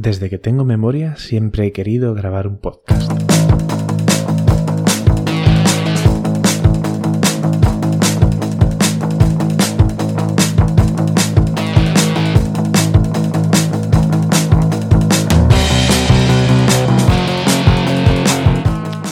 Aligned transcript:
Desde 0.00 0.30
que 0.30 0.38
tengo 0.38 0.64
memoria 0.64 1.16
siempre 1.16 1.66
he 1.66 1.72
querido 1.72 2.14
grabar 2.14 2.46
un 2.46 2.58
podcast. 2.58 3.10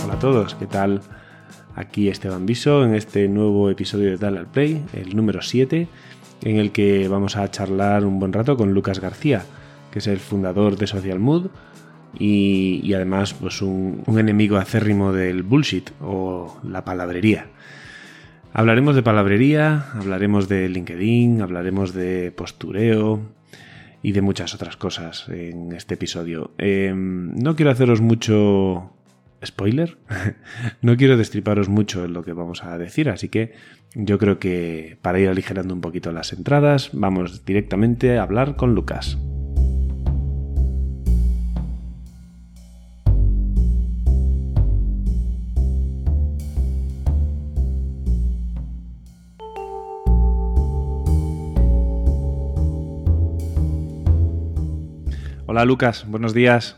Hola 0.04 0.14
a 0.14 0.18
todos, 0.20 0.54
¿qué 0.54 0.66
tal? 0.66 1.00
Aquí 1.74 2.08
Esteban 2.08 2.46
Viso 2.46 2.84
en 2.84 2.94
este 2.94 3.26
nuevo 3.26 3.70
episodio 3.70 4.12
de 4.12 4.18
Tal 4.18 4.38
al 4.38 4.46
Play, 4.46 4.84
el 4.92 5.16
número 5.16 5.42
7, 5.42 5.88
en 6.42 6.56
el 6.58 6.70
que 6.70 7.08
vamos 7.08 7.36
a 7.36 7.50
charlar 7.50 8.04
un 8.04 8.20
buen 8.20 8.32
rato 8.32 8.56
con 8.56 8.72
Lucas 8.72 9.00
García 9.00 9.42
que 9.96 10.00
es 10.00 10.08
el 10.08 10.18
fundador 10.18 10.76
de 10.76 10.86
Social 10.86 11.18
Mood 11.20 11.46
y, 12.18 12.92
además 12.92 13.32
pues 13.32 13.62
un, 13.62 14.05
enemigo 14.06 14.59
acérrimo 14.59 15.10
del 15.10 15.42
bullshit 15.42 15.88
o 16.02 16.60
la 16.69 16.84
palabrería. 16.84 17.46
Hablaremos 18.52 18.95
de 18.95 19.02
palabrería, 19.02 19.86
hablaremos 19.95 20.50
de 20.50 20.69
LinkedIn, 20.69 21.41
hablaremos 21.41 21.95
de 21.95 22.30
postureo 22.30 23.22
y 24.02 24.12
de 24.12 24.20
muchas 24.20 24.55
otras 24.55 24.77
cosas 24.77 25.30
en 25.30 25.72
este 25.72 25.95
episodio. 25.95 26.50
Em, 26.58 27.34
no 27.34 27.56
quiero 27.56 27.70
haceros 27.70 28.02
mucho 28.02 28.92
spoiler, 29.42 29.97
no 30.83 30.98
quiero 30.98 31.16
destriparos 31.16 31.70
mucho 31.70 32.05
en 32.05 32.12
lo 32.12 32.22
que 32.22 32.34
vamos 32.34 32.64
a 32.64 32.77
decir, 32.77 33.08
así 33.08 33.30
que 33.30 33.55
yo 33.94 34.19
creo 34.19 34.38
que 34.38 34.98
para 35.00 35.19
ir 35.20 35.30
aligerando 35.30 35.72
un 35.72 35.80
poquito 35.80 36.12
las 36.12 36.34
entradas, 36.34 36.91
vamos 36.92 37.47
directamente 37.47 38.19
a 38.19 38.24
hablar 38.24 38.56
con 38.56 38.74
Lucas. 38.74 39.16
Hola 55.48 55.64
Lucas, 55.64 56.05
buenos 56.08 56.34
días. 56.34 56.77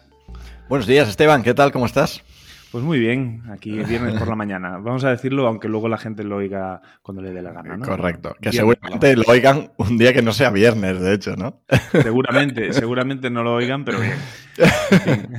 Buenos 0.69 0.87
días 0.87 1.09
Esteban, 1.09 1.43
¿qué 1.43 1.55
tal? 1.55 1.73
¿Cómo 1.73 1.87
estás? 1.87 2.23
Pues 2.71 2.85
muy 2.85 2.99
bien, 2.99 3.45
aquí 3.51 3.71
viernes 3.83 4.15
por 4.19 4.29
la 4.29 4.37
mañana. 4.37 4.77
Vamos 4.77 5.05
a 5.05 5.11
decirlo, 5.11 5.49
aunque 5.49 5.69
luego 5.69 5.89
la 5.89 5.97
gente 5.97 6.23
lo 6.23 6.37
oiga 6.37 6.83
cuando 7.01 7.23
le 7.23 7.33
dé 7.33 7.41
la 7.41 7.53
gana, 7.53 7.79
¿no? 7.79 7.87
Correcto, 7.87 8.37
que 8.43 8.53
seguramente 8.53 9.17
lo 9.17 9.23
oigan 9.27 9.73
un 9.79 9.97
día 9.97 10.13
que 10.13 10.21
no 10.21 10.35
sea 10.35 10.51
viernes, 10.51 11.01
de 11.01 11.15
hecho, 11.15 11.35
¿no? 11.35 11.63
Seguramente, 11.93 12.71
seguramente 12.75 13.31
no 13.31 13.43
lo 13.43 13.55
oigan, 13.55 13.85
pero 13.87 14.01
bien. 14.01 14.19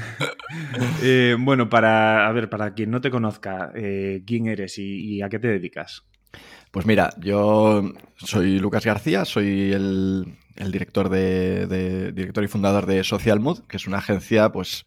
Eh, 1.04 1.38
bueno, 1.40 1.70
para, 1.70 2.28
a 2.28 2.32
ver, 2.32 2.50
para 2.50 2.74
quien 2.74 2.90
no 2.90 3.00
te 3.02 3.12
conozca, 3.12 3.72
eh, 3.76 4.24
¿quién 4.26 4.48
eres 4.48 4.80
y 4.80 5.22
a 5.22 5.30
qué 5.30 5.38
te 5.38 5.48
dedicas? 5.48 6.04
Pues 6.72 6.86
mira, 6.86 7.14
yo 7.18 7.82
soy 8.16 8.60
Lucas 8.60 8.86
García, 8.86 9.26
soy 9.26 9.72
el, 9.74 10.38
director 10.72 11.10
de, 11.10 12.12
director 12.14 12.44
y 12.44 12.48
fundador 12.48 12.86
de 12.86 13.04
Social 13.04 13.40
Mood, 13.40 13.62
que 13.68 13.78
es 13.78 13.88
una 13.88 14.00
agencia, 14.00 14.52
pues, 14.52 14.86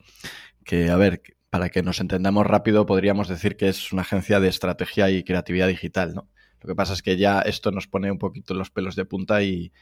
que, 0.64 0.90
a 0.90 0.96
ver, 0.96 1.22
para 1.50 1.70
que 1.70 1.82
nos 1.82 2.00
entendamos 2.00 2.46
rápido, 2.46 2.86
podríamos 2.86 3.28
decir 3.28 3.56
que 3.56 3.68
es 3.68 3.92
una 3.92 4.02
agencia 4.02 4.40
de 4.40 4.48
estrategia 4.48 5.10
y 5.10 5.24
creatividad 5.24 5.68
digital, 5.68 6.14
¿no? 6.14 6.28
Lo 6.60 6.68
que 6.68 6.74
pasa 6.74 6.92
es 6.92 7.02
que 7.02 7.16
ya 7.16 7.40
esto 7.40 7.72
nos 7.72 7.88
pone 7.88 8.10
un 8.10 8.18
poquito 8.18 8.54
los 8.54 8.70
pelos 8.70 8.94
de 8.94 9.04
punta 9.04 9.42
y, 9.42 9.72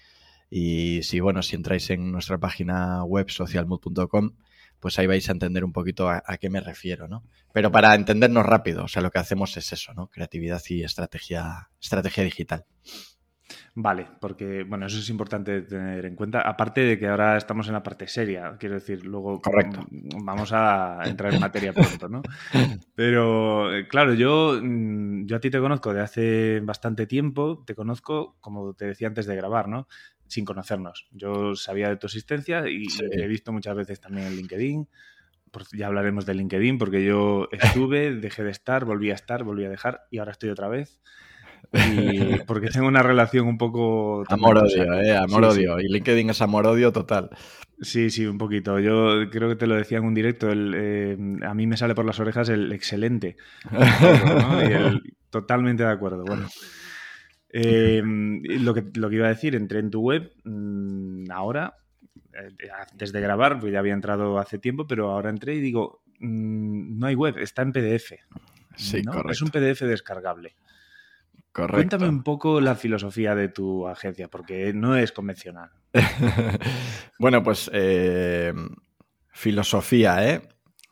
y 0.49 1.03
si, 1.03 1.21
bueno, 1.21 1.43
si 1.43 1.57
entráis 1.57 1.91
en 1.91 2.11
nuestra 2.11 2.39
página 2.39 3.05
web 3.05 3.29
socialmood.com, 3.29 4.33
pues 4.81 4.99
ahí 4.99 5.07
vais 5.07 5.29
a 5.29 5.33
entender 5.33 5.63
un 5.63 5.73
poquito 5.73 6.09
a, 6.09 6.23
qué 6.41 6.49
me 6.49 6.61
refiero, 6.61 7.07
¿no? 7.07 7.23
Pero 7.53 7.71
para 7.71 7.95
entendernos 7.95 8.47
rápido, 8.47 8.85
o 8.85 8.89
sea, 8.89 9.03
lo 9.03 9.11
que 9.11 9.19
hacemos 9.19 9.57
es 9.57 9.73
eso, 9.73 9.93
¿no? 9.93 10.09
Creatividad 10.09 10.63
y 10.69 10.83
estrategia, 10.83 11.71
estrategia 11.81 12.25
digital. 12.25 12.65
Vale, 13.75 14.07
porque 14.21 14.65
bueno, 14.65 14.87
eso 14.87 14.99
es 14.99 15.09
importante 15.09 15.63
tener 15.63 16.05
en 16.05 16.17
cuenta. 16.17 16.41
Aparte 16.43 16.83
de 16.83 16.99
que 16.99 17.09
ahora 17.09 17.37
estamos 17.37 17.67
en 17.69 17.75
la 17.75 17.83
parte 17.83 18.07
seria, 18.09 18.57
quiero 18.59 18.77
decir, 18.77 19.05
luego 19.05 19.41
Correcto. 19.41 19.87
vamos 19.91 20.53
a 20.53 21.01
entrar 21.05 21.35
en 21.35 21.41
materia 21.41 21.73
pronto, 21.73 22.09
¿no? 22.09 22.23
Pero 22.95 23.75
eh, 23.75 23.89
claro, 23.89 24.15
yo, 24.15 24.59
mm, 24.63 25.27
yo 25.27 25.37
a 25.37 25.41
ti 25.41 25.51
te 25.51 25.61
conozco 25.61 25.95
de 25.95 26.01
hace 26.01 26.61
bastante 26.61 27.07
tiempo, 27.07 27.63
te 27.67 27.75
conozco, 27.75 28.37
como 28.41 28.75
te 28.75 28.87
decía 28.87 29.09
antes 29.09 29.27
de 29.27 29.37
grabar, 29.37 29.69
¿no? 29.69 29.87
sin 30.31 30.45
conocernos. 30.45 31.09
Yo 31.11 31.57
sabía 31.57 31.89
de 31.89 31.97
tu 31.97 32.07
existencia 32.07 32.69
y 32.69 32.87
te 32.87 33.25
he 33.25 33.27
visto 33.27 33.53
muchas 33.53 33.75
veces 33.75 34.01
también 34.01 34.29
en 34.29 34.37
LinkedIn. 34.37 34.89
Ya 35.73 35.89
hablaremos 35.89 36.25
de 36.25 36.35
LinkedIn 36.35 36.79
porque 36.79 37.05
yo 37.05 37.49
estuve, 37.51 38.15
dejé 38.15 38.45
de 38.45 38.53
estar, 38.53 38.85
volví 38.85 39.11
a 39.11 39.15
estar, 39.15 39.43
volví 39.43 39.65
a 39.65 39.69
dejar 39.69 40.03
y 40.11 40.19
ahora 40.19 40.31
estoy 40.31 40.51
otra 40.51 40.69
vez. 40.69 41.01
Y 41.73 42.37
porque 42.47 42.69
tengo 42.69 42.89
una 42.89 43.03
relación 43.03 43.47
un 43.47 43.59
poco... 43.59 44.25
Amor-odio, 44.29 45.01
¿eh? 45.01 45.17
Amor-odio. 45.17 45.81
Y 45.81 45.89
LinkedIn 45.89 46.31
es 46.31 46.43
amor-odio 46.43 46.93
total. 46.93 47.31
Sí, 47.81 48.11
sí, 48.11 48.27
un 48.27 48.39
poquito. 48.39 48.79
Yo 48.79 49.31
creo 49.31 49.49
que 49.49 49.57
te 49.57 49.67
lo 49.67 49.75
decía 49.75 49.99
en 49.99 50.05
un 50.05 50.15
directo. 50.15 50.51
El, 50.51 50.75
eh, 50.77 51.17
a 51.47 51.55
mí 51.55 51.67
me 51.67 51.77
sale 51.77 51.95
por 51.95 52.05
las 52.05 52.21
orejas 52.21 52.49
el 52.49 52.73
excelente. 52.73 53.37
totalmente 55.31 55.83
de 55.85 55.91
acuerdo. 55.91 56.25
Bueno. 56.25 56.49
Eh, 57.53 58.03
lo, 58.05 58.75
que, 58.75 58.85
lo 58.95 59.09
que 59.09 59.17
iba 59.17 59.27
a 59.27 59.31
decir, 59.31 59.57
entré 59.57 59.81
en 59.81 59.91
tu 59.91 60.03
web 60.03 60.33
mm, 60.45 61.31
ahora, 61.33 61.75
eh, 62.33 62.69
antes 62.91 63.13
de 63.13 63.21
grabar, 63.21 63.59
pues 63.59 63.73
ya 63.73 63.81
había 63.81 63.95
entrado 63.95 64.39
hace 64.39 64.59
tiempo, 64.59 64.87
pero 64.87 65.11
ahora 65.11 65.31
entré 65.31 65.55
y 65.55 65.61
digo, 65.61 66.03
mm, 66.21 66.99
no 66.99 67.07
hay 67.07 67.15
web, 67.15 67.39
está 67.39 67.63
en 67.63 67.73
PDF. 67.73 68.13
Sí, 68.77 69.03
correcto. 69.03 69.33
Es 69.33 69.43
un 69.43 69.51
PDF 69.51 69.81
descargable. 69.81 70.55
Correcto. 71.53 71.77
Cuéntame 71.77 72.09
un 72.09 72.23
poco 72.23 72.61
la 72.61 72.77
filosofía 72.77 73.35
de 73.35 73.49
tu 73.49 73.89
agencia, 73.89 74.29
porque 74.29 74.73
no 74.73 74.97
es 74.97 75.11
convencional. 75.11 75.71
bueno, 77.19 77.43
pues 77.43 77.69
eh, 77.73 78.53
filosofía, 79.33 80.29
¿eh? 80.29 80.43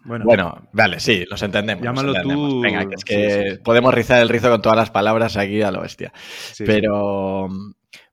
Bueno, 0.04 0.68
vale, 0.72 1.00
sí, 1.00 1.24
los 1.28 1.42
entendemos. 1.42 1.84
Llámalo 1.84 2.14
tú. 2.22 2.60
Venga, 2.60 2.86
es 2.90 3.04
que 3.04 3.58
podemos 3.62 3.92
rizar 3.92 4.22
el 4.22 4.28
rizo 4.28 4.50
con 4.50 4.62
todas 4.62 4.78
las 4.78 4.90
palabras 4.90 5.36
aquí 5.36 5.60
a 5.62 5.70
lo 5.70 5.82
bestia. 5.82 6.12
Pero, 6.58 7.48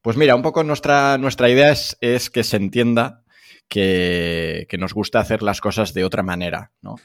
pues 0.01 0.17
mira, 0.17 0.35
un 0.35 0.41
poco 0.41 0.63
nuestra, 0.63 1.17
nuestra 1.17 1.49
idea 1.49 1.71
es, 1.71 1.97
es 2.01 2.29
que 2.29 2.43
se 2.43 2.57
entienda 2.57 3.23
que, 3.69 4.67
que, 4.69 4.77
nos 4.77 4.93
gusta 4.93 5.19
hacer 5.19 5.41
las 5.41 5.61
cosas 5.61 5.93
de 5.93 6.03
otra 6.03 6.21
manera, 6.21 6.71
¿no? 6.81 6.95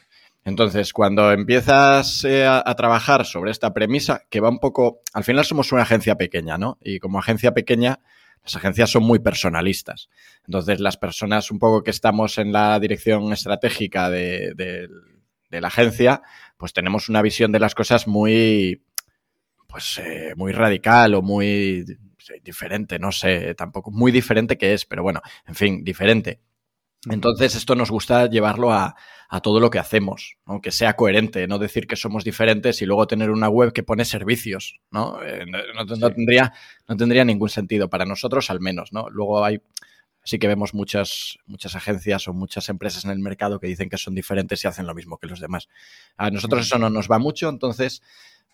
Entonces, 0.44 0.92
cuando 0.92 1.32
empiezas 1.32 2.24
eh, 2.24 2.46
a, 2.46 2.74
trabajar 2.74 3.26
sobre 3.26 3.50
esta 3.50 3.74
premisa, 3.74 4.22
que 4.30 4.40
va 4.40 4.48
un 4.48 4.58
poco, 4.58 5.02
al 5.12 5.24
final 5.24 5.44
somos 5.44 5.70
una 5.72 5.82
agencia 5.82 6.16
pequeña, 6.16 6.56
¿no? 6.56 6.78
Y 6.80 6.98
como 6.98 7.18
agencia 7.18 7.52
pequeña, 7.52 8.00
las 8.42 8.56
agencias 8.56 8.90
son 8.90 9.02
muy 9.02 9.18
personalistas. 9.18 10.08
Entonces, 10.46 10.80
las 10.80 10.96
personas 10.96 11.50
un 11.50 11.58
poco 11.58 11.82
que 11.82 11.90
estamos 11.90 12.38
en 12.38 12.52
la 12.52 12.80
dirección 12.80 13.32
estratégica 13.32 14.08
de, 14.08 14.88
la 15.50 15.68
agencia, 15.68 16.22
pues 16.56 16.72
tenemos 16.72 17.08
una 17.10 17.20
visión 17.20 17.52
de 17.52 17.60
las 17.60 17.74
cosas 17.74 18.06
muy, 18.06 18.82
pues, 19.68 19.98
eh, 19.98 20.32
muy 20.36 20.52
radical 20.52 21.14
o 21.14 21.22
muy 21.22 21.84
diferente, 22.42 22.98
no 22.98 23.12
sé, 23.12 23.54
tampoco 23.54 23.90
muy 23.90 24.10
diferente 24.12 24.56
que 24.56 24.72
es, 24.72 24.86
pero 24.86 25.02
bueno, 25.02 25.20
en 25.46 25.54
fin, 25.54 25.84
diferente. 25.84 26.40
Entonces, 27.08 27.54
esto 27.54 27.74
nos 27.74 27.90
gusta 27.90 28.26
llevarlo 28.26 28.72
a, 28.72 28.94
todo 29.42 29.60
lo 29.60 29.70
que 29.70 29.78
hacemos, 29.78 30.38
aunque 30.44 30.72
sea 30.72 30.96
coherente, 30.96 31.46
no 31.46 31.60
decir 31.60 31.86
que 31.86 31.94
somos 31.94 32.24
diferentes 32.24 32.82
y 32.82 32.86
luego 32.86 33.06
tener 33.06 33.30
una 33.30 33.48
web 33.48 33.72
que 33.72 33.84
pone 33.84 34.04
servicios, 34.04 34.80
¿no? 34.90 35.22
Eh, 35.22 35.46
no, 35.46 36.10
tendría, 36.10 36.52
no 36.88 36.96
tendría 36.96 37.24
ningún 37.24 37.48
sentido, 37.48 37.88
para 37.88 38.04
nosotros 38.04 38.50
al 38.50 38.58
menos, 38.58 38.92
¿no? 38.92 39.08
Luego 39.08 39.44
hay, 39.44 39.62
sí 40.24 40.40
que 40.40 40.48
vemos 40.48 40.74
muchas, 40.74 41.38
muchas 41.46 41.76
agencias 41.76 42.26
o 42.26 42.32
muchas 42.32 42.68
empresas 42.70 43.04
en 43.04 43.12
el 43.12 43.20
mercado 43.20 43.60
que 43.60 43.68
dicen 43.68 43.88
que 43.88 43.98
son 43.98 44.16
diferentes 44.16 44.64
y 44.64 44.66
hacen 44.66 44.88
lo 44.88 44.96
mismo 44.96 45.16
que 45.16 45.28
los 45.28 45.38
demás. 45.38 45.68
A 46.16 46.28
nosotros 46.30 46.66
eso 46.66 46.78
no 46.80 46.90
nos 46.90 47.08
va 47.08 47.20
mucho, 47.20 47.48
entonces, 47.48 48.02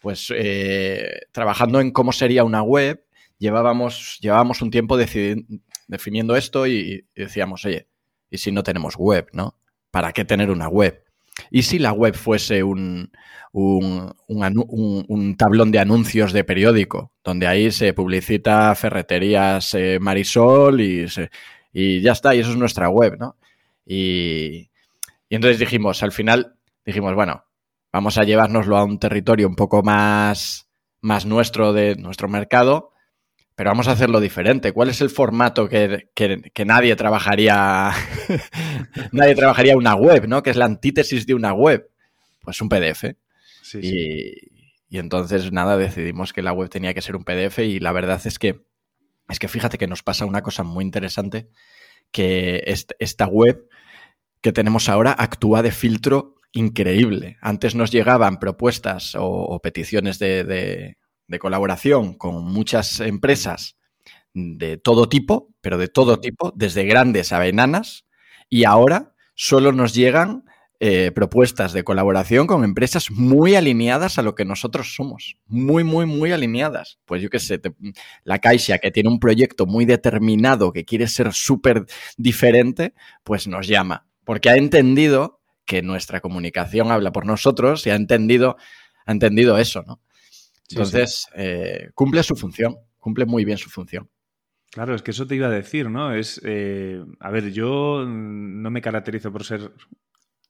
pues 0.03 0.31
eh, 0.37 1.21
trabajando 1.33 1.81
en 1.81 1.91
cómo 1.91 2.13
sería 2.13 2.45
una 2.45 2.63
web, 2.63 3.03
llevábamos, 3.39 4.19
llevábamos 4.21 4.61
un 4.61 4.71
tiempo 4.71 4.99
definiendo 4.99 6.37
esto 6.37 6.67
y 6.67 7.07
decíamos, 7.15 7.65
oye, 7.65 7.89
¿Y 8.37 8.39
si 8.39 8.53
no 8.53 8.63
tenemos 8.63 8.97
web, 8.97 9.29
no? 9.33 9.59
¿Para 9.91 10.13
qué 10.13 10.27
tener 10.27 10.51
una 10.51 10.69
web? 10.69 11.03
¿Y 11.51 11.63
si 11.63 11.79
la 11.79 11.93
web 11.93 12.15
fuese 12.15 12.63
un, 12.63 13.11
un, 13.55 15.37
tablón 15.39 15.73
de 15.73 15.79
anuncios 15.79 16.35
de 16.35 16.45
periódico, 16.45 17.13
donde 17.25 17.47
ahí 17.47 17.73
se 17.73 17.95
publicita 17.95 18.75
ferreterías 18.75 19.73
eh, 19.73 19.97
Marisol 19.99 20.83
y, 20.83 21.07
y 21.73 22.03
ya 22.03 22.13
está, 22.13 22.35
y 22.35 22.41
eso 22.41 22.51
es 22.51 22.59
nuestra 22.59 22.91
web, 22.91 23.17
¿no? 23.19 23.37
Y, 23.87 24.69
y 25.31 25.35
entonces 25.35 25.59
dijimos, 25.59 26.03
al 26.03 26.13
final, 26.13 26.57
dijimos, 26.85 27.15
bueno, 27.15 27.47
vamos 27.91 28.19
a 28.19 28.25
llevárnoslo 28.25 28.77
a 28.77 28.85
un 28.85 28.99
territorio 28.99 29.49
un 29.49 29.57
poco 29.57 29.83
más, 29.83 30.69
más 31.01 31.25
nuestro 31.25 31.73
de 31.73 31.97
nuestro 31.97 32.29
mercado, 32.29 32.93
pero 33.57 33.71
vamos 33.71 33.89
a 33.89 33.93
hacerlo 33.93 34.21
diferente. 34.21 34.73
¿Cuál 34.73 34.91
es 34.91 35.01
el 35.01 35.09
formato 35.09 35.67
que, 35.67 36.11
nadie 36.67 36.95
trabajaría? 36.95 37.91
nadie 39.13 39.35
trabajaría 39.35 39.79
una 39.79 39.95
web, 39.95 40.29
¿no? 40.29 40.43
Que 40.43 40.51
es 40.51 40.57
la 40.57 40.67
antítesis 40.67 41.27
de 41.27 41.33
una 41.33 41.55
web. 41.55 41.91
Pues 42.43 42.61
un 42.61 42.69
PDF. 42.69 43.17
y, 43.81 44.99
entonces, 44.99 45.51
nada, 45.53 45.79
decidimos 45.79 46.35
que 46.35 46.43
la 46.43 46.53
web 46.53 46.69
tenía 46.69 46.93
que 46.93 47.01
ser 47.01 47.17
un 47.17 47.25
PDF 47.25 47.61
y 47.61 47.81
la 47.81 47.93
verdad 47.93 48.21
es 48.27 48.39
que, 48.39 48.67
es 49.29 49.39
que 49.39 49.49
fíjate 49.49 49.79
que 49.79 49.87
nos 49.87 50.03
pasa 50.03 50.27
una 50.27 50.43
cosa 50.43 50.63
muy 50.63 50.85
interesante, 50.85 51.49
que 52.13 52.63
esta 52.99 53.27
web 53.27 53.69
que 54.43 54.53
tenemos 54.53 54.91
ahora 54.91 55.17
actúa 55.19 55.63
de 55.63 55.73
filtro 55.73 56.35
increíble. 56.53 57.39
Antes 57.41 57.75
nos 57.75 57.91
llegaban 57.91 58.39
propuestas 58.39 59.17
o, 59.19 59.59
peticiones 59.63 60.19
de 60.19 60.45
de 60.45 60.99
colaboración 61.39 62.15
con 62.15 62.45
muchas 62.45 63.01
empresas 63.01 63.77
de 64.35 64.77
todo 64.77 65.09
tipo, 65.09 65.49
pero 65.61 65.79
de 65.79 65.89
todo 65.89 66.21
tipo, 66.21 66.53
desde 66.55 66.85
grandes 66.85 67.33
a 67.33 67.47
enanas, 67.47 68.05
y 68.49 68.65
ahora 68.65 69.15
solo 69.35 69.73
nos 69.73 69.95
llegan 69.95 70.45
eh, 70.79 71.11
propuestas 71.11 71.73
de 71.73 71.85
colaboración 71.85 72.47
con 72.47 72.63
empresas 72.63 73.11
muy 73.11 73.55
alineadas 73.55 74.19
a 74.19 74.23
lo 74.23 74.35
que 74.35 74.45
nosotros 74.45 74.95
somos. 74.95 75.39
Muy, 75.47 75.85
muy, 75.85 76.05
muy 76.05 76.33
alineadas. 76.33 76.99
Pues 77.07 77.23
yo 77.23 77.31
qué 77.31 77.39
sé, 77.39 77.61
la 78.25 78.41
Caixa, 78.41 78.77
que 78.77 78.91
tiene 78.91 79.09
un 79.09 79.19
proyecto 79.19 79.65
muy 79.65 79.87
determinado, 79.87 80.73
que 80.73 80.85
quiere 80.85 81.09
ser 81.09 81.33
súper 81.33 81.87
diferente, 82.19 82.93
pues 83.25 83.47
nos 83.47 83.67
llama. 83.67 84.07
Porque 84.25 84.51
ha 84.51 84.57
entendido 84.57 85.41
que 85.65 85.81
nuestra 85.81 86.21
comunicación 86.21 86.93
habla 86.93 87.11
por 87.11 87.25
nosotros 87.25 87.87
y 87.87 87.91
ha 87.91 87.95
entendido, 87.95 88.59
ha 89.07 89.13
entendido 89.13 89.57
eso, 89.57 89.83
¿no? 89.87 90.01
Entonces, 90.71 91.27
eh, 91.35 91.91
cumple 91.95 92.23
su 92.23 92.37
función, 92.37 92.77
cumple 92.99 93.27
muy 93.27 93.45
bien 93.45 93.59
su 93.59 93.71
función. 93.71 94.11
Claro, 94.71 94.95
es 94.95 95.03
que 95.03 95.13
eso 95.13 95.27
te 95.27 95.37
iba 95.37 95.47
a 95.47 95.51
decir, 95.51 95.89
¿no? 95.89 96.13
Es, 96.13 96.41
eh, 96.45 97.03
a 97.21 97.31
ver, 97.31 97.53
yo 97.53 98.05
no 98.07 98.71
me 98.71 98.83
caracterizo 98.83 99.33
por 99.33 99.45
ser 99.45 99.73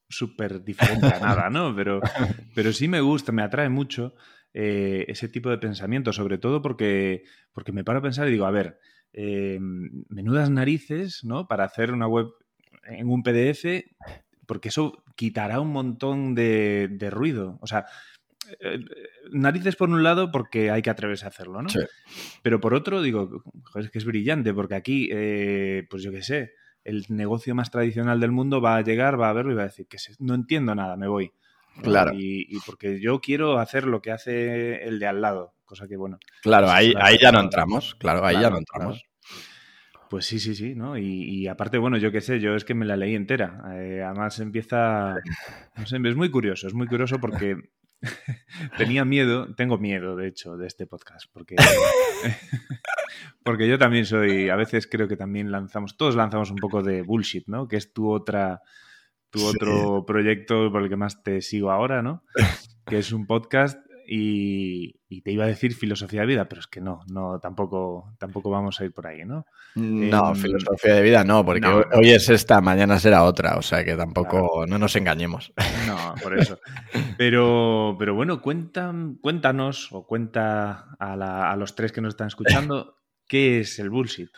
súper 0.09 0.65
diferente 0.65 1.07
a 1.07 1.21
nada, 1.21 1.51
¿no? 1.51 1.75
Pero, 1.77 2.01
pero 2.55 2.73
sí 2.73 2.89
me 2.89 3.01
gusta, 3.01 3.33
me 3.33 3.43
atrae 3.43 3.69
mucho 3.69 4.15
eh, 4.55 5.05
ese 5.09 5.29
tipo 5.29 5.51
de 5.51 5.59
pensamiento, 5.59 6.13
sobre 6.13 6.39
todo 6.39 6.63
porque, 6.63 7.25
porque 7.53 7.73
me 7.73 7.85
paro 7.85 7.99
a 7.99 8.03
pensar 8.03 8.27
y 8.29 8.33
digo, 8.33 8.47
a 8.47 8.51
ver, 8.51 8.79
menudas 9.13 10.51
narices, 10.51 11.25
¿no? 11.25 11.47
Para 11.47 11.65
hacer 11.65 11.93
una 11.93 12.07
web 12.07 12.27
en 12.85 13.09
un 13.09 13.23
PDF, 13.23 13.85
porque 14.47 14.69
eso 14.69 15.05
quitará 15.15 15.61
un 15.61 15.73
montón 15.73 16.35
de, 16.35 16.89
de 16.91 17.11
ruido. 17.11 17.59
O 17.63 17.67
sea, 17.67 17.87
narices 19.31 19.77
por 19.77 19.89
un 19.89 20.03
lado 20.03 20.31
porque 20.31 20.71
hay 20.71 20.83
que 20.83 20.91
atreverse 20.91 21.25
a 21.25 21.29
hacerlo, 21.29 21.63
¿no? 21.63 21.69
Pero 22.43 22.61
por 22.61 22.75
otro, 22.75 23.03
digo, 23.03 23.43
es 23.75 23.91
que 23.91 23.99
es 23.99 24.05
brillante 24.05 24.53
porque 24.55 24.75
aquí, 24.75 25.09
eh, 25.13 25.87
pues 25.91 26.03
yo 26.03 26.11
qué 26.13 26.23
sé, 26.23 26.53
el 26.85 27.05
negocio 27.09 27.55
más 27.55 27.71
tradicional 27.71 28.21
del 28.21 28.33
mundo 28.33 28.61
va 28.61 28.77
a 28.77 28.83
llegar, 28.83 29.21
va 29.21 29.29
a 29.29 29.33
verlo 29.33 29.53
y 29.53 29.57
va 29.57 29.63
a 29.63 29.67
decir 29.67 29.87
que 29.89 29.99
no 30.21 30.35
entiendo 30.35 30.75
nada, 30.75 30.97
me 30.97 31.09
voy. 31.09 31.33
Claro. 31.83 32.13
Y, 32.15 32.59
porque 32.65 33.01
yo 33.01 33.21
quiero 33.21 33.59
hacer 33.59 33.87
lo 33.87 34.01
que 34.01 34.13
hace 34.13 34.85
el 34.85 34.99
de 34.99 35.07
al 35.07 35.21
lado, 35.21 35.55
cosa 35.65 35.87
que 35.87 35.97
bueno. 35.97 36.19
Claro, 36.43 36.71
ahí, 36.71 36.95
ahí 36.99 37.19
ya 37.21 37.33
no 37.33 37.41
entramos, 37.41 37.95
claro, 37.97 38.25
ahí 38.25 38.41
ya 38.41 38.51
no 38.51 38.59
entramos. 38.59 39.05
Pues 40.09 40.25
sí, 40.27 40.39
sí, 40.39 40.55
sí, 40.55 40.75
¿no? 40.75 40.97
Y, 40.97 41.49
aparte, 41.49 41.79
bueno, 41.79 41.97
yo 41.97 42.13
qué 42.13 42.21
sé, 42.21 42.39
yo 42.39 42.55
es 42.55 42.65
que 42.65 42.75
me 42.75 42.87
la 42.87 42.97
leí 42.97 43.15
entera. 43.15 43.63
Eh, 43.75 44.03
además 44.03 44.39
empieza, 44.39 45.15
no 45.77 45.87
sé, 45.87 45.97
es 46.03 46.17
muy 46.17 46.31
curioso, 46.31 46.69
es 46.69 46.75
muy 46.75 46.87
curioso 46.87 47.19
porque 47.21 47.57
Tenía 48.79 49.05
miedo, 49.05 49.55
tengo 49.55 49.79
miedo, 49.79 50.17
de 50.17 50.29
hecho, 50.29 50.57
de 50.57 50.67
este 50.67 50.87
podcast, 50.87 51.27
porque, 51.33 51.57
porque 53.45 53.69
yo 53.69 53.79
también 53.79 54.07
soy, 54.07 54.49
a 54.49 54.57
veces 54.57 54.87
creo 54.87 55.09
que 55.09 55.17
también 55.17 55.51
lanzamos, 55.51 55.97
todos 55.97 56.17
lanzamos 56.17 56.51
un 56.51 56.57
poco 56.57 56.83
de 56.83 57.03
bullshit, 57.03 57.47
¿no? 57.47 57.69
Que 57.69 57.77
es 57.77 57.93
tu 57.93 58.11
otra, 58.11 58.63
tu 59.31 59.45
otro 59.45 60.05
proyecto 60.07 60.71
por 60.71 60.83
el 60.83 60.89
que 60.89 60.97
más 60.97 61.23
te 61.23 61.41
sigo 61.43 61.71
ahora, 61.71 62.03
¿no? 62.03 62.25
Que 62.87 62.99
es 62.99 63.13
un 63.13 63.27
podcast 63.27 63.79
y, 64.07 65.21
te 65.23 65.33
iba 65.33 65.45
a 65.45 65.49
decir 65.49 65.75
filosofía 65.75 66.21
de 66.21 66.27
vida, 66.27 66.49
pero 66.49 66.61
es 66.61 66.67
que 66.67 66.81
no, 66.81 67.01
no, 67.09 67.41
tampoco, 67.41 68.15
tampoco 68.19 68.51
vamos 68.51 68.81
a 68.81 68.85
ir 68.85 68.93
por 68.93 69.07
ahí, 69.07 69.25
¿no? 69.25 69.47
No, 69.75 70.31
em, 70.31 70.37
filosofía 70.37 70.95
de 70.95 71.03
vida 71.03 71.25
no, 71.25 71.45
porque 71.45 71.67
hoy 71.67 72.11
es 72.11 72.29
esta, 72.29 72.61
mañana 72.61 72.99
será 72.99 73.25
otra, 73.25 73.57
o 73.57 73.63
sea 73.63 73.85
que 73.85 73.97
tampoco, 73.97 74.67
no 74.67 74.79
nos 74.79 74.95
engañemos. 74.97 75.53
No, 75.87 76.15
por 76.23 76.39
eso. 76.39 76.59
Pero, 77.17 77.97
pero 77.99 78.15
bueno, 78.15 78.41
cuentan, 78.41 79.17
cuéntanos 79.17 79.89
o 79.93 80.07
cuenta 80.07 80.97
a, 80.99 81.57
los 81.57 81.75
tres 81.75 81.93
que 81.93 82.01
nos 82.01 82.15
están 82.15 82.29
escuchando, 82.29 82.97
¿qué 83.29 83.61
es 83.61 83.79
el 83.79 83.91
bullshit? 83.91 84.31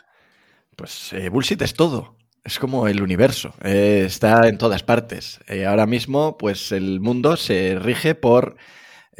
Pues 0.75 1.13
eh, 1.13 1.29
bullshit 1.29 1.61
es 1.61 1.73
todo. 1.73 2.19
Es 2.43 2.57
como 2.57 2.87
el 2.87 3.01
universo, 3.01 3.53
eh, 3.61 4.03
está 4.05 4.47
en 4.47 4.57
todas 4.57 4.81
partes. 4.81 5.39
Eh, 5.47 5.65
ahora 5.65 5.85
mismo, 5.85 6.37
pues 6.37 6.71
el 6.71 6.99
mundo 6.99 7.35
se 7.35 7.77
rige 7.77 8.15
por 8.15 8.55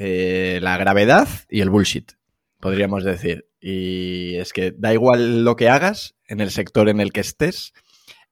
eh, 0.01 0.59
la 0.61 0.77
gravedad 0.77 1.27
y 1.49 1.59
el 1.59 1.69
bullshit, 1.69 2.13
podríamos 2.61 3.03
decir. 3.03 3.49
Y 3.59 4.35
es 4.35 4.53
que 4.53 4.71
da 4.71 4.93
igual 4.93 5.43
lo 5.43 5.57
que 5.57 5.67
hagas 5.67 6.15
en 6.29 6.39
el 6.39 6.51
sector 6.51 6.87
en 6.87 7.01
el 7.01 7.11
que 7.11 7.19
estés, 7.19 7.73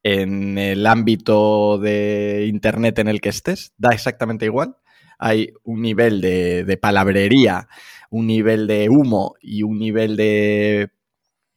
en 0.02 0.58
el 0.58 0.88
ámbito 0.88 1.78
de 1.78 2.46
Internet 2.48 3.00
en 3.00 3.10
el 3.10 3.19
que 3.19 3.28
estés, 3.28 3.74
da 3.78 3.90
exactamente 3.90 4.46
igual. 4.46 4.78
Hay 5.19 5.52
un 5.64 5.81
nivel 5.81 6.22
de, 6.22 6.80
palabrería, 6.81 7.68
un 8.10 8.28
nivel 8.28 8.66
de 8.68 8.88
humo 8.88 9.36
y 9.42 9.64
un 9.64 9.78
nivel 9.78 10.16
de, 10.16 10.92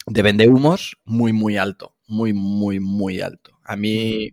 de 0.09 0.23
vendehumos 0.23 0.99
muy, 1.05 1.33
muy 1.33 1.57
alto. 1.57 1.95
Muy, 2.09 2.33
muy, 2.33 2.81
muy 2.81 3.21
alto. 3.21 3.61
A 3.63 3.77
mí, 3.77 4.31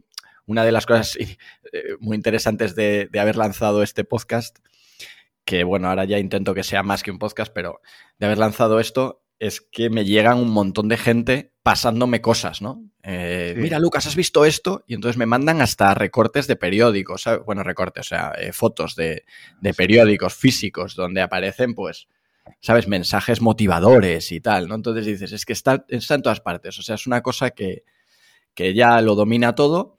una 0.48 0.66
de 0.66 0.72
las 0.72 0.88
cosas 0.88 1.16
eh, 1.20 1.38
muy 2.00 2.16
interesantes 2.16 2.74
de, 2.74 3.10
de 3.12 3.20
haber 3.20 3.36
lanzado 3.36 3.84
este 3.84 4.04
podcast 4.04 4.58
que 5.48 5.64
bueno, 5.64 5.88
ahora 5.88 6.04
ya 6.04 6.20
intento 6.20 6.54
que 6.54 6.62
sea 6.62 6.84
más 6.84 7.04
que 7.04 7.10
un 7.10 7.20
podcast, 7.20 7.54
pero 7.54 7.80
de 8.20 8.26
haber 8.26 8.38
lanzado 8.38 8.82
esto 8.82 9.24
es 9.40 9.62
que 9.62 9.90
me 9.90 10.04
llegan 10.04 10.40
un 10.40 10.50
montón 10.50 10.90
de 10.90 10.98
gente 10.98 11.54
pasándome 11.64 12.20
cosas, 12.20 12.62
¿no? 12.62 12.84
Eh, 13.02 13.56
mira, 13.56 13.80
Lucas, 13.80 14.06
¿has 14.08 14.18
visto 14.18 14.44
esto? 14.44 14.84
Y 14.88 14.94
entonces 14.94 15.18
me 15.18 15.26
mandan 15.26 15.62
hasta 15.62 15.94
recortes 15.94 16.48
de 16.48 16.58
periódicos, 16.58 17.24
bueno, 17.46 17.64
recortes, 17.64 18.08
o 18.08 18.10
sea, 18.10 18.34
eh, 18.38 18.52
fotos 18.52 18.98
de, 18.98 19.24
periódicos 19.78 20.34
físicos 20.34 20.98
donde 20.98 21.22
aparecen, 21.22 21.76
pues, 21.76 22.10
¿sabes? 22.60 22.90
Mensajes 22.90 23.40
motivadores 23.40 24.34
y 24.34 24.42
tal, 24.42 24.68
¿no? 24.68 24.76
Entonces 24.76 25.06
dices, 25.06 25.32
es 25.32 25.46
que 25.46 25.54
está, 25.54 25.86
está 25.88 26.16
en 26.16 26.24
todas 26.24 26.42
partes, 26.42 26.78
o 26.78 26.82
sea, 26.82 26.96
es 26.96 27.08
una 27.08 27.22
cosa 27.22 27.52
que, 27.52 27.84
que 28.54 28.74
ya 28.74 29.00
lo 29.02 29.16
domina 29.16 29.56
todo 29.56 29.97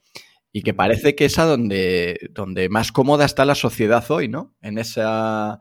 y 0.52 0.62
que 0.62 0.74
parece 0.74 1.14
que 1.14 1.26
es 1.26 1.38
a 1.38 1.44
donde, 1.44 2.30
donde 2.30 2.68
más 2.68 2.92
cómoda 2.92 3.24
está 3.24 3.44
la 3.44 3.54
sociedad 3.54 4.04
hoy, 4.10 4.28
¿no? 4.28 4.54
En 4.60 4.78
esa. 4.78 5.60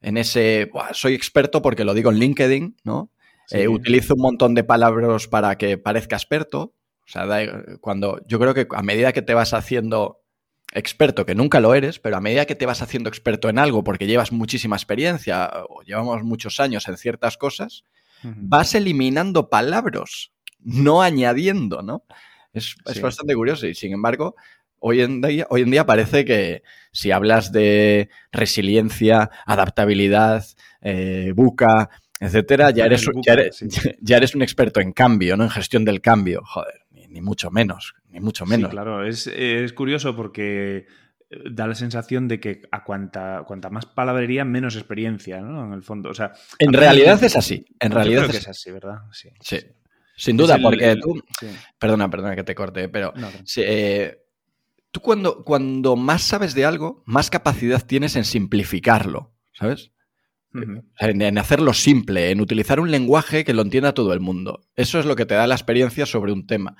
En 0.00 0.16
ese. 0.16 0.70
soy 0.92 1.14
experto 1.14 1.62
porque 1.62 1.84
lo 1.84 1.94
digo 1.94 2.10
en 2.10 2.18
LinkedIn, 2.18 2.76
¿no? 2.84 3.10
Eh, 3.50 3.68
utilizo 3.68 4.14
un 4.14 4.22
montón 4.22 4.54
de 4.54 4.64
palabras 4.64 5.28
para 5.28 5.56
que 5.58 5.76
parezca 5.76 6.16
experto. 6.16 6.74
O 7.04 7.06
sea, 7.06 7.26
cuando. 7.80 8.20
Yo 8.26 8.38
creo 8.38 8.54
que 8.54 8.66
a 8.70 8.82
medida 8.82 9.12
que 9.12 9.22
te 9.22 9.34
vas 9.34 9.52
haciendo 9.52 10.22
experto, 10.72 11.26
que 11.26 11.34
nunca 11.34 11.60
lo 11.60 11.74
eres, 11.74 11.98
pero 11.98 12.16
a 12.16 12.20
medida 12.20 12.46
que 12.46 12.54
te 12.54 12.66
vas 12.66 12.82
haciendo 12.82 13.08
experto 13.10 13.48
en 13.48 13.58
algo 13.58 13.84
porque 13.84 14.06
llevas 14.06 14.32
muchísima 14.32 14.76
experiencia 14.76 15.50
o 15.68 15.82
llevamos 15.82 16.22
muchos 16.22 16.60
años 16.60 16.88
en 16.88 16.96
ciertas 16.96 17.36
cosas, 17.36 17.84
vas 18.22 18.74
eliminando 18.74 19.50
palabras, 19.50 20.32
no 20.60 21.02
añadiendo, 21.02 21.82
¿no? 21.82 22.04
Es, 22.52 22.76
bastante 23.00 23.34
curioso 23.34 23.66
y 23.66 23.74
sin 23.74 23.92
embargo, 23.92 24.36
hoy 24.78 25.00
en, 25.00 25.20
día, 25.20 25.46
hoy 25.48 25.62
en 25.62 25.70
día 25.70 25.86
parece 25.86 26.24
que 26.24 26.62
si 26.92 27.10
hablas 27.10 27.50
de 27.52 28.10
resiliencia, 28.30 29.30
adaptabilidad, 29.46 30.44
eh, 30.82 31.32
buca, 31.34 31.88
etcétera, 32.20 32.70
ya 32.70 32.86
eres, 32.86 33.08
ya, 34.00 34.16
eres, 34.16 34.34
un 34.34 34.42
experto 34.42 34.80
en 34.80 34.92
cambio, 34.92 35.36
¿no? 35.36 35.44
En 35.44 35.50
gestión 35.50 35.84
del 35.84 36.00
cambio. 36.00 36.42
Joder, 36.44 36.82
ni, 37.08 37.20
mucho 37.22 37.50
menos, 37.50 37.94
ni 38.10 38.20
mucho 38.20 38.44
menos. 38.44 38.70
claro, 38.70 39.06
es, 39.06 39.28
curioso 39.72 40.14
porque 40.14 40.86
eh, 41.30 41.36
da 41.50 41.66
la 41.66 41.74
sensación 41.74 42.28
de 42.28 42.38
que 42.38 42.62
a 42.70 42.84
cuanta, 42.84 43.44
cuanta 43.46 43.70
más 43.70 43.86
palabrería, 43.86 44.44
menos 44.44 44.76
experiencia, 44.76 45.40
¿no? 45.40 45.64
En 45.64 45.72
el 45.72 45.82
fondo. 45.82 46.10
O 46.10 46.14
sea, 46.14 46.32
en 46.58 46.72
realidad 46.74 47.22
es 47.24 47.34
así. 47.34 47.64
En 47.80 47.92
realidad 47.92 48.26
es, 48.28 48.46
así, 48.46 48.70
¿verdad? 48.70 48.98
sí. 49.10 49.58
Sin 50.22 50.36
duda, 50.36 50.56
porque 50.62 50.94
tú. 51.02 51.20
Perdona, 51.80 52.08
perdona 52.08 52.36
que 52.36 52.44
te 52.44 52.54
corte, 52.54 52.88
pero. 52.88 53.12
Eh, 53.56 54.18
tú 54.92 55.00
cuando, 55.00 55.42
cuando 55.42 55.96
más 55.96 56.22
sabes 56.22 56.54
de 56.54 56.64
algo, 56.64 57.02
más 57.06 57.28
capacidad 57.28 57.84
tienes 57.84 58.14
en 58.14 58.24
simplificarlo, 58.24 59.34
¿sabes? 59.52 59.90
en, 61.00 61.38
hacerlo 61.38 61.72
simple, 61.72 62.30
en 62.30 62.40
utilizar 62.40 62.78
un 62.78 62.92
lenguaje 62.92 63.42
que 63.42 63.52
lo 63.52 63.62
entienda 63.62 63.94
todo 63.94 64.12
el 64.12 64.20
mundo. 64.20 64.64
Eso 64.76 65.00
es 65.00 65.06
lo 65.06 65.16
que 65.16 65.26
te 65.26 65.34
da 65.34 65.48
la 65.48 65.56
experiencia 65.56 66.06
sobre 66.06 66.30
un 66.30 66.46
tema. 66.46 66.76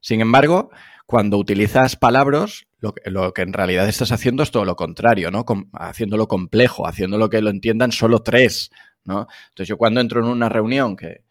Sin 0.00 0.22
embargo, 0.22 0.70
cuando 1.04 1.36
utilizas 1.36 1.96
palabras, 1.96 2.66
lo 2.78 2.94
que, 2.94 3.10
lo 3.10 3.34
que 3.34 3.42
en 3.42 3.52
realidad 3.52 3.86
estás 3.90 4.10
haciendo 4.10 4.42
es 4.42 4.50
todo 4.50 4.64
lo 4.64 4.74
contrario, 4.74 5.30
¿no? 5.30 5.44
haciéndolo 5.74 6.28
complejo, 6.28 6.86
haciéndolo 6.86 7.28
que 7.28 7.42
lo 7.42 7.50
entiendan 7.50 7.92
solo 7.92 8.22
tres, 8.22 8.70
¿no? 9.04 9.26
Entonces 9.48 9.68
yo 9.68 9.76
cuando 9.76 10.00
entro 10.00 10.20
en 10.20 10.28
una 10.28 10.48
reunión 10.48 10.96
que, 10.96 11.25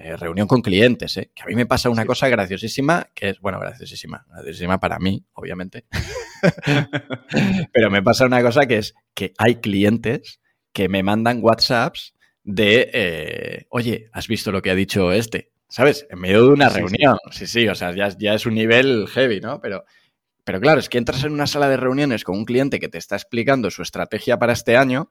eh, 0.00 0.16
reunión 0.16 0.46
con 0.46 0.62
clientes, 0.62 1.16
¿eh? 1.16 1.32
que 1.34 1.42
a 1.42 1.46
mí 1.46 1.56
me 1.56 1.66
pasa 1.66 1.90
una 1.90 2.06
cosa 2.06 2.28
graciosísima, 2.28 3.08
que 3.14 3.30
es, 3.30 3.40
bueno, 3.40 3.58
graciosísima, 3.58 4.24
graciosísima 4.28 4.78
para 4.78 5.00
mí, 5.00 5.24
obviamente, 5.32 5.86
pero 7.72 7.90
me 7.90 8.00
pasa 8.00 8.24
una 8.24 8.40
cosa 8.40 8.66
que 8.66 8.78
es 8.78 8.94
que 9.12 9.32
hay 9.38 9.56
clientes 9.56 10.40
que 10.72 10.88
me 10.88 11.02
mandan 11.02 11.40
WhatsApps 11.42 12.14
de, 12.44 12.90
eh, 12.92 13.66
oye, 13.70 14.08
¿has 14.12 14.28
visto 14.28 14.52
lo 14.52 14.62
que 14.62 14.70
ha 14.70 14.76
dicho 14.76 15.10
este? 15.10 15.50
¿Sabes? 15.68 16.06
En 16.10 16.20
medio 16.20 16.44
de 16.44 16.50
una 16.50 16.68
reunión. 16.68 17.18
Sí, 17.32 17.48
sí, 17.48 17.66
o 17.66 17.74
sea, 17.74 17.92
ya, 17.92 18.08
ya, 18.16 18.34
es 18.34 18.46
un 18.46 18.54
nivel 18.54 19.08
heavy, 19.08 19.40
¿no? 19.40 19.60
Pero, 19.60 19.84
pero 20.44 20.60
claro, 20.60 20.78
es 20.78 20.88
que 20.88 20.98
entras 20.98 21.24
en 21.24 21.32
una 21.32 21.48
sala 21.48 21.68
de 21.68 21.76
reuniones 21.76 22.22
con 22.22 22.38
un 22.38 22.44
cliente 22.44 22.78
que 22.78 22.88
te 22.88 22.98
está 22.98 23.16
explicando 23.16 23.68
su 23.72 23.82
estrategia 23.82 24.38
para 24.38 24.52
este 24.52 24.76
año 24.76 25.10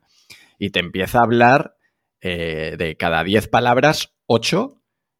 y 0.57 0.69
te 0.69 0.79
empieza 0.79 1.19
a 1.19 1.23
hablar 1.23 1.75
eh, 2.21 2.75
de 2.77 2.95
cada 2.95 3.25
10 3.25 3.49
palabras, 3.49 4.13
8 4.27 4.76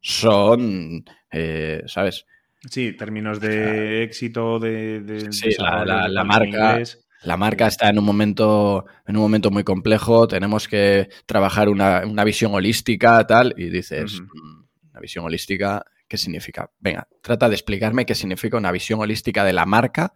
son, 0.08 1.04
eh, 1.30 1.84
¿sabes? 1.86 2.26
Sí, 2.70 2.94
términos 2.94 3.42
de 3.42 4.04
éxito, 4.04 4.58
de... 4.58 5.28
sí, 5.32 5.50
la, 5.60 6.24
marca... 6.24 6.82
La 7.24 7.36
marca 7.36 7.68
está 7.68 7.90
en 7.90 8.00
un 8.00 8.06
momento, 8.06 8.86
en 9.06 9.18
un 9.18 9.24
momento 9.24 9.52
muy 9.52 9.66
complejo, 9.66 10.28
tenemos 10.28 10.70
que 10.70 11.10
trabajar 11.26 11.68
una, 11.68 12.24
visión 12.24 12.54
holística, 12.54 13.26
tal, 13.28 13.54
y 13.58 13.70
dices, 13.70 14.22
mm, 14.22 14.90
una 14.92 15.00
visión 15.02 15.26
holística, 15.26 15.84
¿qué 16.08 16.18
significa? 16.18 16.72
Venga, 16.80 17.08
trata 17.22 17.50
de 17.50 17.56
explicarme 17.56 18.06
qué 18.06 18.16
significa 18.16 18.56
una 18.56 18.72
visión 18.72 19.02
holística 19.02 19.44
de 19.44 19.54
la 19.54 19.66
marca 19.66 20.14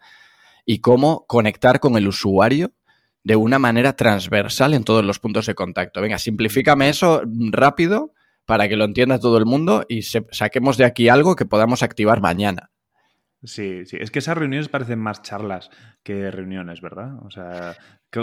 y 0.66 0.80
cómo 0.80 1.26
conectar 1.28 1.82
con 1.82 1.98
el 1.98 2.08
usuario 2.08 2.72
de 3.24 3.36
una 3.36 3.60
manera 3.60 3.98
transversal 3.98 4.74
en 4.74 4.86
todos 4.86 5.04
los 5.04 5.20
puntos 5.20 5.48
de 5.48 5.56
contacto. 5.56 6.00
Venga, 6.02 6.18
simplifícame 6.18 6.88
eso 6.88 7.24
rápido 7.52 8.14
para 8.46 8.68
que 8.68 8.76
lo 8.76 8.86
entienda 8.86 9.20
todo 9.20 9.38
el 9.38 9.46
mundo 9.46 9.86
y 9.88 10.02
saquemos 10.02 10.78
de 10.78 10.86
aquí 10.86 11.10
algo 11.10 11.36
que 11.36 11.46
podamos 11.46 11.84
activar 11.84 12.22
mañana. 12.22 12.72
Sí, 13.44 13.86
sí. 13.86 13.98
Es 14.00 14.12
que 14.12 14.20
esas 14.20 14.38
reuniones 14.38 14.70
parecen 14.70 15.00
más 15.00 15.22
charlas 15.24 15.70
que 16.04 16.30
reuniones, 16.30 16.82
¿verdad? 16.82 17.16
O 17.26 17.32
sea, 17.32 17.76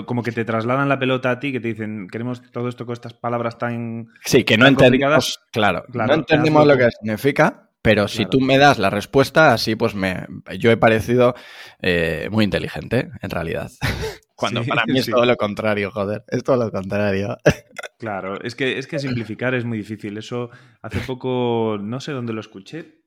como 0.07 0.23
que 0.23 0.33
te 0.33 0.45
trasladan 0.45 0.89
la 0.89 0.99
pelota 0.99 1.31
a 1.31 1.41
ti, 1.41 1.51
que 1.51 1.61
te 1.61 1.69
dicen, 1.69 2.09
queremos 2.09 2.43
todo 2.53 2.69
esto 2.69 2.87
con 2.87 2.93
estas 2.93 3.15
palabras 3.15 3.59
tan. 3.59 4.09
Sí, 4.25 4.45
que 4.45 4.57
no 4.57 4.67
entendemos. 4.67 5.41
Claro, 5.51 5.85
no 5.89 6.15
entendemos 6.15 6.67
lo 6.67 6.77
que 6.77 6.91
significa, 6.91 7.71
pero 7.83 8.07
si 8.07 8.27
tú 8.27 8.41
me 8.41 8.59
das 8.59 8.79
la 8.79 8.91
respuesta, 8.91 9.53
así 9.53 9.75
pues 9.75 9.95
me. 9.95 10.27
Yo 10.59 10.71
he 10.71 10.77
parecido 10.77 11.35
eh, 11.81 12.29
muy 12.31 12.45
inteligente, 12.45 13.11
en 13.21 13.31
realidad. 13.31 13.71
Cuando 14.37 14.63
para 14.65 14.85
mí 14.87 15.01
es 15.01 15.11
todo 15.11 15.25
lo 15.25 15.37
contrario, 15.37 15.91
joder. 15.91 16.25
Es 16.29 16.45
todo 16.45 16.57
lo 16.57 16.71
contrario. 16.71 17.37
Claro, 17.99 18.41
es 18.43 18.55
que, 18.55 18.79
es 18.79 18.87
que 18.87 18.99
simplificar 19.01 19.55
es 19.55 19.65
muy 19.65 19.79
difícil. 19.79 20.17
Eso 20.17 20.51
hace 20.83 21.01
poco, 21.01 21.79
no 21.81 21.99
sé 21.99 22.13
dónde 22.13 22.33
lo 22.33 22.41
escuché, 22.41 22.99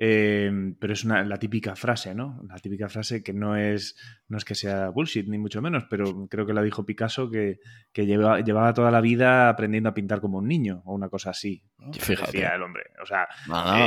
eh, 0.00 0.48
pero 0.78 0.92
es 0.92 1.02
una, 1.02 1.24
la 1.24 1.38
típica 1.38 1.74
frase, 1.74 2.14
¿no? 2.14 2.40
La 2.48 2.54
típica 2.58 2.88
frase 2.88 3.20
que 3.20 3.32
no 3.32 3.56
es, 3.56 3.96
no 4.28 4.38
es 4.38 4.44
que 4.44 4.54
sea 4.54 4.90
bullshit, 4.90 5.26
ni 5.26 5.38
mucho 5.38 5.60
menos, 5.60 5.86
pero 5.90 6.28
creo 6.28 6.46
que 6.46 6.54
la 6.54 6.62
dijo 6.62 6.86
Picasso 6.86 7.28
que, 7.28 7.58
que 7.92 8.06
llevaba 8.06 8.72
toda 8.74 8.92
la 8.92 9.00
vida 9.00 9.48
aprendiendo 9.48 9.88
a 9.88 9.94
pintar 9.94 10.20
como 10.20 10.38
un 10.38 10.46
niño 10.46 10.82
o 10.84 10.94
una 10.94 11.08
cosa 11.08 11.30
así. 11.30 11.64
Fíjate. 11.98 12.44
el 12.44 12.62
hombre. 12.62 12.84
O 13.02 13.06
sea, 13.06 13.26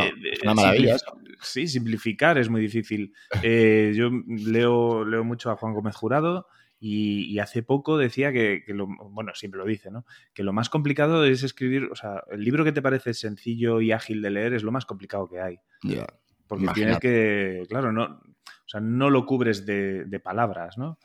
eh, 0.02 0.12
una 0.44 0.54
maravilla. 0.54 0.98
sí, 1.40 1.66
simplificar 1.66 2.38
es 2.38 2.50
muy 2.50 2.60
difícil. 2.60 3.14
Eh, 3.42 3.94
yo 3.96 4.10
leo, 4.28 5.06
leo 5.06 5.24
mucho 5.24 5.50
a 5.50 5.56
Juan 5.56 5.74
Gómez 5.74 5.96
Jurado. 5.96 6.48
Y, 6.84 7.38
hace 7.38 7.62
poco 7.62 8.00
decía 8.00 8.34
que, 8.34 8.64
lo, 8.70 8.88
bueno, 8.88 9.34
siempre 9.36 9.60
lo 9.60 9.68
dice, 9.68 9.92
¿no? 9.92 10.04
Que 10.34 10.42
lo 10.42 10.52
más 10.52 10.68
complicado 10.68 11.24
es 11.26 11.44
escribir, 11.44 11.84
o 11.92 11.96
sea, 11.96 12.24
el 12.32 12.44
libro 12.44 12.64
que 12.64 12.72
te 12.72 12.82
parece 12.82 13.14
sencillo 13.14 13.82
y 13.82 13.92
ágil 13.92 14.24
de 14.24 14.32
leer 14.32 14.56
es 14.56 14.64
lo 14.64 14.72
más 14.72 14.88
complicado 14.88 15.30
que 15.30 15.40
hay. 15.40 15.60
Porque 16.48 16.68
tienes 16.74 16.98
que, 16.98 17.66
claro, 17.70 17.92
no, 17.92 18.04
o 18.06 18.68
sea, 18.72 18.82
no 18.82 19.12
lo 19.12 19.28
cubres 19.28 19.64
de, 19.64 20.22
palabras, 20.24 20.80
¿no? 20.80 20.98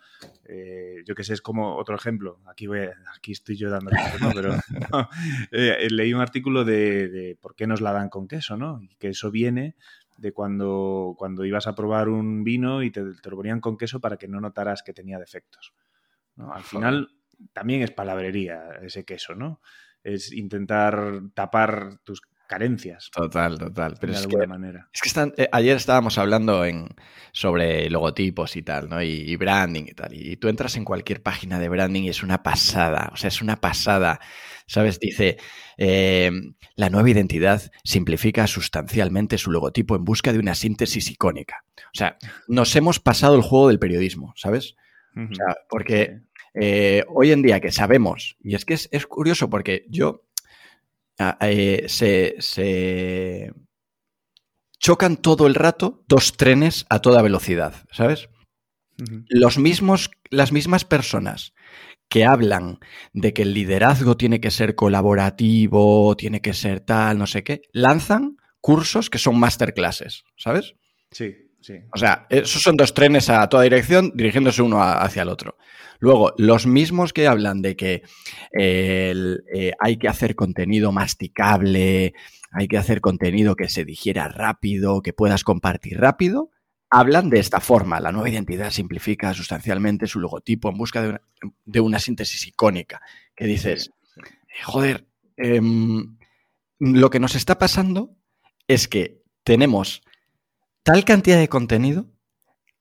Eh, 0.49 1.02
yo 1.04 1.14
que 1.14 1.25
sé, 1.25 1.35
es 1.35 1.42
como 1.42 1.76
otro 1.76 1.95
ejemplo. 1.95 2.40
Aquí, 2.50 2.66
voy, 2.66 2.88
aquí 3.14 3.33
estoy 3.33 3.56
yo 3.56 3.68
dando 3.68 3.90
¿no? 4.21 4.30
pero 4.35 4.54
eh, 5.52 5.88
leí 5.90 6.14
un 6.14 6.23
artículo 6.23 6.64
de, 6.64 7.09
de, 7.09 7.37
por 7.38 7.54
qué 7.54 7.66
nos 7.66 7.83
la 7.83 7.92
dan 7.92 8.09
con 8.09 8.28
queso, 8.28 8.56
¿no? 8.56 8.80
Y 8.83 8.97
que 8.97 9.09
eso 9.09 9.30
viene 9.30 9.76
de 10.16 10.32
cuando, 10.32 11.14
cuando 11.18 11.44
ibas 11.44 11.66
a 11.66 11.75
probar 11.75 12.08
un 12.08 12.44
vino 12.44 12.82
y 12.82 12.90
te, 12.90 13.02
lo 13.02 13.37
ponían 13.37 13.61
con 13.61 13.76
queso 13.76 14.00
para 14.00 14.16
que 14.16 14.28
no 14.28 14.40
notaras 14.40 14.82
que 14.82 14.92
tenía 14.92 15.18
defectos. 15.18 15.75
Al 16.37 16.62
final 16.62 17.08
también 17.52 17.82
es 17.82 17.90
palabrería 17.90 18.78
ese 18.82 19.04
queso, 19.04 19.35
¿no? 19.35 19.61
Es 20.02 20.32
intentar 20.32 21.20
tapar 21.35 21.99
tus 22.04 22.23
carencias. 22.47 23.11
Total, 23.12 23.59
total. 23.59 23.97
Pero 24.00 24.12
de 24.12 24.19
alguna 24.19 24.47
manera. 24.47 24.88
Es 24.93 25.00
que 25.00 25.33
eh, 25.37 25.49
ayer 25.53 25.76
estábamos 25.76 26.19
hablando 26.19 26.65
en, 26.65 26.88
sobre 27.33 27.91
logotipos 27.91 28.57
y 28.57 28.62
tal, 28.62 28.88
¿no? 28.88 29.03
Y, 29.03 29.37
branding 29.37 29.85
y 29.87 29.93
tal. 29.93 30.15
Y, 30.15 30.37
tú 30.37 30.49
entras 30.49 30.76
en 30.76 30.85
cualquier 30.85 31.23
página 31.23 31.59
de 31.59 31.69
branding 31.69 32.03
y 32.03 32.09
es 32.09 32.23
una 32.23 32.43
pasada. 32.43 33.11
O 33.12 33.17
sea, 33.17 33.29
es 33.29 33.43
una 33.43 33.57
pasada. 33.57 34.21
¿Sabes? 34.67 34.99
Dice, 34.99 35.37
eh, 35.76 36.31
la 36.75 36.91
nueva 36.91 37.11
identidad 37.11 37.71
simplifica 37.85 38.47
sustancialmente 38.47 39.38
su 39.38 39.53
logotipo 39.53 39.95
en 39.95 40.05
busca 40.05 40.33
de 40.33 40.38
una 40.38 40.55
síntesis 40.55 41.11
icónica. 41.11 41.65
O 41.76 41.97
sea, 41.97 42.19
nos 42.49 42.75
hemos 42.75 42.99
pasado 42.99 43.37
el 43.37 43.43
juego 43.43 43.69
del 43.69 43.79
periodismo, 43.79 44.33
¿sabes? 44.37 44.75
O 45.15 45.35
sea, 45.35 45.57
porque 45.71 46.21
eh, 46.55 47.05
hoy 47.09 47.33
en 47.33 47.43
día 47.43 47.61
que 47.61 47.71
sabemos, 47.71 48.37
y 48.43 48.55
es 48.55 48.65
que 48.65 48.75
es, 48.75 48.88
es 48.93 49.07
curioso 49.07 49.49
porque 49.49 49.87
yo 49.88 50.26
eh, 51.18 51.85
se, 51.88 52.37
se, 52.38 53.52
chocan 54.78 55.16
todo 55.16 55.46
el 55.46 55.54
rato 55.54 56.04
dos 56.08 56.37
trenes 56.37 56.87
a 56.88 57.00
toda 57.00 57.23
velocidad, 57.23 57.75
¿sabes? 57.90 58.28
Los 59.28 59.58
mismos, 59.58 60.11
las 60.30 60.52
mismas 60.52 60.85
personas 60.85 61.52
que 62.08 62.25
hablan 62.25 62.78
de 63.12 63.35
que 63.35 63.42
el 63.42 63.52
liderazgo 63.52 64.16
tiene 64.16 64.40
que 64.40 64.50
ser 64.50 64.75
colaborativo, 64.75 66.16
tiene 66.16 66.40
que 66.40 66.54
ser 66.54 66.80
tal, 66.80 67.18
no 67.18 67.26
sé 67.26 67.44
qué, 67.44 67.62
lanzan 67.73 68.37
cursos 68.61 69.11
que 69.11 69.18
son 69.18 69.38
masterclasses, 69.38 70.25
¿sabes? 70.37 70.75
Sí, 71.11 71.46
sí. 71.66 71.75
O 71.94 71.99
sea, 71.99 72.26
esos 72.30 72.62
son 72.62 72.76
dos 72.76 72.94
trenes 72.94 73.28
a 73.28 73.49
toda 73.49 73.62
dirección 73.62 74.12
dirigiéndose 74.14 74.62
uno 74.62 74.82
hacia 74.82 75.23
el 75.23 75.28
otro. 75.28 75.56
Luego, 75.99 76.35
los 76.37 76.66
mismos 76.66 77.12
que 77.12 77.26
hablan 77.26 77.62
de 77.62 77.76
que 77.76 78.02
eh, 78.58 79.73
hay 79.78 79.96
que 79.96 80.08
hacer 80.08 80.35
contenido 80.35 80.92
masticable, 80.92 82.14
hay 82.50 82.68
que 82.68 82.78
hacer 82.78 83.00
contenido 83.00 83.56
que 83.56 83.68
se 83.68 83.85
digiera 83.85 84.28
rápido, 84.28 85.02
que 85.02 85.12
puedas 85.12 85.44
compartir 85.44 85.99
rápido, 85.99 86.50
hablan 86.90 87.30
de 87.30 87.40
esta 87.40 87.61
forma. 87.61 88.00
La 88.00 88.12
nueva 88.12 88.30
identidad 88.30 88.70
simplifica 88.70 89.35
sustancialmente 89.35 90.06
su 90.06 90.20
logotipo 90.20 90.68
en 90.68 90.78
busca 90.78 91.20
de 91.64 91.80
una, 91.80 91.99
síntesis 91.99 92.46
icónica. 92.46 93.00
Que 93.35 93.46
dices, 93.46 93.90
joder, 94.64 95.06
em, 95.37 96.16
lo 96.78 97.11
que 97.11 97.20
nos 97.20 97.35
está 97.35 97.58
pasando 97.58 98.16
es 98.68 98.88
que 98.88 99.23
tenemos 99.44 100.02
tal 100.87 101.05
cantidad 101.05 101.38
de 101.38 101.49
contenido, 101.49 102.07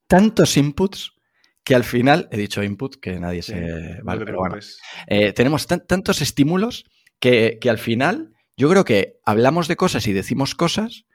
tantos 0.08 0.58
inputs, 0.58 1.14
que 1.64 1.74
al 1.74 1.84
final, 1.84 2.30
he 2.32 2.38
dicho 2.38 2.62
input, 2.62 2.98
que 3.02 3.20
nadie 3.20 3.42
se... 3.42 4.00
vale, 4.04 4.24
pero 4.24 4.38
bueno, 4.38 4.58
eh, 5.08 5.34
tenemos 5.34 5.66
tantos 5.66 6.22
estímulos 6.22 6.86
que, 7.20 7.58
que 7.60 7.72
al 7.72 7.80
final 7.80 8.34
yo 8.56 8.70
creo 8.70 8.86
que 8.86 9.18
hablamos 9.26 9.68
de 9.68 9.76
cosas 9.76 10.06
y 10.06 10.14
decimos 10.14 10.54
cosas 10.54 11.06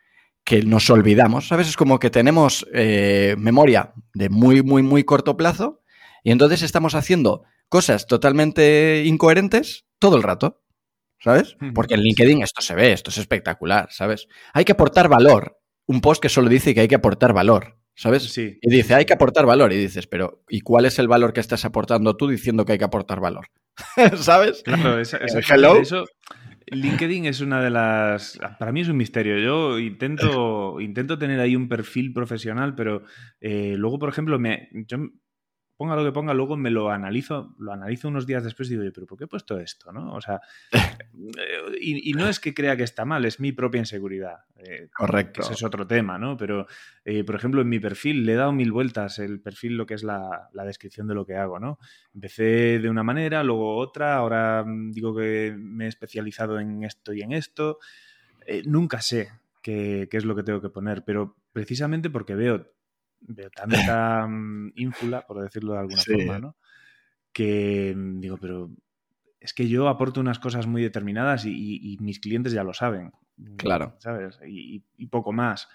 que 0.43 0.63
nos 0.63 0.91
olvidamos, 0.91 1.47
¿sabes? 1.47 1.69
Es 1.69 1.77
como 1.77 2.01
que 2.01 2.11
tenemos 2.11 2.67
eh, 2.75 3.37
memoria 3.39 3.93
de 4.13 4.29
muy, 4.29 4.65
muy, 4.65 4.83
muy 4.83 5.05
corto 5.05 5.37
plazo 5.37 5.83
y 6.25 6.33
entonces 6.33 6.63
estamos 6.63 6.97
haciendo 6.97 7.45
cosas 7.69 8.09
totalmente 8.09 9.05
incoherentes 9.07 9.87
todo 10.01 10.17
el 10.17 10.25
rato, 10.25 10.65
¿sabes? 11.21 11.57
Porque 11.73 11.95
en 11.95 12.01
LinkedIn 12.01 12.43
esto 12.43 12.63
se 12.63 12.75
ve, 12.75 12.91
esto 12.91 13.11
es 13.11 13.19
espectacular, 13.19 13.89
¿sabes? 13.93 14.27
Hay 14.53 14.65
que 14.65 14.73
aportar 14.73 15.09
valor. 15.09 15.60
Un 15.91 16.01
post 16.01 16.23
que 16.23 16.29
solo 16.29 16.49
dice 16.49 16.73
que 16.73 16.83
hay 16.83 16.87
que 16.87 16.95
aportar 16.95 17.33
valor, 17.33 17.77
¿sabes? 17.97 18.23
Sí. 18.23 18.61
Y 18.63 18.71
dice, 18.71 18.95
hay 18.95 19.07
que 19.07 19.13
aportar 19.13 19.45
valor. 19.45 19.73
Y 19.73 19.77
dices, 19.77 20.07
pero 20.07 20.45
¿y 20.49 20.61
cuál 20.61 20.85
es 20.85 21.01
el 21.01 21.09
valor 21.09 21.33
que 21.33 21.41
estás 21.41 21.65
aportando 21.65 22.17
tú 22.17 22.29
diciendo 22.29 22.65
que 22.65 22.71
hay 22.71 22.79
que 22.79 22.85
aportar 22.85 23.19
valor? 23.19 23.49
¿Sabes? 24.15 24.63
Claro, 24.63 25.01
esa, 25.01 25.17
Eso, 25.17 26.05
LinkedIn 26.67 27.27
es 27.27 27.41
una 27.41 27.61
de 27.61 27.71
las. 27.71 28.39
Para 28.61 28.71
mí 28.71 28.83
es 28.83 28.89
un 28.89 28.99
misterio. 28.99 29.37
Yo 29.41 29.81
intento, 29.81 30.81
intento 30.81 31.19
tener 31.19 31.41
ahí 31.41 31.57
un 31.57 31.69
perfil 31.69 32.13
profesional, 32.13 32.77
pero 32.77 33.03
eh, 33.41 33.75
luego, 33.77 33.99
por 33.99 34.11
ejemplo, 34.11 34.39
me, 34.39 34.69
yo 34.87 34.99
ponga 35.81 35.97
lo 35.97 36.05
que 36.05 36.13
ponga, 36.13 36.35
luego 36.35 36.59
me 36.59 36.69
lo 36.69 36.91
analizo, 36.91 37.55
lo 37.59 37.73
analizo 37.73 38.09
unos 38.09 38.27
días 38.27 38.45
después 38.45 38.71
y 38.71 38.77
digo, 38.77 38.93
pero 38.95 39.07
¿por 39.07 39.17
qué 39.17 39.25
he 39.25 39.27
puesto 39.27 39.59
esto? 39.59 39.91
¿no? 39.91 40.13
O 40.13 40.21
sea, 40.21 40.39
eh, 40.73 41.79
y, 41.81 42.13
no 42.13 42.29
es 42.29 42.39
que 42.39 42.53
crea 42.53 42.77
que 42.77 42.83
está 42.83 43.07
mal, 43.07 43.25
es 43.25 43.41
mi 43.41 43.53
propia 43.53 43.79
inseguridad. 43.79 44.41
Eh, 44.59 44.91
Correcto. 44.95 45.41
Ese 45.41 45.55
es 45.55 45.63
otro 45.63 45.87
tema, 45.87 46.19
¿no? 46.19 46.37
Pero, 46.37 46.67
eh, 47.03 47.25
por 47.25 47.35
ejemplo, 47.35 47.63
en 47.63 47.71
mi 47.71 47.81
perfil 47.81 48.27
le 48.27 48.35
he 48.35 48.37
dado 48.37 48.53
mil 48.53 48.73
vueltas 48.73 49.19
el 49.21 49.41
perfil, 49.41 49.79
lo 49.79 49.87
que 49.87 49.95
es 49.95 50.03
la, 50.03 50.51
descripción 50.67 51.09
de 51.09 51.15
lo 51.15 51.25
que 51.25 51.37
hago, 51.37 51.59
¿no? 51.59 51.79
Empecé 52.13 52.79
de 52.79 52.91
una 52.91 53.03
manera, 53.03 53.43
luego 53.43 53.79
otra, 53.79 54.17
ahora 54.17 54.63
mm, 54.67 54.93
digo 54.93 55.17
que 55.17 55.57
me 55.59 55.87
he 55.87 55.89
especializado 55.89 56.61
en 56.61 56.85
esto 56.85 57.15
y 57.15 57.23
en 57.23 57.33
esto. 57.33 57.79
eh, 58.47 58.63
nunca 58.67 59.01
sé 59.01 59.31
qué, 59.63 60.09
es 60.13 60.25
lo 60.27 60.37
que 60.37 60.43
tengo 60.43 60.61
que 60.61 60.69
poner, 60.69 61.05
pero 61.05 61.37
precisamente 61.55 62.11
porque 62.11 62.35
veo, 62.35 62.71
veo 63.21 63.51
tanta 63.51 64.27
mm, 64.27 64.73
ínfula, 64.77 65.27
por 65.27 65.43
decirlo 65.43 65.75
de 65.75 65.79
alguna 65.79 66.03
forma, 66.03 66.39
¿no? 66.39 66.57
Que 67.33 67.95
mm, 67.97 68.21
digo, 68.21 68.39
pero 68.39 68.71
es 69.41 69.55
que 69.55 69.69
yo 69.69 69.89
aporto 69.89 70.21
unas 70.21 70.39
cosas 70.39 70.67
muy 70.67 70.83
determinadas 70.83 71.45
y, 71.47 71.97
mis 72.01 72.21
clientes 72.21 72.53
ya 72.53 72.63
lo 72.63 72.75
saben. 72.75 73.13
Claro. 73.57 73.97
¿Sabes? 73.99 74.39
Y, 74.47 74.81
poco 75.07 75.33
más. 75.33 75.69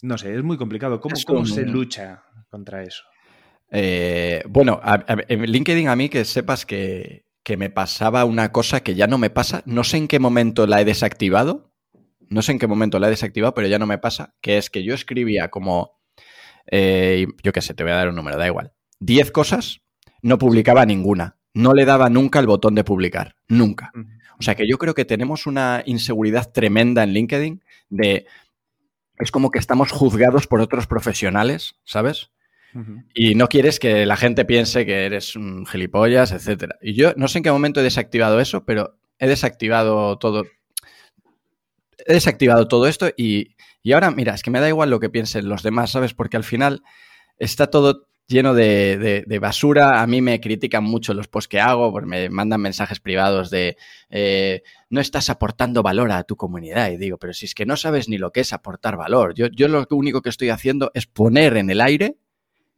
No 0.00 0.16
sé, 0.18 0.34
es 0.34 0.42
muy 0.42 0.56
complicado. 0.56 1.00
¿Cómo, 1.00 1.44
se 1.44 1.66
lucha 1.66 2.24
contra 2.48 2.82
eso? 2.82 3.04
Eh, 3.70 4.42
bueno, 4.48 4.80
en 5.06 5.42
LinkedIn 5.42 5.88
a 5.88 5.96
mí 5.96 6.08
que 6.08 6.24
sepas 6.24 6.66
que, 6.66 7.26
que 7.42 7.56
me 7.56 7.70
pasaba 7.70 8.24
una 8.24 8.52
cosa 8.52 8.82
que 8.82 8.94
ya 8.94 9.06
no 9.06 9.18
me 9.18 9.30
pasa. 9.30 9.62
No 9.66 9.84
sé 9.84 9.98
en 9.98 10.08
qué 10.08 10.18
momento 10.18 10.66
la 10.66 10.80
he 10.80 10.84
desactivado. 10.84 11.72
No 12.28 12.42
sé 12.42 12.52
en 12.52 12.58
qué 12.58 12.66
momento 12.66 12.98
la 12.98 13.08
he 13.08 13.10
desactivado, 13.10 13.54
pero 13.54 13.68
ya 13.68 13.78
no 13.78 13.86
me 13.86 13.98
pasa. 13.98 14.34
Que 14.40 14.58
es 14.58 14.70
que 14.70 14.82
yo 14.84 14.94
escribía 14.94 15.50
como. 15.50 16.00
Eh, 16.70 17.26
yo 17.42 17.52
qué 17.52 17.60
sé, 17.60 17.74
te 17.74 17.82
voy 17.82 17.92
a 17.92 17.96
dar 17.96 18.08
un 18.08 18.16
número, 18.16 18.38
da 18.38 18.46
igual. 18.46 18.72
10 19.00 19.30
cosas, 19.30 19.82
no 20.22 20.38
publicaba 20.38 20.86
ninguna 20.86 21.36
no 21.54 21.74
le 21.74 21.84
daba 21.84 22.08
nunca 22.08 22.38
el 22.38 22.46
botón 22.46 22.74
de 22.74 22.84
publicar, 22.84 23.36
nunca. 23.48 23.92
O 24.38 24.42
sea 24.42 24.54
que 24.54 24.66
yo 24.68 24.78
creo 24.78 24.94
que 24.94 25.04
tenemos 25.04 25.46
una 25.46 25.82
inseguridad 25.86 26.50
tremenda 26.50 27.02
en 27.02 27.12
LinkedIn 27.12 27.62
de... 27.90 28.26
Es 29.18 29.30
como 29.30 29.50
que 29.50 29.58
estamos 29.58 29.92
juzgados 29.92 30.46
por 30.46 30.60
otros 30.60 30.86
profesionales, 30.86 31.76
¿sabes? 31.84 32.30
Y 33.14 33.34
no 33.34 33.48
quieres 33.48 33.78
que 33.78 34.06
la 34.06 34.16
gente 34.16 34.46
piense 34.46 34.86
que 34.86 35.04
eres 35.04 35.36
un 35.36 35.66
gilipollas, 35.66 36.32
etc. 36.32 36.72
Y 36.80 36.94
yo 36.94 37.12
no 37.16 37.28
sé 37.28 37.38
en 37.38 37.44
qué 37.44 37.52
momento 37.52 37.80
he 37.80 37.84
desactivado 37.84 38.40
eso, 38.40 38.64
pero 38.64 38.98
he 39.18 39.28
desactivado 39.28 40.18
todo. 40.18 40.46
He 42.06 42.14
desactivado 42.14 42.66
todo 42.68 42.86
esto 42.86 43.10
y, 43.14 43.54
y 43.82 43.92
ahora, 43.92 44.10
mira, 44.10 44.34
es 44.34 44.42
que 44.42 44.50
me 44.50 44.60
da 44.60 44.68
igual 44.68 44.90
lo 44.90 45.00
que 45.00 45.10
piensen 45.10 45.48
los 45.48 45.62
demás, 45.62 45.90
¿sabes? 45.90 46.14
Porque 46.14 46.36
al 46.36 46.44
final 46.44 46.82
está 47.38 47.68
todo 47.68 48.06
lleno 48.28 48.54
de, 48.54 49.38
basura. 49.40 50.00
A 50.02 50.06
mí 50.06 50.20
me 50.20 50.40
critican 50.40 50.84
mucho 50.84 51.14
los 51.14 51.28
posts 51.28 51.48
que 51.48 51.60
hago, 51.60 51.90
pues 51.92 52.06
me 52.06 52.28
mandan 52.28 52.60
mensajes 52.60 53.00
privados 53.00 53.50
de 53.50 53.76
eh, 54.10 54.62
no 54.90 55.00
estás 55.00 55.30
aportando 55.30 55.82
valor 55.82 56.12
a 56.12 56.24
tu 56.24 56.36
comunidad. 56.36 56.90
Y 56.90 56.96
digo, 56.96 57.18
pero 57.18 57.32
si 57.32 57.46
es 57.46 57.54
que 57.54 57.66
no 57.66 57.76
sabes 57.76 58.08
ni 58.08 58.18
lo 58.18 58.30
que 58.30 58.40
es 58.40 58.52
aportar 58.52 58.96
valor. 58.96 59.34
Yo, 59.34 59.46
yo 59.48 59.68
lo 59.68 59.86
único 59.90 60.22
que 60.22 60.30
estoy 60.30 60.50
haciendo 60.50 60.90
es 60.94 61.06
poner 61.06 61.56
en 61.56 61.70
el 61.70 61.80
aire 61.80 62.16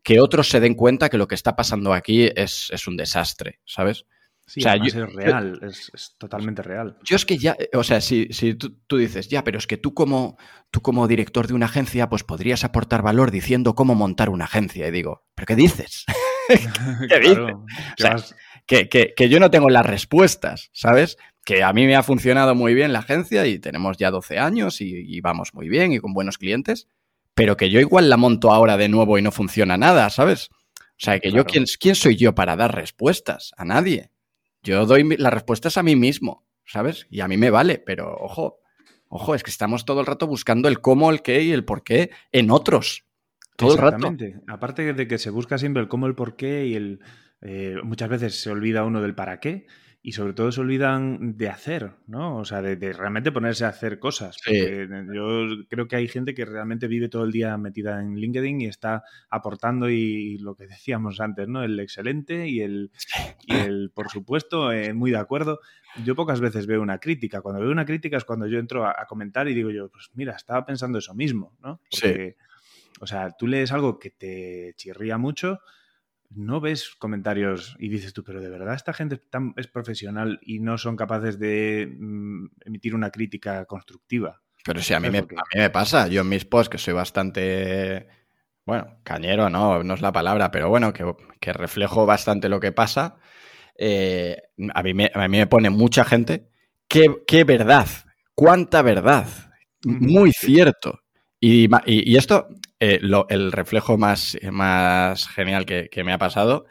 que 0.03 0.21
otros 0.21 0.49
se 0.49 0.61
den 0.61 0.75
cuenta 0.75 1.09
que 1.09 1.17
lo 1.17 1.29
que 1.29 1.35
está 1.35 1.57
pasando 1.57 1.95
aquí 1.95 2.29
es, 2.35 2.69
es 2.73 2.87
un 2.87 2.97
desastre, 2.97 3.61
¿sabes? 3.65 4.05
Sí, 4.47 4.61
o 4.61 4.63
sea, 4.63 4.75
es 4.75 4.95
real, 4.95 5.59
es, 5.63 6.17
totalmente 6.19 6.63
real. 6.63 6.99
Yo 7.03 7.17
es 7.17 7.25
que 7.25 7.39
ya, 7.39 7.57
o 7.73 7.83
sea, 7.83 8.03
si, 8.03 8.29
si 8.31 8.55
tú, 8.55 8.97
dices, 8.97 9.29
ya, 9.29 9.43
pero 9.43 9.57
es 9.57 9.67
que 9.67 9.79
tú 9.79 9.95
como, 9.95 10.37
tú 10.71 10.83
como 10.83 11.09
director 11.09 11.47
de 11.47 11.55
una 11.55 11.67
agencia, 11.67 12.11
pues 12.11 12.25
podrías 12.25 12.63
aportar 12.63 13.01
valor 13.01 13.31
diciendo 13.31 13.75
cómo 13.75 13.95
montar 13.95 14.29
una 14.29 14.45
agencia. 14.45 14.87
Y 14.87 14.91
digo, 14.91 15.25
¿pero 15.35 15.47
qué 15.47 15.57
dices? 15.57 16.05
¿Qué 17.09 17.21
dices? 17.21 18.35
que, 18.67 18.89
que, 18.89 19.29
yo 19.29 19.41
no 19.41 19.51
tengo 19.51 19.71
las 19.71 19.87
respuestas, 19.87 20.71
¿sabes? 20.73 21.17
Que 21.45 21.63
a 21.63 21.73
mí 21.73 21.87
me 21.87 21.97
ha 21.97 22.03
funcionado 22.03 22.55
muy 22.55 22.75
bien 22.75 22.93
la 22.93 23.01
agencia 23.01 23.47
y 23.47 23.59
tenemos 23.59 23.97
ya 23.97 24.11
12 24.11 24.39
años 24.39 24.81
y, 24.81 25.21
vamos 25.23 25.55
muy 25.55 25.71
bien 25.71 25.93
y 25.93 26.01
con 26.01 26.13
buenos 26.13 26.37
clientes, 26.37 26.89
pero 27.35 27.57
que 27.57 27.71
yo 27.71 27.81
igual 27.81 28.11
la 28.11 28.19
monto 28.19 28.53
ahora 28.53 28.77
de 28.77 28.89
nuevo 28.91 29.19
y 29.19 29.23
no 29.23 29.33
funciona 29.33 29.79
nada, 29.79 30.11
¿sabes? 30.11 30.51
O 30.53 31.05
sea, 31.05 31.19
que 31.19 31.33
yo, 31.33 31.45
¿quién, 31.45 31.65
¿quién 31.81 31.95
soy 31.95 32.17
yo 32.17 32.35
para 32.35 32.57
dar 32.57 32.75
respuestas? 32.75 33.53
A 33.57 33.65
nadie. 33.65 34.11
Yo 34.65 34.87
doy 34.87 35.17
las 35.17 35.33
respuestas 35.33 35.79
a 35.79 35.83
mí 35.83 35.95
mismo, 35.95 36.45
¿sabes? 36.65 37.07
Y 37.11 37.21
a 37.21 37.29
mí 37.29 37.37
me 37.37 37.51
vale, 37.51 37.79
pero 37.79 38.17
ojo, 38.19 38.61
ojo, 39.09 39.35
es 39.35 39.43
que 39.43 39.51
estamos 39.51 39.85
todo 39.85 40.01
el 40.01 40.07
rato 40.07 40.27
buscando 40.27 40.69
el 40.69 40.81
cómo, 40.81 41.11
el 41.11 41.23
qué 41.23 41.43
y 41.43 41.53
el 41.53 41.65
por 41.65 41.85
qué 41.85 42.11
en 42.33 42.51
otros. 42.51 43.05
Todo 43.57 43.75
el 43.75 43.79
rato. 43.79 44.13
Aparte 44.49 44.95
de 44.95 45.07
que 45.07 45.19
se 45.19 45.31
busca 45.31 45.59
siempre 45.59 45.83
el 45.83 45.89
cómo, 45.89 46.07
el 46.07 46.15
por 46.15 46.35
qué 46.35 46.67
y 46.67 46.75
el. 46.75 47.01
Eh, 47.43 47.77
muchas 47.85 48.09
veces 48.09 48.41
se 48.41 48.51
olvida 48.51 48.85
uno 48.85 49.01
del 49.03 49.15
para 49.15 49.39
qué 49.39 49.67
y 50.07 50.13
sobre 50.13 50.35
todo 50.35 50.53
se 50.53 50.61
olvidan 50.61 51.39
de 51.39 51.49
hacer, 51.49 51.93
¿no? 52.07 52.37
O 52.37 52.45
sea, 52.45 52.61
de, 52.61 52.93
realmente 52.93 53.33
ponerse 53.33 53.65
a 53.65 53.69
hacer 53.69 53.99
cosas. 53.99 54.37
Yo 54.47 55.47
creo 55.71 55.89
que 55.89 55.97
hay 55.97 56.09
gente 56.09 56.35
que 56.35 56.45
realmente 56.45 56.89
vive 56.89 57.09
todo 57.09 57.25
el 57.25 57.33
día 57.33 57.57
metida 57.57 58.03
en 58.03 58.15
LinkedIn 58.15 58.61
y 58.61 58.67
está 58.67 59.03
aportando 59.31 59.89
y, 59.89 60.37
lo 60.37 60.57
que 60.57 60.67
decíamos 60.67 61.21
antes, 61.21 61.49
¿no? 61.49 61.65
El 61.65 61.81
excelente 61.81 62.47
y 62.47 62.61
el, 62.61 62.91
y 63.47 63.55
el 63.55 63.93
por 63.95 64.11
supuesto, 64.11 64.71
eh, 64.73 64.93
muy 64.93 65.11
de 65.11 65.17
acuerdo. 65.17 65.61
Yo 66.05 66.15
pocas 66.15 66.39
veces 66.39 66.67
veo 66.67 66.83
una 66.83 66.99
crítica. 66.99 67.41
Cuando 67.41 67.63
veo 67.63 67.71
una 67.71 67.87
crítica 67.87 68.19
es 68.19 68.27
cuando 68.27 68.47
yo 68.47 68.59
entro 68.59 68.87
a, 68.87 69.07
comentar 69.09 69.49
y 69.49 69.55
digo 69.55 69.71
yo, 69.71 69.89
pues 69.89 70.11
mira, 70.13 70.37
estaba 70.37 70.67
pensando 70.67 70.99
eso 70.99 71.15
mismo, 71.15 71.57
¿no? 71.63 71.81
Porque, 71.91 72.37
o 73.01 73.07
sea, 73.07 73.31
tú 73.31 73.47
lees 73.47 73.73
algo 73.73 73.99
que 73.99 74.11
te 74.11 74.75
chirría 74.77 75.17
mucho 75.17 75.61
no 76.37 76.61
ves 76.61 76.95
comentarios 76.99 77.77
y 77.79 77.89
dices 77.89 78.13
tú, 78.13 78.25
pero 78.25 78.41
de 78.41 78.49
verdad 78.49 78.75
esta 78.75 78.93
gente 78.93 79.21
es 79.57 79.67
profesional 79.67 80.39
y 80.43 80.61
no 80.61 80.79
son 80.79 80.97
capaces 80.97 81.39
de 81.39 81.93
mm, 81.99 82.47
emitir 82.67 82.95
una 82.95 83.11
crítica 83.11 83.65
constructiva. 83.67 84.41
Pero 84.65 84.81
sí, 84.81 84.95
a 84.95 85.01
mí, 85.01 85.11
me, 85.11 85.19
a 85.19 85.23
mí 85.23 85.29
me 85.57 85.71
pasa. 85.71 86.09
Yo 86.09 86.23
en 86.23 86.29
mis 86.29 86.45
posts, 86.45 86.71
que 86.71 86.79
soy 86.79 86.95
bastante, 86.95 88.09
bueno, 88.65 88.99
cañero, 89.05 89.51
no, 89.51 89.83
no 89.83 89.95
es 89.95 90.01
la 90.01 90.13
palabra, 90.13 90.51
pero 90.51 90.71
bueno, 90.71 90.93
que, 90.93 91.53
reflejo 91.53 92.07
bastante 92.07 92.49
lo 92.49 92.61
que 92.61 92.73
pasa, 92.73 93.17
eh, 93.77 94.43
a, 94.73 94.83
mí 94.83 94.95
me, 94.95 95.11
a 95.13 95.29
mí 95.29 95.37
me 95.37 95.47
pone 95.47 95.69
mucha 95.69 96.05
gente, 96.05 96.49
qué, 96.89 97.15
qué 97.27 97.45
verdad, 97.45 97.87
cuánta 98.35 98.81
verdad, 98.81 99.27
muy 99.85 100.33
cierto. 100.33 101.01
Y, 101.41 101.69
y, 101.85 102.17
esto, 102.17 102.49
eh, 102.81 103.01
el 103.29 103.53
reflejo 103.53 103.97
más, 103.97 104.37
más 104.51 105.29
genial 105.29 105.67
que, 105.67 106.05
me 106.05 106.13
ha 106.13 106.19
pasado 106.19 106.67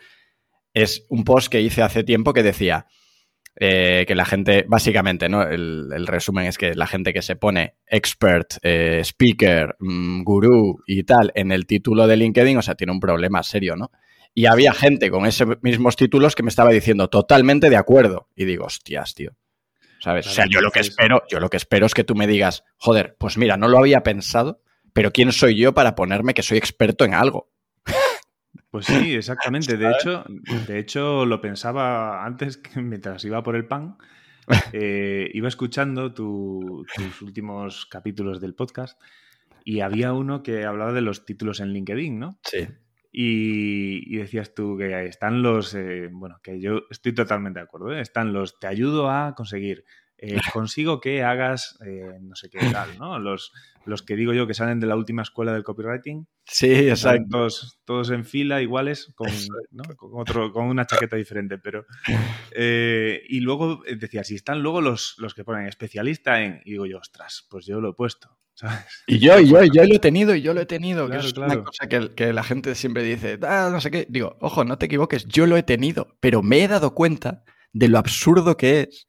es 0.74 1.06
un 1.10 1.24
post 1.24 1.50
que 1.50 1.62
hice 1.62 1.84
hace 1.84 2.04
tiempo 2.04 2.34
que 2.34 2.44
decía 2.44 2.88
eh, 3.56 4.06
que 4.08 4.16
la 4.16 4.26
gente, 4.26 4.66
básicamente, 4.68 5.30
¿no? 5.30 5.44
El, 5.44 6.08
resumen 6.08 6.48
es 6.48 6.58
que 6.58 6.74
la 6.74 6.88
gente 6.88 7.14
que 7.14 7.22
se 7.22 7.36
pone 7.36 7.76
expert, 7.86 8.56
eh, 8.64 9.02
speaker, 9.04 9.76
mm, 9.80 10.24
gurú 10.24 10.82
y 10.88 11.04
tal 11.04 11.32
en 11.36 11.52
el 11.52 11.68
título 11.68 12.08
de 12.08 12.18
LinkedIn, 12.18 12.58
o 12.58 12.62
sea, 12.64 12.74
tiene 12.74 12.92
un 12.92 13.00
problema 13.00 13.44
serio, 13.44 13.76
¿no? 13.76 13.92
Y 14.34 14.48
había 14.48 14.74
gente 14.74 15.12
con 15.12 15.28
esos 15.28 15.62
mismos 15.62 15.96
títulos 15.96 16.36
que 16.36 16.42
me 16.42 16.50
estaba 16.50 16.72
diciendo 16.72 17.08
totalmente 17.10 17.70
de 17.70 17.78
acuerdo. 17.78 18.30
Y 18.36 18.46
digo, 18.46 18.66
hostias, 18.66 19.14
tío. 19.14 19.32
¿Sabes? 20.00 20.28
o 20.28 20.32
sea, 20.32 20.48
yo 20.50 20.60
lo 20.60 20.72
que 20.72 20.82
espero, 20.82 21.24
yo 21.30 21.40
lo 21.40 21.50
que 21.50 21.56
espero 21.56 21.86
es 21.86 21.94
que 21.94 22.04
tú 22.04 22.14
me 22.14 22.28
digas, 22.28 22.66
joder, 22.76 23.16
pues 23.18 23.38
mira, 23.38 23.56
no 23.56 23.70
lo 23.70 23.78
había 23.78 24.04
pensado, 24.04 24.62
pero 24.94 25.12
¿quién 25.12 25.32
soy 25.32 25.58
yo 25.58 25.74
para 25.74 25.96
ponerme 25.96 26.34
que 26.34 26.44
soy 26.44 26.58
experto 26.58 27.06
en 27.06 27.14
algo? 27.14 27.50
Pues 28.70 28.88
sí, 28.88 29.14
exactamente. 29.14 29.78
De 29.78 29.92
hecho, 29.92 30.26
de 30.68 30.80
hecho, 30.80 31.26
lo 31.26 31.42
pensaba 31.42 32.26
antes 32.26 32.58
que 32.58 32.82
mientras 32.82 33.24
iba 33.26 33.44
por 33.44 33.56
el 33.56 33.68
pan. 33.68 33.98
Eh, 34.74 35.32
iba 35.36 35.48
escuchando 35.48 36.14
tus 36.14 37.22
últimos 37.22 37.86
capítulos 37.86 38.42
del 38.42 38.56
podcast 38.56 39.00
y 39.64 39.80
había 39.80 40.12
uno 40.12 40.44
que 40.44 40.66
hablaba 40.66 40.92
de 40.92 41.00
los 41.00 41.26
títulos 41.26 41.62
en 41.62 41.72
LinkedIn, 41.72 42.20
¿no? 42.20 42.38
Sí. 42.44 42.68
Y, 43.16 44.18
decías 44.18 44.54
tú 44.54 44.76
que 44.78 45.06
están 45.06 45.44
los, 45.44 45.74
eh, 45.76 46.10
bueno, 46.12 46.40
que 46.44 46.60
yo 46.60 46.82
estoy 46.90 47.14
totalmente 47.14 47.60
de 47.60 47.66
acuerdo, 47.66 47.94
¿eh? 47.94 48.02
están 48.02 48.34
los 48.34 48.60
te 48.60 48.68
ayudo 48.68 49.10
a 49.10 49.36
conseguir, 49.36 49.86
eh, 50.24 50.38
consigo 50.54 51.02
que 51.02 51.22
hagas 51.22 51.78
eh, 51.86 52.18
no 52.22 52.36
sé 52.36 52.50
qué 52.50 52.60
tal, 52.72 52.98
¿no? 52.98 53.20
Los, 53.20 53.52
los 53.86 54.04
que 54.04 54.16
digo 54.16 54.34
yo 54.34 54.48
que 54.48 54.54
salen 54.54 54.80
de 54.80 54.88
la 54.88 54.96
última 54.96 55.22
escuela 55.22 55.52
del 55.54 55.64
copywriting. 55.64 56.28
Sí, 56.46 56.72
exacto. 56.72 57.28
Todos, 57.30 57.80
todos 57.84 58.10
en 58.10 58.24
fila 58.24 58.62
iguales, 58.62 59.12
con, 59.16 59.30
otro, 60.14 60.54
con 60.54 60.68
una 60.68 60.86
chaqueta 60.86 61.18
diferente, 61.18 61.58
pero... 61.58 61.86
Eh, 62.52 63.22
y 63.28 63.42
luego 63.42 63.84
decía, 63.98 64.24
si 64.24 64.36
están 64.36 64.62
luego 64.62 64.80
los, 64.80 65.16
los 65.18 65.34
que 65.34 65.44
ponen 65.44 65.68
especialista 65.68 66.42
en... 66.42 66.62
Y 66.64 66.72
digo 66.72 66.86
yo, 66.86 67.00
ostras, 67.00 67.46
pues 67.50 67.66
yo 67.66 67.82
lo 67.82 67.90
he 67.90 67.94
puesto. 67.94 68.38
Y 69.08 69.20
yo, 69.20 69.40
yo, 69.42 69.64
yo 69.66 69.84
lo 69.84 69.96
he 69.96 70.00
tenido 70.00 70.36
y 70.36 70.42
yo 70.42 70.54
lo 70.54 70.62
he 70.62 70.66
tenido, 70.66 71.10
que 71.10 71.18
es 71.18 71.34
una 71.36 71.62
cosa 71.64 71.88
que, 71.90 72.14
que, 72.14 72.32
la 72.32 72.44
gente 72.44 72.76
siempre 72.76 73.04
dice, 73.04 73.38
ah, 73.42 73.70
no 73.70 73.82
sé 73.82 73.92
qué. 73.92 74.06
Digo, 74.08 74.38
ojo, 74.40 74.64
no 74.64 74.78
te 74.78 74.86
equivoques, 74.86 75.26
yo 75.26 75.48
lo 75.48 75.58
he 75.58 75.64
tenido, 75.64 76.16
pero 76.22 76.42
me 76.42 76.64
he 76.64 76.68
dado 76.70 76.94
cuenta 76.94 77.44
de 77.74 77.90
lo 77.90 77.98
absurdo 77.98 78.56
que 78.56 78.82
es 78.82 79.08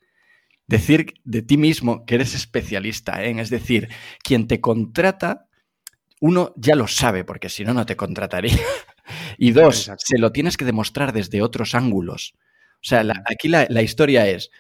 decir 0.66 1.14
de 1.24 1.42
ti 1.42 1.57
mismo 1.57 2.05
que 2.07 2.16
eres 2.16 2.35
especialista 2.35 3.22
en, 3.24 3.38
es 3.38 3.50
decir, 3.50 3.88
quien 4.22 4.46
te 4.46 4.61
contrata, 4.61 5.46
uno 6.20 6.55
ya 6.57 6.74
lo 6.74 6.88
sabe, 6.88 7.24
porque 7.24 7.48
si 7.48 7.64
no, 7.64 7.74
no 7.74 7.87
te 7.87 7.96
contrataría. 7.96 8.59
y 9.38 9.53
dos, 9.53 9.90
se 9.98 10.18
lo 10.18 10.33
tienes 10.33 10.57
que 10.57 10.64
demostrar 10.64 11.12
desde 11.12 11.42
otros 11.42 11.74
ángulos. 11.74 12.35
O 12.85 12.87
sea, 12.87 13.03
aquí 13.31 13.48
la, 13.48 13.83
historia 13.83 14.27
es, 14.29 14.50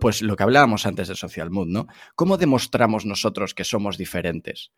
pues 0.00 0.22
lo 0.22 0.36
que 0.36 0.42
hablábamos 0.42 0.86
antes 0.86 1.08
de 1.08 1.14
Social 1.14 1.50
Mood, 1.50 1.68
¿no? 1.68 1.86
¿Cómo 2.14 2.38
demostramos 2.38 3.04
nosotros 3.04 3.54
que 3.54 3.64
somos 3.64 3.98
diferentes? 3.98 4.72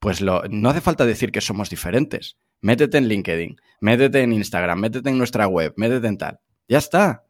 Pues 0.00 0.20
lo, 0.20 0.42
no 0.50 0.70
hace 0.70 0.80
falta 0.80 1.06
decir 1.06 1.30
que 1.30 1.40
somos 1.40 1.70
diferentes. 1.70 2.36
Métete 2.60 2.98
en 2.98 3.06
LinkedIn, 3.06 3.60
métete 3.80 4.22
en 4.22 4.32
Instagram, 4.32 4.80
métete 4.80 5.10
en 5.10 5.18
nuestra 5.18 5.46
web, 5.46 5.72
métete 5.76 6.08
en 6.08 6.18
tal. 6.18 6.40
Ya 6.68 6.78
está. 6.78 7.24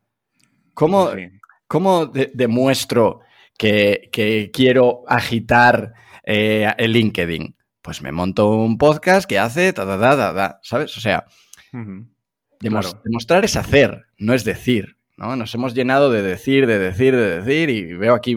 ¿Cómo, 0.72 1.10
¿Cómo 1.72 2.04
demuestro 2.04 3.22
que, 3.56 4.50
quiero 4.52 5.04
agitar 5.08 5.94
eh, 6.22 6.70
el 6.76 6.92
LinkedIn. 6.92 7.56
Pues 7.80 8.02
me 8.02 8.12
monto 8.12 8.50
un 8.50 8.76
podcast 8.76 9.26
que 9.26 9.38
hace 9.38 9.72
ta, 9.72 9.86
ta, 9.86 9.98
ta, 9.98 10.34
ta, 10.34 10.60
¿sabes? 10.62 10.94
O 10.98 11.00
sea, 11.00 11.24
demostrar 12.60 13.46
es 13.46 13.56
hacer, 13.56 14.04
no 14.18 14.34
es 14.34 14.44
decir, 14.44 14.98
¿no? 15.16 15.34
Nos 15.34 15.54
hemos 15.54 15.72
llenado 15.72 16.10
de 16.10 16.20
decir, 16.20 16.66
de 16.66 16.78
decir, 16.78 17.16
de 17.16 17.40
decir 17.40 17.70
y 17.70 17.94
veo 17.94 18.12
aquí 18.12 18.34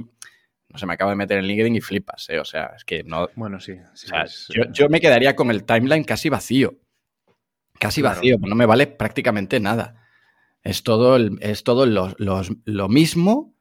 no 0.70 0.80
se 0.80 0.86
me 0.86 0.94
acaba 0.94 1.12
de 1.12 1.18
meter 1.18 1.38
en 1.38 1.48
LinkedIn 1.48 1.76
y 1.76 1.82
flipas, 1.82 2.30
¿eh? 2.30 2.40
O 2.40 2.46
sea, 2.46 2.72
es 2.78 2.86
que 2.86 3.04
no. 3.04 3.28
Bueno, 3.36 3.60
sí. 3.60 3.74
yo, 4.72 4.88
me 4.88 5.02
quedaría 5.02 5.36
con 5.36 5.52
el 5.52 5.66
timeline 5.66 6.06
casi 6.06 6.30
vacío. 6.30 6.80
Casi 7.80 8.02
vacío, 8.02 8.38
no 8.40 8.56
me 8.56 8.66
vale 8.66 8.88
prácticamente 8.88 9.60
nada. 9.60 10.05
Es 10.66 10.82
todo, 10.82 11.18
es 11.42 11.64
todo 11.64 11.86
lo, 11.86 12.90
mismo, 12.90 13.54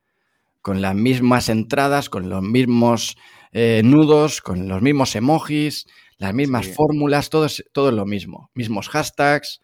con 0.62 0.80
las 0.80 0.94
mismas 0.94 1.50
entradas, 1.50 2.08
con 2.08 2.30
los 2.30 2.42
mismos 2.42 3.18
eh, 3.52 3.82
nudos, 3.84 4.40
con 4.40 4.68
los 4.68 4.80
mismos 4.80 5.14
emojis, 5.14 5.86
las 6.16 6.32
mismas 6.32 6.66
fórmulas, 6.66 7.28
todo 7.28 7.44
es, 7.44 7.62
todo 7.72 7.92
lo 7.92 8.06
mismo. 8.06 8.50
Mismos 8.54 8.88
hashtags. 8.88 9.60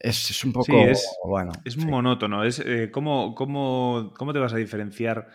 Es, 0.00 0.44
un 0.44 0.52
poco. 0.52 0.76
es, 0.76 1.08
bueno. 1.24 1.52
Es 1.64 1.76
monótono. 1.76 2.42
Es, 2.42 2.58
eh, 2.58 2.90
¿cómo, 2.90 3.36
cómo, 3.36 4.12
cómo, 4.18 4.32
te 4.32 4.40
vas 4.40 4.52
a 4.54 4.56
diferenciar 4.56 5.28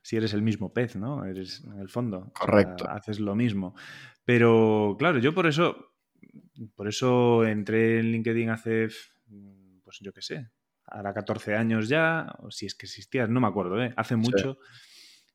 si 0.00 0.16
eres 0.16 0.32
el 0.32 0.40
mismo 0.40 0.72
pez, 0.72 0.96
¿no? 0.96 1.26
Eres 1.26 1.64
en 1.66 1.78
el 1.78 1.90
fondo. 1.90 2.32
Correcto. 2.32 2.88
haces 2.88 3.20
lo 3.20 3.34
mismo. 3.34 3.74
Pero 4.24 4.96
claro, 4.98 5.18
yo 5.18 5.34
por 5.34 5.46
eso. 5.46 5.92
Por 6.74 6.88
eso 6.88 7.44
entré 7.44 7.98
en 7.98 8.10
LinkedIn 8.12 8.48
hace 8.48 8.88
pues 9.86 10.00
yo 10.00 10.12
qué 10.12 10.20
sé, 10.20 10.50
ahora 10.84 11.14
14 11.14 11.54
años 11.54 11.88
ya, 11.88 12.34
o 12.40 12.50
si 12.50 12.66
es 12.66 12.74
que 12.74 12.86
existía, 12.86 13.28
no 13.28 13.40
me 13.40 13.46
acuerdo, 13.46 13.80
¿eh? 13.80 13.94
hace 13.96 14.16
mucho. 14.16 14.58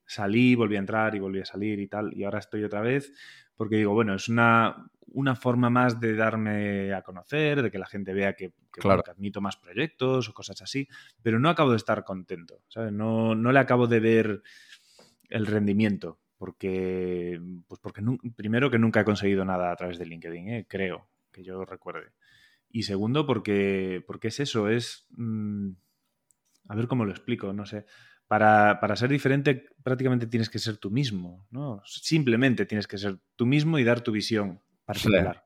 Salí, 0.05 0.55
volví 0.55 0.75
a 0.75 0.79
entrar 0.79 1.15
y 1.15 1.19
volví 1.19 1.39
a 1.39 1.45
salir 1.45 1.79
y 1.79 1.87
tal, 1.87 2.13
y 2.13 2.25
ahora 2.25 2.39
estoy 2.39 2.65
otra 2.65 2.81
vez, 2.81 3.13
porque 3.55 3.77
digo, 3.77 3.93
bueno, 3.93 4.13
es 4.13 4.27
una, 4.27 4.91
una 5.07 5.37
forma 5.37 5.69
más 5.69 6.01
de 6.01 6.15
darme 6.15 6.93
a 6.93 7.01
conocer, 7.01 7.61
de 7.61 7.71
que 7.71 7.79
la 7.79 7.85
gente 7.85 8.13
vea 8.13 8.33
que, 8.33 8.51
admito 9.07 9.39
más 9.39 9.55
proyectos 9.55 10.27
o 10.27 10.33
cosas 10.33 10.61
así, 10.61 10.85
pero 11.21 11.39
no 11.39 11.47
acabo 11.47 11.71
de 11.71 11.77
estar 11.77 12.03
contento, 12.03 12.61
¿sabes? 12.67 12.91
No, 12.91 13.35
no 13.35 13.53
le 13.53 13.59
acabo 13.59 13.87
de 13.87 14.01
ver 14.01 14.43
el 15.29 15.45
rendimiento, 15.45 16.19
porque, 16.37 17.39
pues 17.69 17.79
porque 17.79 18.03
primero 18.35 18.69
que 18.69 18.79
nunca 18.79 18.99
he 18.99 19.05
conseguido 19.05 19.45
nada 19.45 19.71
a 19.71 19.75
través 19.77 19.97
de 19.97 20.07
LinkedIn, 20.07 20.49
¿eh? 20.49 20.65
creo, 20.67 21.07
que 21.31 21.41
yo 21.41 21.63
recuerde. 21.63 22.11
Y 22.71 22.83
segundo, 22.83 23.25
porque, 23.25 24.03
porque 24.05 24.29
es 24.29 24.39
eso, 24.39 24.69
es... 24.69 25.07
Mm, 25.11 25.71
a 26.69 26.75
ver 26.75 26.87
cómo 26.87 27.05
lo 27.05 27.11
explico, 27.11 27.51
no 27.53 27.65
sé. 27.65 27.85
Para, 28.27 28.95
ser 28.95 29.09
diferente 29.09 29.65
prácticamente 29.83 30.25
tienes 30.25 30.49
que 30.49 30.57
ser 30.57 30.77
tú 30.77 30.89
mismo, 30.89 31.45
¿no? 31.51 31.81
Simplemente 31.85 32.65
tienes 32.65 32.87
que 32.87 32.97
ser 32.97 33.17
tú 33.35 33.45
mismo 33.45 33.77
y 33.77 33.83
dar 33.83 33.99
tu 33.99 34.13
visión 34.13 34.61
particular. 34.85 35.43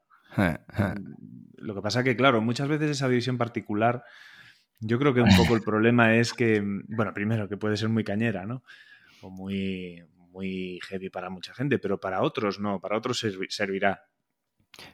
Lo 1.57 1.73
que 1.73 1.81
pasa 1.81 2.03
que, 2.03 2.15
claro, 2.15 2.41
muchas 2.41 2.67
veces 2.67 2.91
esa 2.91 3.07
visión 3.07 3.39
particular, 3.39 4.03
yo 4.79 4.99
creo 4.99 5.15
que 5.15 5.21
un 5.21 5.35
poco 5.35 5.55
el 5.55 5.63
problema 5.63 6.15
es 6.15 6.31
que, 6.33 6.61
bueno, 6.87 7.11
primero 7.11 7.49
que 7.49 7.57
puede 7.57 7.75
ser 7.75 7.89
muy 7.89 8.03
cañera, 8.03 8.45
¿no? 8.45 8.63
O 9.21 9.31
muy, 9.31 10.03
muy 10.29 10.79
heavy 10.83 11.09
para 11.09 11.31
mucha 11.31 11.55
gente, 11.55 11.79
pero 11.79 11.99
para 11.99 12.21
otros 12.21 12.59
no, 12.59 12.79
para 12.79 12.97
otros 12.97 13.25
servirá. 13.49 14.03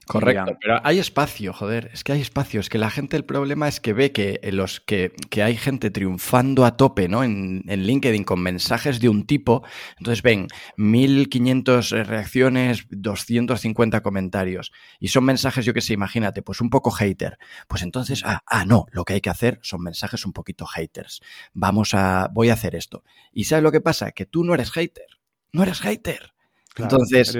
Correcto, 0.07 0.57
pero 0.59 0.79
hay 0.83 0.99
espacio, 0.99 1.53
joder, 1.53 1.89
es 1.93 2.03
que 2.03 2.11
hay 2.11 2.21
espacio, 2.21 2.59
es 2.59 2.69
que 2.69 2.77
la 2.77 2.89
gente, 2.89 3.15
el 3.15 3.23
problema 3.23 3.67
es 3.67 3.79
que 3.79 3.93
ve 3.93 4.11
que, 4.11 4.39
los, 4.51 4.81
que, 4.81 5.13
hay 5.41 5.55
gente 5.55 5.89
triunfando 5.89 6.65
a 6.65 6.75
tope, 6.75 7.07
¿no? 7.07 7.23
En, 7.23 7.63
LinkedIn 7.65 8.25
con 8.25 8.41
mensajes 8.41 8.99
de 8.99 9.07
un 9.07 9.25
tipo, 9.25 9.63
entonces 9.97 10.21
ven 10.21 10.47
1500 10.75 11.91
reacciones, 11.91 12.87
250 12.89 14.01
comentarios, 14.01 14.73
y 14.99 15.07
son 15.07 15.23
mensajes, 15.23 15.63
yo 15.65 15.73
que 15.73 15.81
sé, 15.81 15.93
imagínate, 15.93 16.41
pues 16.41 16.59
un 16.59 16.69
poco 16.69 16.91
hater, 16.91 17.37
pues 17.69 17.81
entonces, 17.81 18.23
ah, 18.25 18.41
ah, 18.47 18.65
no, 18.65 18.87
lo 18.91 19.05
que 19.05 19.13
hay 19.13 19.21
que 19.21 19.29
hacer 19.29 19.59
son 19.61 19.81
mensajes 19.81 20.25
un 20.25 20.33
poquito 20.33 20.65
haters, 20.65 21.21
vamos 21.53 21.93
a, 21.93 22.29
voy 22.33 22.49
a 22.49 22.53
hacer 22.53 22.75
esto. 22.75 23.03
¿Y 23.31 23.45
sabes 23.45 23.63
lo 23.63 23.71
que 23.71 23.81
pasa? 23.81 24.11
Que 24.11 24.25
tú 24.25 24.43
no 24.43 24.53
eres 24.53 24.71
hater, 24.71 25.07
no 25.53 25.63
eres 25.63 25.79
hater. 25.79 26.33
Entonces, 26.77 27.37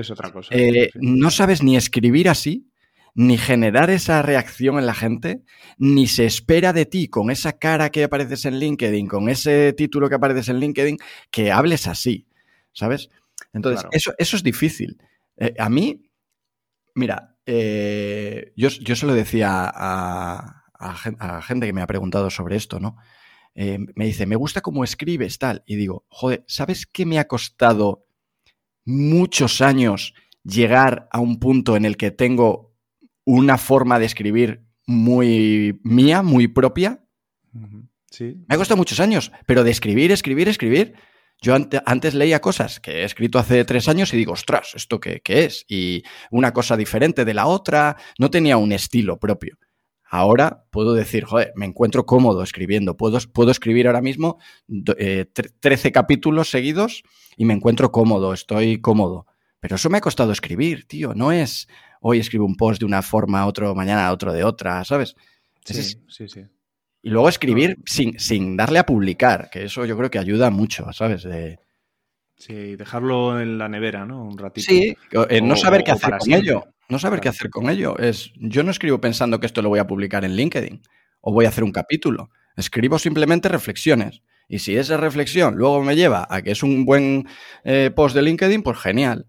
eh, 0.50 0.89
no 0.96 1.32
sabes 1.32 1.63
ni 1.63 1.78
escribir 1.78 2.30
así, 2.30 2.67
ni 3.13 3.38
generar 3.38 3.89
esa 3.89 4.22
reacción 4.22 4.78
en 4.78 4.86
la 4.86 4.94
gente, 4.94 5.44
ni 5.78 6.08
se 6.08 6.26
espera 6.26 6.74
de 6.74 6.86
ti 6.86 7.08
con 7.08 7.32
esa 7.32 7.54
cara 7.54 7.89
que 7.89 8.04
apareces 8.04 8.46
en 8.46 8.60
LinkedIn, 8.60 9.08
con 9.08 9.30
ese 9.30 9.74
título 9.74 10.10
que 10.10 10.15
apareces 10.15 10.50
en 10.50 10.60
LinkedIn, 10.60 10.98
que 11.30 11.52
hables 11.52 11.88
así, 11.88 12.28
¿sabes? 12.74 13.10
Entonces, 13.54 13.86
eso, 13.91 14.13
eso, 14.17 14.38
es 14.38 14.44
difícil. 14.44 14.98
Eh, 15.38 15.54
a 15.58 15.70
mí, 15.70 16.02
mira, 16.96 17.36
eh, 17.46 18.54
yo, 18.56 18.70
yo, 18.70 18.96
se 18.96 19.06
lo 19.06 19.13
decía 19.13 19.72
a, 19.74 20.63
a, 20.74 21.41
gente 21.41 21.65
que 21.65 21.74
me 21.74 21.82
ha 21.82 21.88
preguntado 21.88 22.30
sobre 22.30 22.56
esto, 22.56 22.80
¿no? 22.80 22.98
me 23.54 24.06
dice, 24.06 24.26
me 24.26 24.38
gusta 24.38 24.62
cómo 24.62 24.86
escribes, 24.86 25.38
tal. 25.38 25.62
Y 25.65 25.76
digo, 25.76 26.06
joder, 26.08 26.46
¿sabes 26.48 26.86
qué 26.88 27.06
me 27.06 27.20
ha 27.20 27.28
costado 27.28 28.06
muchos 28.86 29.62
años 29.62 30.13
llegar 30.44 31.08
a 31.12 31.20
un 31.20 31.39
punto 31.39 31.76
en 31.76 31.86
el 31.86 31.98
que 31.98 32.12
tengo 32.12 32.76
una 33.26 33.58
forma 33.58 34.00
de 34.00 34.06
escribir 34.06 34.65
muy 34.88 35.80
mía, 35.84 36.22
muy 36.22 36.48
propia. 36.48 37.04
Sí. 38.10 38.36
Me 38.48 38.56
ha 38.56 38.58
costado 38.58 38.78
muchos 38.78 39.00
años, 39.00 39.32
pero 39.46 39.63
de 39.63 39.72
escribir, 39.72 40.12
escribir, 40.12 40.50
escribir. 40.50 40.96
Yo 41.41 41.56
antes 41.86 42.13
leía 42.13 42.39
cosas 42.39 42.80
que 42.80 43.02
he 43.02 43.04
escrito 43.04 43.39
hace 43.39 43.65
tres 43.65 43.88
años 43.88 44.13
y 44.13 44.17
digo, 44.17 44.34
ostras, 44.34 44.74
¿esto 44.76 45.00
qué, 45.00 45.22
es? 45.26 45.65
Y 45.67 46.04
una 46.30 46.54
cosa 46.54 46.78
diferente 46.78 47.26
de 47.26 47.34
la 47.34 47.48
otra, 47.48 47.98
no 48.20 48.30
tenía 48.30 48.58
un 48.58 48.72
estilo 48.72 49.17
propio. 49.17 49.58
Ahora 50.13 50.65
puedo 50.71 50.93
decir, 50.93 51.24
joder, 51.24 51.54
me 51.56 51.65
encuentro 51.65 52.06
cómodo 52.06 52.43
escribiendo. 52.43 52.97
Puedo, 52.97 53.17
puedo 53.32 53.50
escribir 53.50 53.88
ahora 53.88 54.02
mismo 54.02 54.39
13 54.67 55.88
eh, 55.88 55.91
capítulos 55.93 56.50
seguidos 56.50 57.04
y 57.38 57.45
me 57.45 57.54
encuentro 57.54 57.93
cómodo, 57.93 58.34
estoy 58.34 58.82
cómodo. 58.82 59.26
Pero 59.62 59.78
eso 59.78 59.89
me 59.89 60.00
ha 60.00 60.02
costado 60.02 60.34
escribir, 60.34 60.86
tío. 60.86 61.13
No 61.15 61.32
es 61.32 61.69
hoy 62.02 62.19
escribo 62.19 62.45
un 62.45 62.58
post 62.58 62.82
de 62.82 62.86
una 62.86 63.02
forma, 63.02 63.47
otro 63.47 63.74
mañana 63.74 64.12
otro 64.12 64.34
de 64.34 64.43
otra, 64.43 64.84
¿sabes? 64.84 65.15
Sí, 65.63 65.82
sí, 66.10 66.28
sí. 66.28 66.41
Y 67.02 67.10
luego 67.10 67.30
escribir 67.30 67.78
sin, 67.86 68.19
sin, 68.19 68.58
darle 68.58 68.80
a 68.80 68.86
publicar, 68.86 69.50
que 69.50 69.63
eso 69.63 69.86
yo 69.86 69.95
creo 69.95 70.12
que 70.12 70.19
ayuda 70.19 70.50
mucho, 70.50 70.91
¿sabes? 70.91 71.24
De... 71.24 71.58
Sí, 72.36 72.76
dejarlo 72.76 73.39
en 73.39 73.58
la 73.58 73.69
nevera, 73.69 74.06
¿no? 74.06 74.26
Un 74.26 74.38
ratito. 74.38 74.65
Sí, 74.69 74.93
no 75.41 75.56
saber 75.56 75.86
qué 75.86 75.91
hacer 75.91 76.17
con 76.17 76.34
ello. 76.34 76.65
No 76.91 76.99
saber 76.99 77.21
qué 77.21 77.30
hacer 77.30 77.49
con 77.49 77.69
ello. 77.69 77.97
Es, 77.97 78.34
yo 78.36 78.63
no 78.63 78.71
escribo 78.71 78.99
pensando 78.99 79.39
que 79.39 79.45
esto 79.45 79.62
lo 79.62 79.69
voy 79.69 79.80
a 79.80 79.88
publicar 79.88 80.25
en 80.25 80.36
LinkedIn 80.36 80.82
o 81.21 81.32
voy 81.32 81.45
a 81.45 81.47
hacer 81.47 81.63
un 81.63 81.71
capítulo. 81.71 82.32
Escribo 82.58 82.99
simplemente 82.99 83.47
reflexiones. 83.47 84.23
Y 84.49 84.60
si 84.60 84.75
esa 84.75 84.97
reflexión 84.97 85.56
luego 85.56 85.82
me 85.82 85.95
lleva 85.95 86.27
a 86.30 86.41
que 86.41 86.51
es 86.51 86.63
un 86.63 86.84
buen 86.84 87.30
eh, 87.63 87.91
post 87.95 88.13
de 88.13 88.23
LinkedIn, 88.23 88.62
pues 88.62 88.77
genial. 88.77 89.25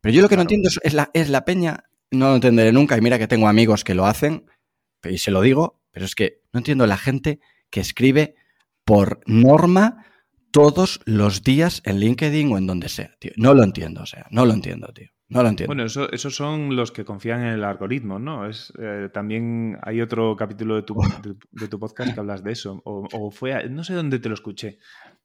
Pero 0.00 0.14
yo 0.14 0.22
lo 0.22 0.30
que 0.30 0.36
no 0.36 0.42
entiendo 0.42 0.70
es, 0.82 0.94
la, 0.94 1.10
es 1.12 1.28
la 1.28 1.44
peña, 1.44 1.84
no 2.10 2.30
lo 2.30 2.36
entenderé 2.36 2.72
nunca, 2.72 2.96
y 2.96 3.02
mira 3.02 3.18
que 3.18 3.28
tengo 3.28 3.48
amigos 3.48 3.84
que 3.84 3.94
lo 3.94 4.06
hacen, 4.06 4.46
y 5.04 5.18
se 5.18 5.30
lo 5.30 5.42
digo, 5.42 5.82
pero 5.90 6.06
es 6.06 6.14
que 6.14 6.40
no 6.54 6.58
entiendo 6.60 6.86
la 6.86 6.96
gente 6.96 7.38
que 7.68 7.80
escribe 7.80 8.34
por 8.86 9.20
norma 9.26 10.06
todos 10.52 11.00
los 11.04 11.42
días 11.42 11.82
en 11.84 12.00
LinkedIn 12.00 12.50
o 12.50 12.56
en 12.56 12.66
donde 12.66 12.88
sea, 12.88 13.14
tío. 13.18 13.32
No 13.36 13.52
lo 13.52 13.62
entiendo, 13.62 14.00
o 14.04 14.06
sea, 14.06 14.26
no 14.30 14.46
lo 14.46 14.54
entiendo, 14.54 14.90
tío. 14.94 15.10
No 15.30 15.42
lo 15.42 15.50
entiendo. 15.50 15.68
Bueno, 15.68 15.84
eso, 15.84 16.10
esos 16.10 16.34
son 16.34 16.74
los 16.74 16.90
que 16.90 17.04
confían 17.04 17.40
en 17.40 17.48
el 17.48 17.64
algoritmo, 17.64 18.18
¿no? 18.18 18.46
Es, 18.46 18.72
eh, 18.78 19.10
también 19.12 19.78
hay 19.82 20.00
otro 20.00 20.34
capítulo 20.36 20.76
de 20.76 20.82
tu, 20.82 20.94
de, 21.52 21.68
tu, 21.68 21.78
podcast 21.78 22.14
que 22.14 22.20
hablas 22.20 22.42
de 22.42 22.52
eso. 22.52 22.80
O, 22.84 23.06
o, 23.12 23.30
fue, 23.30 23.68
no 23.68 23.84
sé 23.84 23.92
dónde 23.92 24.18
te 24.18 24.28
lo 24.28 24.34
escuché, 24.34 24.78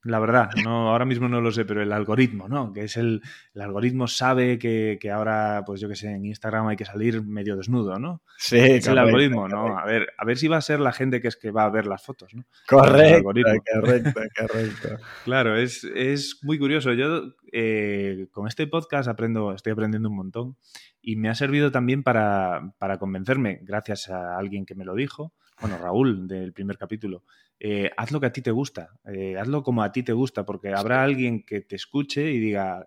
la 0.04 0.20
verdad, 0.20 0.50
no, 0.64 0.90
ahora 0.90 1.06
mismo 1.06 1.30
no 1.30 1.40
lo 1.40 1.52
sé, 1.52 1.64
pero 1.64 1.82
el 1.82 1.94
algoritmo, 1.94 2.50
¿no? 2.50 2.74
Que 2.74 2.84
es 2.84 2.98
el, 2.98 3.22
el 3.54 3.62
algoritmo 3.62 4.08
sabe 4.08 4.60
que, 4.60 4.98
que, 5.00 5.10
ahora, 5.10 5.64
pues 5.66 5.80
yo 5.80 5.88
que 5.88 5.96
sé, 5.96 6.12
en 6.12 6.26
Instagram 6.26 6.68
hay 6.68 6.76
que 6.76 6.84
salir 6.84 7.24
medio 7.24 7.56
desnudo, 7.56 7.98
¿no? 8.00 8.22
Sí, 8.38 8.58
es 8.58 8.88
el 8.88 8.98
algoritmo, 8.98 9.48
¿no? 9.48 9.78
A 9.78 9.86
ver, 9.86 10.10
a 10.18 10.26
ver 10.26 10.38
si 10.38 10.50
va 10.50 10.58
a 10.58 10.62
ser 10.62 10.82
la 10.82 10.92
gente 10.92 11.22
que 11.22 11.30
es 11.30 11.38
que 11.38 11.52
va 11.52 11.64
a 11.64 11.70
ver 11.70 11.88
las 11.88 12.04
fotos, 12.04 12.34
¿no? 12.34 12.44
Correcto, 12.68 13.24
correcto, 13.24 14.12
correcto. 14.40 14.90
claro, 15.24 15.56
es, 15.56 15.86
es, 15.86 16.40
muy 16.44 16.60
curioso. 16.60 16.92
Yo 16.92 17.34
eh, 17.54 18.28
con 18.32 18.48
este 18.48 18.68
podcast 18.68 19.08
aprendo, 19.08 19.54
estoy 19.54 19.72
aprendiendo 19.72 20.10
un 20.10 20.18
montón 20.18 20.58
y 21.02 21.16
me 21.16 21.30
ha 21.30 21.36
servido 21.36 21.72
también 21.72 22.04
para, 22.04 22.74
para 22.78 22.98
convencerme, 22.98 23.60
gracias 23.62 24.10
a 24.10 24.38
alguien 24.38 24.66
que 24.66 24.76
me 24.76 24.84
lo 24.84 24.96
dijo, 24.96 25.34
bueno, 25.64 25.78
Raúl, 25.78 26.28
del 26.28 26.52
primer 26.52 26.78
capítulo, 26.78 27.24
eh, 27.58 27.90
haz 27.96 28.12
lo 28.12 28.20
que 28.20 28.26
a 28.26 28.34
ti 28.34 28.42
te 28.42 28.52
gusta, 28.52 29.00
eh, 29.06 29.38
hazlo 29.38 29.64
como 29.64 29.82
a 29.82 29.94
ti 29.94 30.04
te 30.04 30.12
gusta, 30.12 30.46
porque 30.46 30.74
habrá 30.74 31.04
alguien 31.04 31.46
que 31.46 31.62
te 31.62 31.78
escuche 31.78 32.34
y 32.34 32.40
diga, 32.40 32.86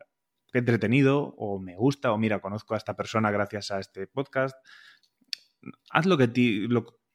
qué 0.53 0.59
entretenido, 0.59 1.35
o 1.39 1.59
me 1.59 1.75
gusta, 1.75 2.13
o 2.13 2.19
mira, 2.19 2.41
conozco 2.41 2.75
a 2.75 2.77
esta 2.77 2.95
persona 2.95 3.31
gracias 3.31 3.71
a 3.71 3.81
este 3.81 4.07
podcast. 4.07 4.55
Haz 5.91 6.05
lo 6.05 6.19
que 6.19 6.29
ti, 6.29 6.69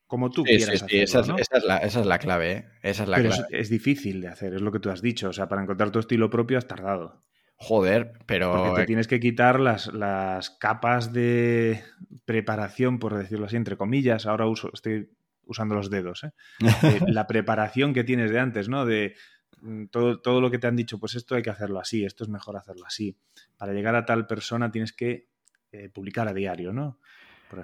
como 0.08 0.32
tú 0.32 0.44
quieras 0.44 0.84
sí, 0.88 1.00
esa, 1.00 1.20
es, 1.20 1.28
la, 1.28 1.78
esa, 1.78 2.00
es, 2.00 2.06
la, 2.08 2.18
clave, 2.18 2.52
¿eh? 2.52 2.66
Esa 2.82 3.04
es 3.04 3.10
la 3.10 3.20
clave. 3.20 3.46
Es, 3.52 3.70
difícil 3.70 4.20
de 4.20 4.30
hacer, 4.30 4.56
es 4.56 4.62
lo 4.62 4.72
que 4.72 4.80
tú 4.80 4.90
has 4.90 5.04
dicho. 5.04 5.30
O 5.30 5.34
sea, 5.34 5.48
para 5.48 5.62
encontrar 5.62 5.92
tu 5.92 6.00
estilo 6.00 6.32
propio 6.32 6.58
has 6.58 6.68
tardado. 6.68 7.22
Joder, 7.54 8.14
pero. 8.26 8.52
Porque 8.52 8.82
te 8.82 8.88
tienes 8.88 9.08
que 9.08 9.20
quitar 9.20 9.60
las, 9.60 9.94
las 9.94 10.50
capas 10.50 11.14
de 11.14 11.84
preparación, 12.26 12.98
por 12.98 13.16
decirlo 13.16 13.46
así, 13.46 13.58
entre 13.58 13.78
comillas. 13.78 14.26
Ahora 14.26 14.48
uso, 14.48 14.72
estoy 14.74 15.12
usando 15.52 15.76
los 15.76 15.90
dedos, 15.90 16.24
¿eh? 16.24 16.32
eh 16.84 17.00
la 17.08 17.28
preparación 17.28 17.94
que 17.94 18.04
tienes 18.04 18.32
de 18.32 18.40
antes, 18.40 18.70
¿no? 18.70 18.86
De 18.86 19.16
mm, 19.62 19.86
todo, 19.88 20.20
todo 20.20 20.42
lo 20.42 20.50
que 20.50 20.60
te 20.60 20.68
han 20.68 20.76
dicho, 20.76 21.00
pues 21.00 21.16
esto 21.16 21.36
hay 21.36 21.42
que 21.42 21.50
hacerlo 21.50 21.80
así, 21.80 22.04
esto 22.04 22.24
es 22.24 22.30
mejor 22.30 22.58
hacerlo 22.58 22.86
así. 22.86 23.18
Para 23.58 23.74
llegar 23.74 23.96
a 23.96 24.06
tal 24.06 24.28
persona 24.28 24.72
tienes 24.72 24.94
que 24.94 25.28
eh, 25.72 25.90
publicar 25.90 26.28
a 26.28 26.34
diario, 26.34 26.74
¿no? 26.74 27.00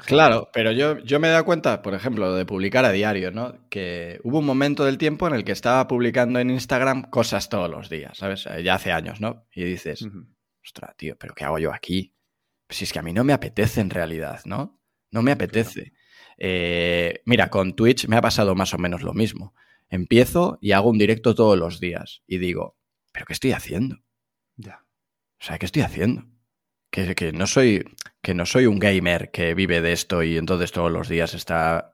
Claro, 0.05 0.49
pero 0.51 0.71
yo, 0.71 0.99
yo 0.99 1.19
me 1.19 1.27
he 1.27 1.31
dado 1.31 1.45
cuenta, 1.45 1.81
por 1.81 1.93
ejemplo, 1.93 2.35
de 2.35 2.45
publicar 2.45 2.83
a 2.83 2.91
diario, 2.91 3.31
¿no? 3.31 3.57
Que 3.69 4.19
hubo 4.23 4.39
un 4.39 4.45
momento 4.45 4.83
del 4.83 4.97
tiempo 4.97 5.27
en 5.27 5.33
el 5.33 5.45
que 5.45 5.53
estaba 5.53 5.87
publicando 5.87 6.39
en 6.39 6.49
Instagram 6.49 7.03
cosas 7.03 7.47
todos 7.47 7.69
los 7.69 7.89
días, 7.89 8.17
¿sabes? 8.17 8.45
Eh, 8.47 8.63
ya 8.63 8.75
hace 8.75 8.91
años, 8.91 9.21
¿no? 9.21 9.47
Y 9.53 9.63
dices, 9.63 10.05
ostras, 10.63 10.95
tío, 10.97 11.15
¿pero 11.17 11.33
qué 11.33 11.45
hago 11.45 11.59
yo 11.59 11.73
aquí? 11.73 12.13
Pues 12.67 12.77
si 12.79 12.83
es 12.83 12.91
que 12.91 12.99
a 12.99 13.01
mí 13.01 13.13
no 13.13 13.23
me 13.23 13.33
apetece 13.33 13.79
en 13.79 13.89
realidad, 13.89 14.41
¿no? 14.43 14.77
No 15.11 15.21
me 15.21 15.31
apetece. 15.31 15.93
Eh, 16.37 17.21
mira, 17.25 17.49
con 17.49 17.75
Twitch 17.75 18.07
me 18.07 18.15
ha 18.15 18.21
pasado 18.21 18.55
más 18.55 18.73
o 18.73 18.77
menos 18.77 19.01
lo 19.01 19.13
mismo. 19.13 19.53
Empiezo 19.89 20.57
y 20.61 20.71
hago 20.71 20.89
un 20.89 20.97
directo 20.97 21.35
todos 21.35 21.57
los 21.57 21.79
días 21.79 22.23
y 22.27 22.37
digo, 22.37 22.77
¿pero 23.11 23.25
qué 23.25 23.33
estoy 23.33 23.51
haciendo? 23.53 23.97
Ya. 24.55 24.85
O 25.39 25.43
sea, 25.43 25.57
¿qué 25.57 25.65
estoy 25.65 25.83
haciendo? 25.83 26.25
que, 26.89 27.31
no 27.31 27.47
soy, 27.47 27.85
que 28.21 28.33
no 28.33 28.45
soy 28.45 28.65
un 28.65 28.79
gamer 28.79 29.29
que 29.31 29.53
vive 29.53 29.81
de 29.81 29.91
esto 29.91 30.23
y 30.23 30.37
entonces 30.37 30.71
todos 30.71 30.91
los 30.91 31.07
días 31.09 31.33
está... 31.33 31.93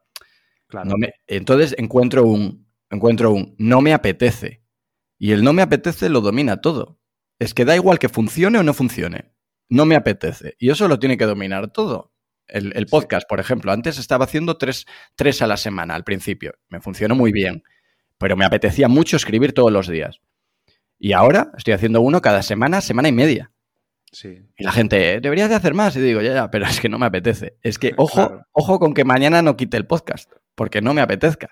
Claro. 0.67 0.95
entonces 1.27 1.75
encuentro 1.77 2.23
un, 2.23 2.67
encuentro 2.89 3.31
un 3.31 3.55
no 3.59 3.81
me 3.81 3.93
apetece. 3.93 4.63
Y 5.19 5.31
el 5.31 5.43
no 5.43 5.53
me 5.53 5.61
apetece 5.61 6.09
lo 6.09 6.21
domina 6.21 6.61
todo. 6.61 6.99
Es 7.37 7.53
que 7.53 7.65
da 7.65 7.75
igual 7.75 7.99
que 7.99 8.09
funcione 8.09 8.57
o 8.57 8.63
no 8.63 8.73
funcione. 8.73 9.33
No 9.69 9.85
me 9.85 9.95
apetece. 9.95 10.55
Y 10.57 10.71
eso 10.71 10.87
lo 10.87 10.99
tiene 10.99 11.17
que 11.17 11.25
dominar 11.25 11.71
todo. 11.71 12.12
El, 12.47 12.85
podcast, 12.87 13.27
por 13.27 13.39
ejemplo. 13.39 13.71
Antes 13.71 13.97
estaba 13.97 14.25
haciendo 14.25 14.57
tres, 14.57 14.85
tres 15.15 15.41
a 15.41 15.47
la 15.47 15.57
semana 15.57 15.95
al 15.95 16.03
principio. 16.03 16.53
Me 16.69 16.79
funcionó 16.79 17.15
muy 17.15 17.31
bien. 17.31 17.63
Pero 18.17 18.37
me 18.37 18.45
apetecía 18.45 18.87
mucho 18.87 19.17
escribir 19.17 19.53
todos 19.53 19.71
los 19.71 19.87
días. 19.87 20.19
Y 20.99 21.13
ahora 21.13 21.51
estoy 21.57 21.73
haciendo 21.73 22.01
uno 22.01 22.21
cada 22.21 22.43
semana, 22.43 22.81
semana 22.81 23.09
y 23.09 23.11
media. 23.11 23.51
Y 24.23 24.63
la 24.63 24.71
gente, 24.71 25.19
deberías 25.19 25.49
de 25.49 25.55
hacer 25.55 25.73
más. 25.73 25.95
Y 25.95 26.01
digo, 26.01 26.21
ya, 26.21 26.33
ya, 26.33 26.51
pero 26.51 26.65
es 26.65 26.79
que 26.79 26.89
no 26.89 26.99
me 26.99 27.07
apetece. 27.07 27.57
Es 27.61 27.79
que, 27.79 27.93
ojo, 27.97 28.45
ojo 28.51 28.79
con 28.79 28.93
que 28.93 29.03
mañana 29.03 29.41
no 29.41 29.57
quite 29.57 29.77
el 29.77 29.87
podcast, 29.87 30.31
porque 30.55 30.81
no 30.81 30.93
me 30.93 31.01
apetezca. 31.01 31.49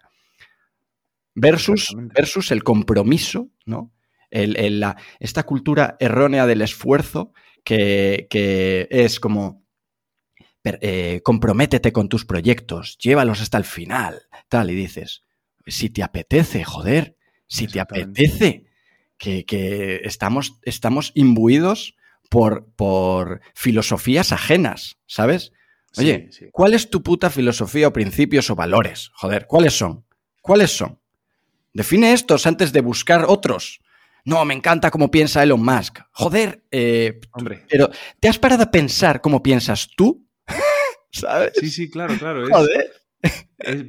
Versus, 1.33 1.95
versus 2.13 2.51
el 2.51 2.63
compromiso, 2.63 3.49
¿no? 3.65 3.93
El, 4.29 4.79
la, 4.79 4.95
esta 5.19 5.43
cultura 5.43 5.97
errónea 5.99 6.45
del 6.45 6.61
esfuerzo 6.61 7.33
que, 7.63 8.87
es 8.89 9.19
como 9.19 9.65
eh, 10.63 11.21
comprométete 11.23 11.91
con 11.91 12.09
tus 12.09 12.25
proyectos, 12.25 12.97
llévalos 12.97 13.41
hasta 13.41 13.57
el 13.57 13.65
final, 13.65 14.23
tal, 14.47 14.69
y 14.69 14.75
dices, 14.75 15.23
si 15.65 15.89
te 15.89 16.03
apetece, 16.03 16.63
joder, 16.63 17.17
si 17.47 17.67
te 17.67 17.79
apetece, 17.79 18.65
que, 19.17 19.45
que 19.45 20.01
estamos, 20.03 20.59
estamos 20.63 21.11
imbuidos 21.15 21.95
por, 22.29 22.71
por 22.75 23.41
filosofías 23.53 24.31
ajenas, 24.31 24.97
¿sabes? 25.05 25.51
Oye, 25.97 26.29
¿cuál 26.51 26.73
es 26.73 26.89
tu 26.89 27.03
puta 27.03 27.29
filosofía 27.29 27.89
o 27.89 27.93
principios 27.93 28.49
o 28.49 28.55
valores? 28.55 29.11
Joder, 29.13 29.45
¿cuáles 29.45 29.77
son? 29.77 30.05
¿Cuáles 30.41 30.71
son? 30.71 30.99
Define 31.73 32.13
estos 32.13 32.47
antes 32.47 32.71
de 32.71 32.81
buscar 32.81 33.25
otros. 33.27 33.81
No, 34.23 34.43
me 34.45 34.53
encanta 34.53 34.91
cómo 34.91 35.11
piensa 35.11 35.43
Elon 35.43 35.63
Musk. 35.63 35.99
Joder, 36.11 36.63
eh, 36.71 37.19
Hombre. 37.33 37.65
pero 37.69 37.89
¿te 38.19 38.29
has 38.29 38.39
parado 38.39 38.63
a 38.63 38.71
pensar 38.71 39.21
cómo 39.21 39.43
piensas 39.43 39.89
tú? 39.95 40.25
¿Sabes? 41.11 41.53
Sí, 41.55 41.69
sí, 41.69 41.89
claro, 41.89 42.15
claro. 42.17 42.47
Joder 42.49 42.91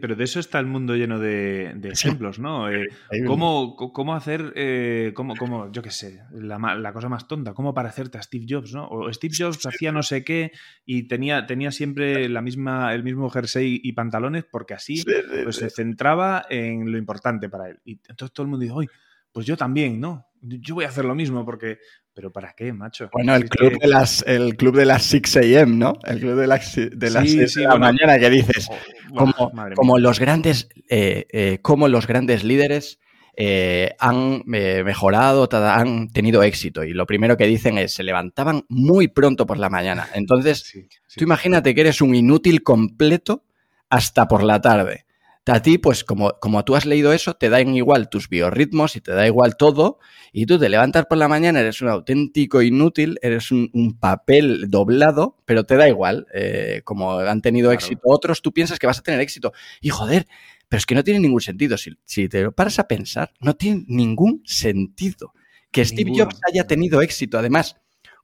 pero 0.01 0.17
de 0.17 0.25
eso 0.25 0.41
está 0.41 0.59
el 0.59 0.67
mundo 0.67 0.95
lleno 0.97 1.19
de, 1.19 1.75
ejemplos, 1.85 2.39
¿no? 2.39 2.71
Eh, 2.71 2.89
¿cómo, 3.27 4.15
hacer, 4.15 4.53
eh, 4.55 5.13
cómo, 5.15 5.73
yo 5.73 5.83
qué 5.83 5.91
sé, 5.91 6.23
la, 6.33 6.93
cosa 6.93 7.09
más 7.09 7.27
tonta, 7.27 7.55
cómo 7.55 7.73
parecerte 7.75 8.19
a 8.19 8.23
Steve 8.23 8.47
Jobs, 8.49 8.75
¿no? 8.75 8.89
O 8.89 9.13
Steve 9.13 9.35
Jobs 9.37 9.65
hacía 9.67 9.93
no 9.93 10.03
sé 10.03 10.25
qué 10.25 10.53
y 10.85 11.09
tenía, 11.09 11.47
tenía 11.47 11.71
siempre 11.71 12.29
la 12.29 12.43
misma, 12.43 12.95
el 12.95 13.03
mismo 13.03 13.31
jersey 13.31 13.81
y 13.83 13.93
pantalones 13.93 14.45
porque 14.51 14.75
así 14.75 15.03
pues, 15.45 15.57
se 15.57 15.71
centraba 15.71 16.45
en 16.51 16.91
lo 16.91 16.99
importante 16.99 17.49
para 17.49 17.71
él. 17.71 17.81
Y 17.85 17.93
entonces 18.09 18.33
todo 18.33 18.45
el 18.45 18.51
mundo 18.51 18.63
dice, 18.63 18.75
oye, 18.75 18.91
pues 19.33 19.47
yo 19.47 19.57
también, 19.57 20.01
¿no? 20.01 20.27
Yo 20.40 20.75
voy 20.75 20.85
a 20.85 20.88
hacer 20.88 21.05
lo 21.05 21.14
mismo 21.14 21.45
porque 21.45 21.79
¿Pero 22.14 22.31
para 22.31 22.53
qué, 22.53 22.73
macho? 22.73 23.09
Bueno, 23.11 23.35
el 23.35 23.49
club, 23.49 23.79
de 23.81 23.88
las, 23.88 24.23
el 24.27 24.57
club 24.57 24.77
de 24.77 24.85
las 24.85 25.03
6 25.05 25.37
a.m., 25.38 25.77
¿no? 25.77 25.95
El 26.05 26.21
club 26.21 26.38
de 26.38 26.47
las, 26.47 26.77
de 26.77 27.11
las 27.11 27.31
6 27.31 27.55
de 27.55 27.62
la 27.62 27.77
mañana 27.77 28.18
que 28.18 28.29
dices, 28.29 28.68
oh, 29.16 29.51
como, 29.75 29.99
los 29.99 30.21
grandes, 30.21 30.68
eh, 30.90 31.27
eh, 31.33 31.59
como 31.62 31.88
los 31.88 32.07
grandes 32.07 32.45
líderes 32.45 32.99
eh, 33.35 33.95
han 33.99 34.42
mejorado, 34.45 35.49
han 35.51 36.09
tenido 36.09 36.42
éxito. 36.42 36.85
Y 36.85 36.92
lo 36.92 37.07
primero 37.07 37.38
que 37.38 37.47
dicen 37.47 37.79
es, 37.79 37.95
se 37.95 38.03
levantaban 38.03 38.66
muy 38.68 39.09
pronto 39.09 39.47
por 39.47 39.59
la 39.59 39.71
mañana. 39.71 40.07
Entonces, 40.14 40.71
tú 41.16 41.25
imagínate 41.25 41.75
que 41.75 41.81
eres 41.81 42.03
un 42.03 42.14
inútil 42.14 42.62
completo 42.62 43.47
hasta 43.88 44.29
por 44.29 44.42
la 44.42 44.61
tarde 44.61 45.07
a 45.47 45.61
ti, 45.61 45.79
pues 45.79 46.05
como, 46.05 46.39
como 46.41 46.65
tú 46.65 46.77
has 46.77 46.87
leído 46.87 47.13
eso, 47.13 47.35
te 47.35 47.49
dan 47.49 47.75
igual 47.75 48.09
tus 48.09 48.29
biorritmos 48.29 48.95
y 48.95 49.01
te 49.01 49.13
da 49.13 49.27
igual 49.27 49.57
todo, 49.57 49.99
y 50.33 50.47
tú 50.47 50.59
te 50.59 50.69
levantas 50.69 51.07
por 51.07 51.19
la 51.19 51.27
mañana, 51.27 51.61
eres 51.61 51.83
un 51.83 51.89
auténtico 51.89 52.63
inútil, 52.63 53.19
eres 53.23 53.51
un, 53.51 53.99
papel 53.99 54.71
doblado, 54.71 55.37
pero 55.45 55.65
te 55.65 55.77
da 55.77 55.89
igual. 55.89 56.27
Eh, 56.33 56.83
como 56.85 57.19
han 57.19 57.43
tenido 57.43 57.73
éxito 57.73 58.03
otros, 58.05 58.41
tú 58.41 58.53
piensas 58.53 58.79
que 58.79 58.87
vas 58.87 58.99
a 58.99 59.03
tener 59.03 59.21
éxito. 59.21 59.53
Y 59.81 59.89
joder, 59.89 60.27
pero 60.69 60.79
es 60.79 60.87
que 60.87 60.95
no 60.95 61.03
tiene 61.03 61.21
ningún 61.21 61.41
sentido. 61.41 61.77
Si, 61.77 61.91
si 62.05 62.29
te 62.29 62.43
lo 62.43 62.53
paras 62.53 62.79
a 62.79 62.87
pensar, 62.87 63.33
no 63.41 63.55
tiene 63.55 63.85
ningún 63.89 64.43
sentido 64.45 65.35
que 65.73 65.85
Steve 65.85 66.13
Jobs 66.17 66.39
haya 66.49 66.67
tenido 66.67 67.03
éxito. 67.03 67.39
Además, 67.39 67.77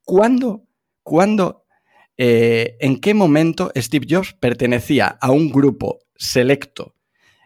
¿cuándo, 0.05 0.65
cuándo 1.03 1.65
eh, 2.17 2.77
en 2.81 3.01
qué 3.01 3.15
momento 3.15 3.73
Steve 3.77 4.07
Jobs 4.09 4.35
pertenecía 4.35 5.07
a 5.21 5.31
un 5.31 5.51
grupo 5.51 6.01
selecto 6.17 6.95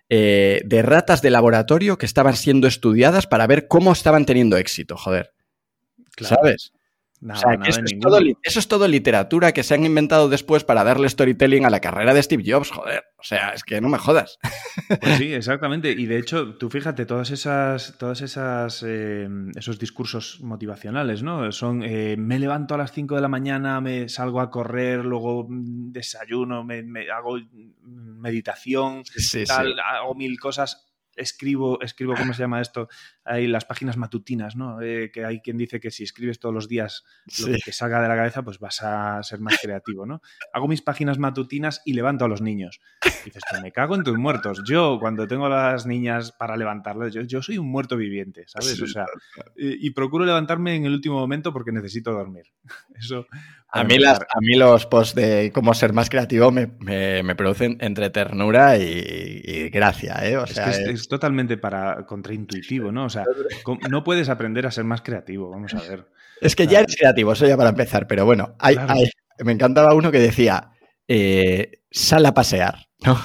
eh, 0.08 0.60
de 0.64 0.82
ratas 0.82 1.22
de 1.22 1.30
laboratorio 1.30 1.98
que 1.98 2.06
estaban 2.06 2.36
siendo 2.36 2.66
estudiadas 2.66 3.26
para 3.26 3.46
ver 3.46 3.68
cómo 3.68 3.92
estaban 3.92 4.26
teniendo 4.26 4.56
éxito, 4.56 4.96
joder. 4.96 5.32
¿Sabes? 6.20 6.72
Eso, 7.30 8.58
es 8.58 8.68
todo, 8.68 8.88
literatura 8.88 9.52
que 9.52 9.62
se 9.62 9.74
han 9.74 9.84
inventado 9.84 10.28
después 10.28 10.64
para 10.64 10.82
darle 10.82 11.08
storytelling 11.08 11.64
a 11.64 11.70
la 11.70 11.78
carrera 11.80 12.14
de 12.14 12.22
Steve 12.22 12.42
Jobs, 12.44 12.70
joder. 12.70 13.04
O 13.16 13.22
sea, 13.22 13.50
es 13.50 13.62
que 13.62 13.80
no 13.80 13.88
me 13.88 13.98
jodas. 13.98 14.38
Pues 15.00 15.16
sí, 15.16 15.32
exactamente. 15.32 15.90
Y 15.90 16.06
de 16.06 16.18
hecho, 16.18 16.56
tú 16.56 16.68
fíjate, 16.68 17.06
todas 17.06 17.30
esas, 17.30 17.96
todas 17.98 18.20
esas, 18.20 18.84
eh, 18.86 19.28
esos 19.54 19.78
discursos 19.78 20.40
motivacionales, 20.42 21.22
¿no? 21.22 21.50
Son, 21.52 21.82
eh, 21.82 22.16
me 22.18 22.38
levanto 22.38 22.74
a 22.74 22.78
las 22.78 22.92
5 22.92 23.14
de 23.14 23.20
la 23.20 23.28
mañana, 23.28 23.80
me 23.80 24.08
salgo 24.08 24.40
a 24.40 24.50
correr, 24.50 25.04
luego 25.04 25.46
desayuno, 25.48 26.64
me, 26.64 26.82
hago 27.10 27.38
meditación, 27.82 29.02
tal, 29.46 29.78
hago 29.80 30.14
mil 30.14 30.38
cosas 30.38 30.92
escribo, 31.16 31.80
escribo, 31.80 32.14
¿cómo 32.14 32.32
se 32.32 32.42
llama 32.42 32.60
esto? 32.60 32.88
Hay 33.24 33.46
las 33.46 33.64
páginas 33.64 33.96
matutinas, 33.96 34.56
¿no? 34.56 34.80
Eh, 34.80 35.10
que 35.12 35.24
hay 35.24 35.40
quien 35.40 35.56
dice 35.56 35.80
que 35.80 35.90
si 35.90 36.02
escribes 36.02 36.38
todos 36.38 36.54
los 36.54 36.68
días 36.68 37.04
lo 37.40 37.52
que 37.52 37.58
te 37.58 37.72
salga 37.72 38.02
de 38.02 38.08
la 38.08 38.16
cabeza, 38.16 38.42
pues 38.42 38.58
vas 38.58 38.82
a 38.82 39.22
ser 39.22 39.40
más 39.40 39.58
creativo, 39.62 40.06
¿no? 40.06 40.20
Hago 40.52 40.68
mis 40.68 40.82
páginas 40.82 41.18
matutinas 41.18 41.82
y 41.84 41.92
levanto 41.92 42.24
a 42.24 42.28
los 42.28 42.42
niños. 42.42 42.80
dices, 43.24 43.42
pues 43.48 43.62
me 43.62 43.72
cago 43.72 43.94
en 43.94 44.02
tus 44.02 44.18
muertos. 44.18 44.62
Yo, 44.66 44.98
cuando 45.00 45.26
tengo 45.26 45.46
a 45.46 45.72
las 45.72 45.86
niñas 45.86 46.32
para 46.32 46.56
levantarlas, 46.56 47.14
yo, 47.14 47.42
soy 47.42 47.58
un 47.58 47.70
muerto 47.70 47.96
viviente, 47.96 48.44
¿sabes? 48.46 48.80
o 48.80 48.86
sea, 48.86 49.06
y, 49.56 49.90
procuro 49.90 50.24
levantarme 50.24 50.74
en 50.74 50.86
el 50.86 50.92
último 50.92 51.18
momento 51.18 51.52
porque 51.52 51.72
necesito 51.72 52.12
dormir. 52.12 52.46
Eso. 52.98 53.26
A 53.74 53.84
mí, 53.84 53.98
las, 53.98 54.20
a 54.20 54.40
mí 54.40 54.54
los 54.54 54.84
posts 54.84 55.14
de 55.14 55.50
cómo 55.54 55.72
ser 55.72 55.94
más 55.94 56.10
creativo 56.10 56.50
me, 56.50 57.34
producen 57.34 57.78
entre 57.80 58.10
ternura 58.10 58.76
y, 58.76 59.70
gracia, 59.70 60.16
¿eh? 60.28 60.36
O 60.36 60.46
sea, 60.46 60.70
es, 60.70 61.08
totalmente 61.08 61.56
para 61.56 62.04
contraintuitivo, 62.04 62.92
¿no? 62.92 63.06
O 63.06 63.08
sea, 63.12 63.24
no 63.88 64.04
puedes 64.04 64.28
aprender 64.28 64.66
a 64.66 64.70
ser 64.70 64.84
más 64.84 65.02
creativo, 65.02 65.50
vamos 65.50 65.74
a 65.74 65.80
ver. 65.80 66.06
Es 66.40 66.56
que 66.56 66.66
ya 66.66 66.80
eres 66.80 66.96
creativo, 66.96 67.32
eso 67.32 67.46
ya 67.46 67.56
para 67.56 67.70
empezar, 67.70 68.06
pero 68.06 68.24
bueno, 68.24 68.56
hay, 68.58 68.76
me 69.44 69.52
encantaba 69.52 69.94
uno 69.94 70.10
que 70.10 70.18
decía, 70.18 70.70
eh, 71.06 71.82
sal 71.90 72.26
a 72.26 72.34
pasear, 72.34 72.88
¿no? 73.04 73.18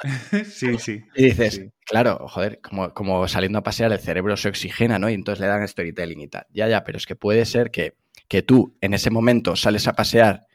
sí, 0.50 0.78
sí. 0.78 1.04
Y 1.14 1.24
dices, 1.26 1.62
claro, 1.86 2.26
joder, 2.28 2.60
como, 2.60 2.92
como, 2.92 3.28
saliendo 3.28 3.60
a 3.60 3.62
pasear 3.62 3.92
el 3.92 4.00
cerebro 4.00 4.36
se 4.36 4.48
oxigena, 4.48 4.98
¿no? 4.98 5.08
Y 5.08 5.14
entonces 5.14 5.40
le 5.40 5.46
dan 5.46 5.66
storytelling 5.66 6.20
y 6.20 6.28
tal. 6.28 6.46
Ya, 6.50 6.68
ya, 6.68 6.82
pero 6.84 6.98
es 6.98 7.06
que 7.06 7.16
puede 7.16 7.44
ser 7.44 7.70
que, 7.70 7.94
que 8.28 8.42
tú 8.42 8.76
en 8.80 8.94
ese 8.94 9.10
momento 9.10 9.54
sales 9.54 9.86
a 9.86 9.92
pasear 9.92 10.46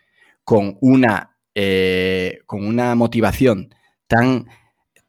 con 0.43 0.77
una, 0.81 1.37
eh, 1.55 2.39
con 2.45 2.65
una 2.65 2.95
motivación 2.95 3.73
tan 4.07 4.47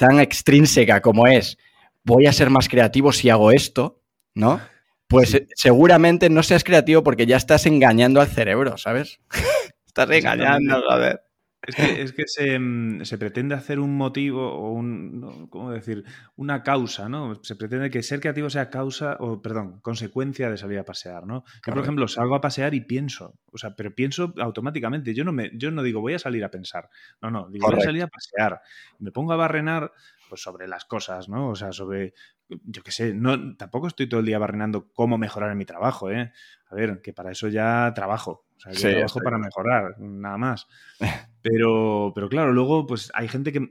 tan 0.01 0.19
extrínseca 0.19 1.03
como 1.03 1.27
es, 1.27 1.59
voy 2.05 2.27
a 2.27 2.33
ser 2.33 2.51
más 2.51 2.69
creativo 2.69 3.13
si 3.13 3.31
hago 3.31 3.53
esto, 3.53 4.03
¿no? 4.35 4.61
Pues 5.09 5.43
seguramente 5.55 6.31
no 6.31 6.43
seas 6.43 6.65
creativo 6.65 7.03
porque 7.03 7.27
ya 7.27 7.37
estás 7.37 7.67
engañando 7.67 8.21
al 8.21 8.29
cerebro, 8.29 8.79
¿sabes? 8.79 9.21
estás 9.87 10.11
engañando, 10.11 10.83
joder. 10.89 11.23
Es 11.67 12.13
que, 12.13 12.59
mm, 12.59 13.03
se, 13.03 13.19
pretende 13.19 13.55
hacer 13.55 13.81
un 13.81 13.97
motivo 13.97 14.51
o 14.51 14.73
un, 14.73 15.49
¿cómo 15.51 15.71
decir? 15.71 16.05
Una 16.37 16.63
causa, 16.63 17.09
¿no? 17.09 17.39
Se 17.45 17.55
pretende 17.55 17.91
que 17.91 18.03
ser 18.03 18.21
creativo 18.21 18.49
sea 18.49 18.71
causa, 18.71 19.17
o 19.21 19.43
perdón, 19.43 19.81
consecuencia 19.81 20.51
de 20.51 20.57
salir 20.57 20.79
a 20.79 20.85
pasear, 20.85 21.27
¿no? 21.27 21.45
Yo, 21.67 21.73
por 21.75 21.83
ejemplo, 21.83 22.09
salgo 22.09 22.35
a 22.35 22.41
pasear 22.41 22.75
y 22.75 22.81
pienso, 22.81 23.39
o 23.53 23.59
sea, 23.59 23.77
pero 23.77 23.95
pienso 23.95 24.33
automáticamente. 24.39 25.15
Yo 25.15 25.25
no, 25.25 25.33
me, 25.33 25.51
yo 25.55 25.71
no 25.71 25.83
digo 25.83 26.01
voy 26.01 26.15
a 26.15 26.19
salir 26.19 26.45
a 26.45 26.51
pensar, 26.51 26.89
no, 27.21 27.31
no, 27.31 27.49
digo 27.51 27.69
voy 27.69 27.79
a 27.79 27.85
salir 27.85 28.03
a 28.05 28.09
pasear. 28.09 28.61
Me 28.99 29.13
pongo 29.13 29.33
a 29.33 29.37
barrenar 29.37 29.93
pues, 30.31 30.43
sobre 30.43 30.67
las 30.67 30.87
cosas, 30.87 31.29
¿no? 31.29 31.51
O 31.51 31.55
sea, 31.57 31.73
sobre, 31.73 32.15
yo 32.49 32.83
qué 32.83 32.91
sé, 32.91 33.13
no, 33.13 33.57
tampoco 33.57 33.87
estoy 33.87 34.09
todo 34.09 34.21
el 34.21 34.27
día 34.27 34.39
barrenando 34.39 34.91
cómo 34.95 35.19
mejorar 35.19 35.53
en 35.53 35.59
mi 35.59 35.67
trabajo, 35.67 36.11
¿eh? 36.11 36.33
A 36.69 36.75
ver, 36.75 37.03
que 37.03 37.13
para 37.13 37.33
eso 37.33 37.49
ya 37.49 37.93
trabajo. 37.95 38.47
O 38.67 38.73
sea, 38.75 38.91
yo 38.91 38.97
trabajo 38.97 39.21
para 39.21 39.39
mejorar, 39.39 39.99
nada 39.99 40.39
más. 40.39 40.67
Pero, 41.43 42.13
pero 42.15 42.29
claro, 42.29 42.53
luego 42.53 42.87
pues 42.87 43.11
hay 43.15 43.27
gente 43.27 43.51
que... 43.51 43.67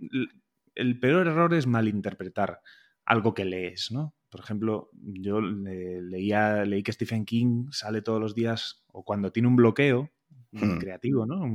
El 0.73 0.99
peor 0.99 1.27
error 1.27 1.53
es 1.53 1.67
malinterpretar 1.67 2.61
algo 3.05 3.35
que 3.35 3.45
lees, 3.45 3.91
¿no? 3.91 4.15
Por 4.29 4.39
ejemplo, 4.39 4.89
yo 4.93 5.39
leía, 5.39 6.65
leí 6.65 6.81
que 6.81 6.93
Stephen 6.93 7.25
King 7.25 7.67
sale 7.69 8.01
todos 8.01 8.19
los 8.19 8.33
días 8.33 8.83
o 8.87 9.03
cuando 9.03 9.31
tiene 9.31 9.47
un 9.47 9.55
bloqueo 9.55 10.09
hmm. 10.51 10.79
creativo, 10.79 11.27
¿no? 11.27 11.45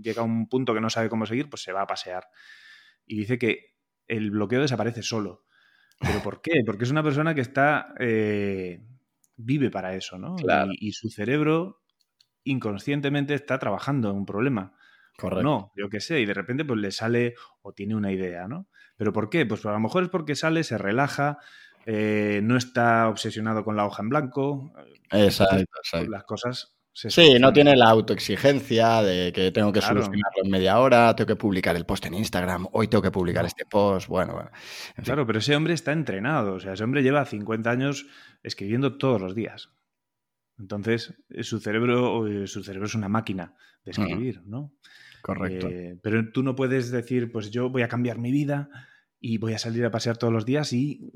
llega 0.00 0.22
a 0.22 0.24
un 0.24 0.48
punto 0.48 0.74
que 0.74 0.80
no 0.80 0.90
sabe 0.90 1.08
cómo 1.08 1.26
seguir, 1.26 1.50
pues 1.50 1.62
se 1.62 1.72
va 1.72 1.82
a 1.82 1.86
pasear. 1.88 2.24
Y 3.04 3.16
dice 3.16 3.36
que 3.36 3.74
el 4.06 4.30
bloqueo 4.30 4.60
desaparece 4.60 5.02
solo. 5.02 5.44
¿Pero 5.98 6.22
por 6.22 6.40
qué? 6.40 6.62
Porque 6.64 6.84
es 6.84 6.90
una 6.92 7.02
persona 7.02 7.34
que 7.34 7.40
está... 7.40 7.94
Eh, 7.98 8.80
vive 9.36 9.70
para 9.70 9.94
eso, 9.94 10.18
¿no? 10.18 10.36
Y, 10.80 10.92
su 10.92 11.08
cerebro 11.10 11.81
inconscientemente 12.44 13.34
está 13.34 13.58
trabajando 13.58 14.10
en 14.10 14.16
un 14.16 14.26
problema. 14.26 14.74
Correcto. 15.16 15.42
No, 15.42 15.72
yo 15.76 15.88
qué 15.88 16.00
sé, 16.00 16.20
y 16.20 16.26
de 16.26 16.34
repente 16.34 16.64
pues 16.64 16.80
le 16.80 16.90
sale 16.90 17.34
o 17.62 17.72
tiene 17.72 17.94
una 17.94 18.12
idea, 18.12 18.48
¿no? 18.48 18.68
¿Pero 18.96 19.12
por 19.12 19.30
qué? 19.30 19.46
Pues 19.46 19.64
a 19.66 19.72
lo 19.72 19.80
mejor 19.80 20.04
es 20.04 20.08
porque 20.08 20.34
sale, 20.34 20.64
se 20.64 20.78
relaja, 20.78 21.38
eh, 21.86 22.40
no 22.42 22.56
está 22.56 23.08
obsesionado 23.08 23.64
con 23.64 23.76
la 23.76 23.86
hoja 23.86 24.02
en 24.02 24.08
blanco. 24.08 24.72
Exacto, 25.10 25.56
exacto. 25.56 26.10
Las 26.10 26.24
cosas 26.24 26.76
sí, 26.92 27.34
no 27.40 27.52
tiene 27.52 27.76
la 27.76 27.88
autoexigencia 27.88 29.02
de 29.02 29.32
que 29.32 29.50
tengo 29.50 29.72
que 29.72 29.80
solucionarlo 29.80 30.44
en 30.44 30.50
media 30.50 30.78
hora, 30.78 31.14
tengo 31.16 31.26
que 31.26 31.36
publicar 31.36 31.76
el 31.76 31.86
post 31.86 32.06
en 32.06 32.14
Instagram, 32.14 32.66
hoy 32.72 32.88
tengo 32.88 33.02
que 33.02 33.10
publicar 33.10 33.44
este 33.44 33.64
post, 33.64 34.08
bueno, 34.08 34.34
bueno. 34.34 34.50
Claro, 35.02 35.26
pero 35.26 35.38
ese 35.38 35.56
hombre 35.56 35.74
está 35.74 35.92
entrenado, 35.92 36.54
o 36.54 36.60
sea, 36.60 36.74
ese 36.74 36.84
hombre 36.84 37.02
lleva 37.02 37.24
50 37.24 37.70
años 37.70 38.06
escribiendo 38.42 38.98
todos 38.98 39.20
los 39.20 39.34
días. 39.34 39.70
Entonces, 40.58 41.14
eh, 41.30 41.42
su 41.42 41.58
cerebro, 41.60 42.26
eh, 42.26 42.46
su 42.46 42.62
cerebro 42.62 42.86
es 42.86 42.94
una 42.94 43.08
máquina 43.08 43.54
de 43.84 43.90
escribir, 43.90 44.42
¿no? 44.44 44.72
Correcto. 45.20 45.68
Eh, 45.68 45.98
pero 46.02 46.30
tú 46.30 46.42
no 46.42 46.54
puedes 46.54 46.90
decir, 46.90 47.30
pues 47.32 47.50
yo 47.50 47.70
voy 47.70 47.82
a 47.82 47.88
cambiar 47.88 48.18
mi 48.18 48.30
vida 48.30 48.68
y 49.20 49.38
voy 49.38 49.54
a 49.54 49.58
salir 49.58 49.84
a 49.84 49.90
pasear 49.90 50.16
todos 50.16 50.32
los 50.32 50.44
días 50.44 50.72
y 50.72 51.12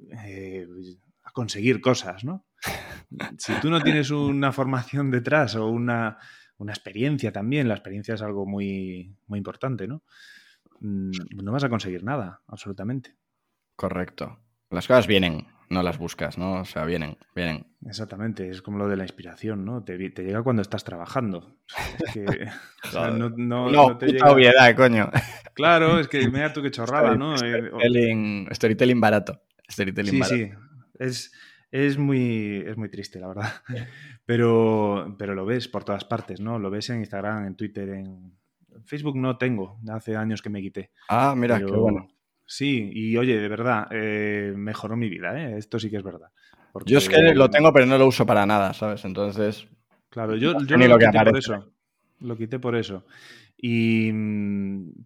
a 1.22 1.30
conseguir 1.32 1.80
cosas, 1.80 2.24
¿no? 2.24 2.46
si 3.38 3.52
tú 3.60 3.70
no 3.70 3.80
tienes 3.80 4.10
una 4.10 4.52
formación 4.52 5.10
detrás 5.10 5.56
o 5.56 5.66
una, 5.68 6.18
experiencia 6.60 7.32
también, 7.32 7.68
la 7.68 7.74
experiencia 7.74 8.14
es 8.14 8.22
algo 8.22 8.46
muy, 8.46 9.16
muy 9.26 9.38
importante, 9.38 9.86
¿no? 9.86 10.02
Mm, 10.80 11.10
no 11.42 11.52
vas 11.52 11.64
a 11.64 11.68
conseguir 11.68 12.04
nada, 12.04 12.42
absolutamente. 12.46 13.16
Correcto. 13.74 14.40
Las 14.70 14.86
cosas 14.86 15.06
vienen, 15.06 15.46
no 15.68 15.82
las 15.82 15.98
buscas, 15.98 16.38
¿no? 16.38 16.60
O 16.60 16.64
sea, 16.64 16.84
vienen, 16.84 17.16
vienen. 17.34 17.66
Exactamente, 17.84 18.48
es 18.48 18.62
como 18.62 18.78
lo 18.78 18.88
de 18.88 18.96
la 18.96 19.04
inspiración, 19.04 19.64
¿no? 19.64 19.84
Te, 19.84 19.96
llega 19.96 20.42
cuando 20.42 20.62
estás 20.62 20.84
trabajando. 20.84 21.56
no, 23.36 23.70
no, 23.70 23.98
te 23.98 24.06
llega... 24.06 24.30
obviedad, 24.30 24.74
coño. 24.76 25.10
Claro, 25.54 25.98
es 25.98 26.08
que 26.08 26.28
mira 26.28 26.52
tú 26.52 26.62
qué 26.62 26.70
chorrada, 26.70 27.14
¿no? 27.16 27.34
Eh, 27.44 28.46
storytelling, 28.52 29.00
barato. 29.00 29.42
Storytelling 29.70 30.12
sí, 30.12 30.20
barato. 30.20 30.36
sí. 30.36 30.50
Es, 30.98 31.32
es 31.70 31.98
muy, 31.98 32.62
es 32.66 32.76
muy 32.76 32.88
triste, 32.88 33.18
la 33.18 33.28
verdad. 33.28 33.52
Pero, 34.24 35.14
pero 35.18 35.34
lo 35.34 35.44
ves 35.44 35.68
por 35.68 35.84
todas 35.84 36.04
partes, 36.04 36.40
¿no? 36.40 36.58
Lo 36.58 36.70
ves 36.70 36.90
en 36.90 36.98
Instagram, 37.00 37.46
en 37.46 37.56
Twitter, 37.56 37.88
en 37.90 38.36
Facebook 38.84 39.16
no 39.16 39.38
tengo, 39.38 39.78
hace 39.90 40.16
años 40.16 40.42
que 40.42 40.50
me 40.50 40.60
quité. 40.60 40.90
Ah, 41.08 41.34
mira, 41.36 41.58
qué 41.58 41.64
bueno. 41.64 42.08
Sí, 42.46 42.90
y 42.94 43.16
oye, 43.16 43.38
de 43.38 43.48
verdad, 43.48 43.88
eh, 43.90 44.54
mejoró 44.56 44.96
mi 44.96 45.08
vida, 45.08 45.38
¿eh? 45.38 45.58
Esto 45.58 45.78
sí 45.78 45.90
que 45.90 45.96
es 45.96 46.02
verdad. 46.04 46.30
Yo 46.84 46.98
es 46.98 47.08
que 47.08 47.34
lo 47.34 47.50
tengo, 47.50 47.72
pero 47.72 47.86
no 47.86 47.98
lo 47.98 48.06
uso 48.06 48.24
para 48.26 48.46
nada, 48.46 48.72
¿sabes? 48.72 49.04
Entonces. 49.04 49.66
Claro, 50.10 50.36
yo, 50.36 50.56
yo 50.64 50.76
lo, 50.76 50.98
quité 50.98 51.24
por 51.24 51.38
eso. 51.38 51.72
Lo 52.20 52.36
quité 52.36 52.58
por 52.58 52.76
eso. 52.76 53.06
Y, 53.56 54.12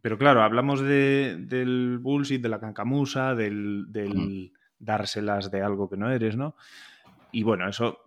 pero 0.02 0.18
claro, 0.18 0.42
hablamos 0.42 0.80
de, 0.80 1.36
del 1.38 1.98
bullshit, 1.98 2.42
de 2.42 2.48
la 2.48 2.60
cancamusa, 2.60 3.34
del, 3.34 3.86
del, 3.88 4.52
dárselas 4.78 5.50
de 5.50 5.62
algo 5.62 5.88
que 5.88 5.96
no 5.96 6.10
eres, 6.10 6.36
¿no? 6.36 6.56
Y 7.32 7.44
bueno, 7.44 7.68
eso 7.68 8.00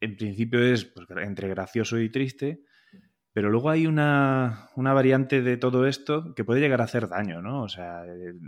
en 0.00 0.16
principio 0.16 0.60
es 0.62 0.84
pues, 0.86 1.06
entre 1.22 1.48
gracioso 1.48 1.98
y 1.98 2.10
triste, 2.10 2.62
pero 3.32 3.50
luego 3.50 3.70
hay 3.70 3.86
una, 3.86 4.68
variante 4.76 5.42
de 5.42 5.56
todo 5.56 5.86
esto 5.86 6.34
que 6.34 6.44
puede 6.44 6.60
llegar 6.60 6.80
a 6.80 6.84
hacer 6.84 7.08
daño, 7.08 7.40
¿no? 7.40 7.62
O 7.62 7.68
sea, 7.68 8.02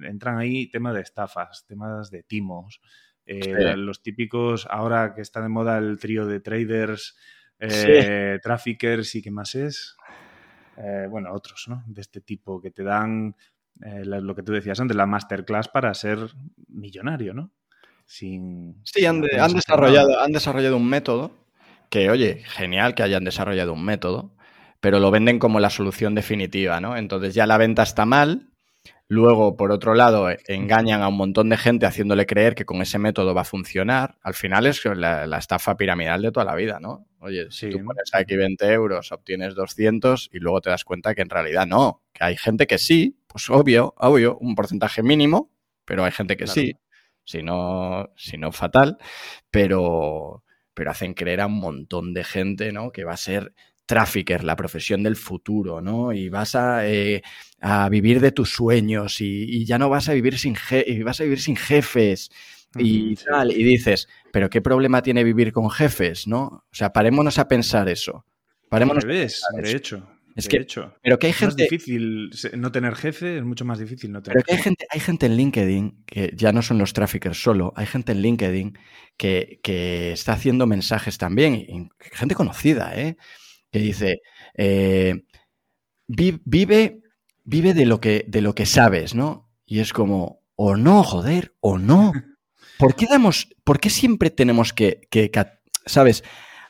entran 0.04 0.38
ahí 0.38 0.68
temas 0.70 0.94
de 0.94 1.00
estafas, 1.00 1.64
temas 1.66 2.10
de 2.10 2.22
timos, 2.22 2.80
eh, 3.26 3.76
los 3.76 4.02
típicos, 4.02 4.66
ahora 4.70 5.14
que 5.14 5.22
está 5.22 5.40
de 5.40 5.48
moda 5.48 5.78
el 5.78 5.98
trío 5.98 6.26
de 6.26 6.40
traders, 6.40 7.16
eh, 7.58 8.38
traffickers 8.42 9.14
y 9.14 9.22
qué 9.22 9.30
más 9.30 9.54
es. 9.54 9.96
Eh, 10.76 11.06
bueno, 11.08 11.32
otros, 11.32 11.64
¿no? 11.68 11.82
De 11.86 12.00
este 12.00 12.20
tipo 12.20 12.60
que 12.60 12.70
te 12.70 12.82
dan 12.82 13.36
lo 13.76 14.36
que 14.36 14.44
tú 14.44 14.52
decías 14.52 14.78
antes, 14.78 14.96
la 14.96 15.06
masterclass 15.06 15.68
para 15.68 15.92
ser 15.94 16.18
millonario, 16.68 17.34
¿no? 17.34 17.52
sin... 18.06 18.80
Sí, 18.84 19.04
han, 19.06 19.20
desarrollado, 19.20 20.20
han 20.20 20.32
desarrollado 20.32 20.76
un 20.76 20.88
método 20.88 21.32
que, 21.90 22.10
oye, 22.10 22.42
genial 22.44 22.94
que 22.94 23.02
hayan 23.02 23.24
desarrollado 23.24 23.72
un 23.72 23.84
método, 23.84 24.33
pero 24.84 25.00
lo 25.00 25.10
venden 25.10 25.38
como 25.38 25.60
la 25.60 25.70
solución 25.70 26.14
definitiva, 26.14 26.78
¿no? 26.78 26.94
Entonces 26.98 27.32
ya 27.32 27.46
la 27.46 27.56
venta 27.56 27.82
está 27.82 28.04
mal, 28.04 28.50
Luego, 29.06 29.56
por 29.56 29.70
otro 29.70 29.94
lado, 29.94 30.28
engañan 30.46 31.02
a 31.02 31.08
un 31.08 31.16
montón 31.18 31.50
de 31.50 31.58
gente 31.58 31.84
haciéndole 31.84 32.24
creer 32.24 32.54
que 32.54 32.64
con 32.64 32.80
ese 32.80 32.98
método 32.98 33.34
va 33.34 33.42
a 33.42 33.44
funcionar. 33.44 34.16
Al 34.22 34.32
final 34.32 34.66
es 34.66 34.82
la, 34.84 35.36
estafa 35.38 35.76
piramidal 35.76 36.22
de 36.22 36.32
toda 36.32 36.46
la 36.46 36.54
vida, 36.54 36.80
¿no? 36.80 37.06
Oye, 37.18 37.50
si 37.50 37.68
tú 37.68 37.84
pones 37.84 38.10
aquí 38.14 38.34
20 38.34 38.66
euros, 38.72 39.12
obtienes 39.12 39.54
200 39.54 40.30
y 40.32 40.38
luego 40.38 40.62
te 40.62 40.70
das 40.70 40.84
cuenta 40.84 41.14
que 41.14 41.20
en 41.20 41.28
realidad 41.28 41.66
no, 41.66 42.02
que 42.14 42.24
hay 42.24 42.36
gente 42.38 42.66
que 42.66 42.78
sí, 42.78 43.18
pues 43.26 43.50
obvio, 43.50 43.94
obvio, 43.98 44.38
un 44.38 44.54
porcentaje 44.54 45.02
mínimo, 45.02 45.50
pero 45.84 46.04
hay 46.04 46.12
gente 46.12 46.38
que 46.38 46.46
sí 46.46 46.74
si 47.24 47.42
no, 47.42 48.08
fatal, 48.52 48.98
pero, 49.50 50.44
pero 50.72 50.90
hacen 50.90 51.14
creer 51.14 51.40
a 51.40 51.46
un 51.46 51.58
montón 51.58 52.14
de 52.14 52.24
gente, 52.24 52.72
¿no? 52.72 52.90
Que 52.90 53.04
va 53.04 53.12
a 53.12 53.18
ser 53.18 53.52
trafficker, 53.86 54.44
la 54.44 54.56
profesión 54.56 55.02
del 55.02 55.16
futuro, 55.16 55.80
¿no? 55.80 56.12
Y 56.12 56.28
vas 56.28 56.54
a, 56.54 56.88
eh, 56.88 57.22
vivir 57.90 58.20
de 58.20 58.32
tus 58.32 58.50
sueños 58.50 59.20
y, 59.20 59.64
ya 59.64 59.78
no 59.78 59.88
vas 59.88 60.08
a 60.08 60.14
vivir 60.14 60.38
sin, 60.38 60.56
vas 61.04 61.20
a 61.20 61.24
vivir 61.24 61.40
sin 61.40 61.56
jefes 61.56 62.30
y 62.76 63.14
tal. 63.16 63.52
Y 63.52 63.62
dices, 63.64 64.08
pero 64.32 64.50
¿qué 64.50 64.60
problema 64.60 65.02
tiene 65.02 65.24
vivir 65.24 65.52
con 65.52 65.70
jefes, 65.70 66.26
no? 66.26 66.44
O 66.44 66.64
sea, 66.72 66.92
parémonos 66.92 67.38
a 67.38 67.48
pensar 67.48 67.88
eso. 67.88 68.26
Parémonos 68.68 69.04
de 69.04 69.30
hecho. 69.70 70.08
Es 70.36 70.48
que, 70.48 70.56
hecho, 70.56 70.92
pero 71.00 71.16
que 71.16 71.28
hay 71.28 71.32
gente. 71.32 71.62
Es 71.62 71.70
difícil 71.70 72.30
no 72.54 72.72
tener 72.72 72.96
jefe, 72.96 73.38
es 73.38 73.44
mucho 73.44 73.64
más 73.64 73.78
difícil 73.78 74.10
no 74.10 74.20
tener 74.20 74.34
Pero 74.34 74.44
que 74.44 74.54
hay 74.54 74.62
gente, 74.62 74.86
hay 74.90 74.98
gente 74.98 75.26
en 75.26 75.36
LinkedIn, 75.36 76.02
que 76.06 76.32
ya 76.34 76.50
no 76.50 76.60
son 76.60 76.78
los 76.78 76.92
traffickers 76.92 77.40
solo, 77.40 77.72
hay 77.76 77.86
gente 77.86 78.10
en 78.10 78.20
LinkedIn 78.20 78.78
que, 79.16 79.60
que 79.62 80.10
está 80.10 80.32
haciendo 80.32 80.66
mensajes 80.66 81.18
también, 81.18 81.88
gente 82.00 82.35
conocida, 82.35 82.92
¿eh? 82.96 83.16
Que 83.75 83.81
dice: 83.81 84.22
eh, 84.56 85.25
vive, 86.06 87.00
vive 87.42 87.75
de, 87.75 87.87
lo 87.87 88.00
que, 88.00 88.25
de 88.29 88.40
lo 88.40 88.54
que 88.54 88.66
sabes, 88.66 89.16
¿no? 89.16 89.50
Y 89.66 89.81
es 89.81 89.92
como, 89.92 90.42
o 90.54 90.77
no, 90.77 91.02
joder, 91.02 91.56
o 91.58 91.77
no. 91.77 92.12
¿Por 92.79 92.94
qué, 92.94 93.06
damos, 93.10 93.48
por 93.64 93.81
qué 93.81 93.90
siempre 93.90 94.31
tenemos 94.31 94.72
que, 94.72 95.00
que 95.10 95.33
¿sabes? 95.87 96.22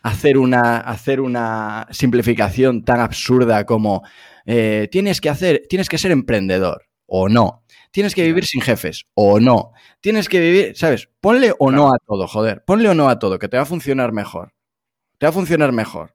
hacer 0.03 0.39
una, 0.39 0.79
hacer 0.79 1.21
una 1.21 1.87
simplificación 1.91 2.85
tan 2.85 3.01
absurda 3.01 3.67
como 3.67 4.03
eh, 4.47 4.89
tienes 4.91 5.21
que 5.21 5.29
hacer, 5.29 5.65
tienes 5.69 5.91
que 5.91 5.99
ser 5.99 6.11
emprendedor 6.11 6.87
o 7.07 7.29
no. 7.29 7.65
Tienes 7.91 8.15
que 8.15 8.23
vivir 8.23 8.47
sin 8.47 8.63
jefes 8.63 9.05
o 9.13 9.41
no. 9.41 9.73
Tienes 10.01 10.31
que 10.31 10.41
vivir, 10.41 10.75
¿sabes? 10.75 11.11
Ponle 11.21 11.53
o 11.59 11.71
no 11.71 11.89
a 11.89 11.99
todo, 12.07 12.27
joder. 12.27 12.65
Ponle 12.65 12.89
o 12.89 12.95
no 12.95 13.11
a 13.11 13.19
todo, 13.19 13.39
que 13.39 13.49
te 13.49 13.59
va 13.59 13.65
a 13.65 13.67
funcionar 13.67 14.13
mejor. 14.13 14.55
Te 15.19 15.27
va 15.27 15.31
a 15.31 15.33
funcionar 15.33 15.73
mejor. 15.73 16.15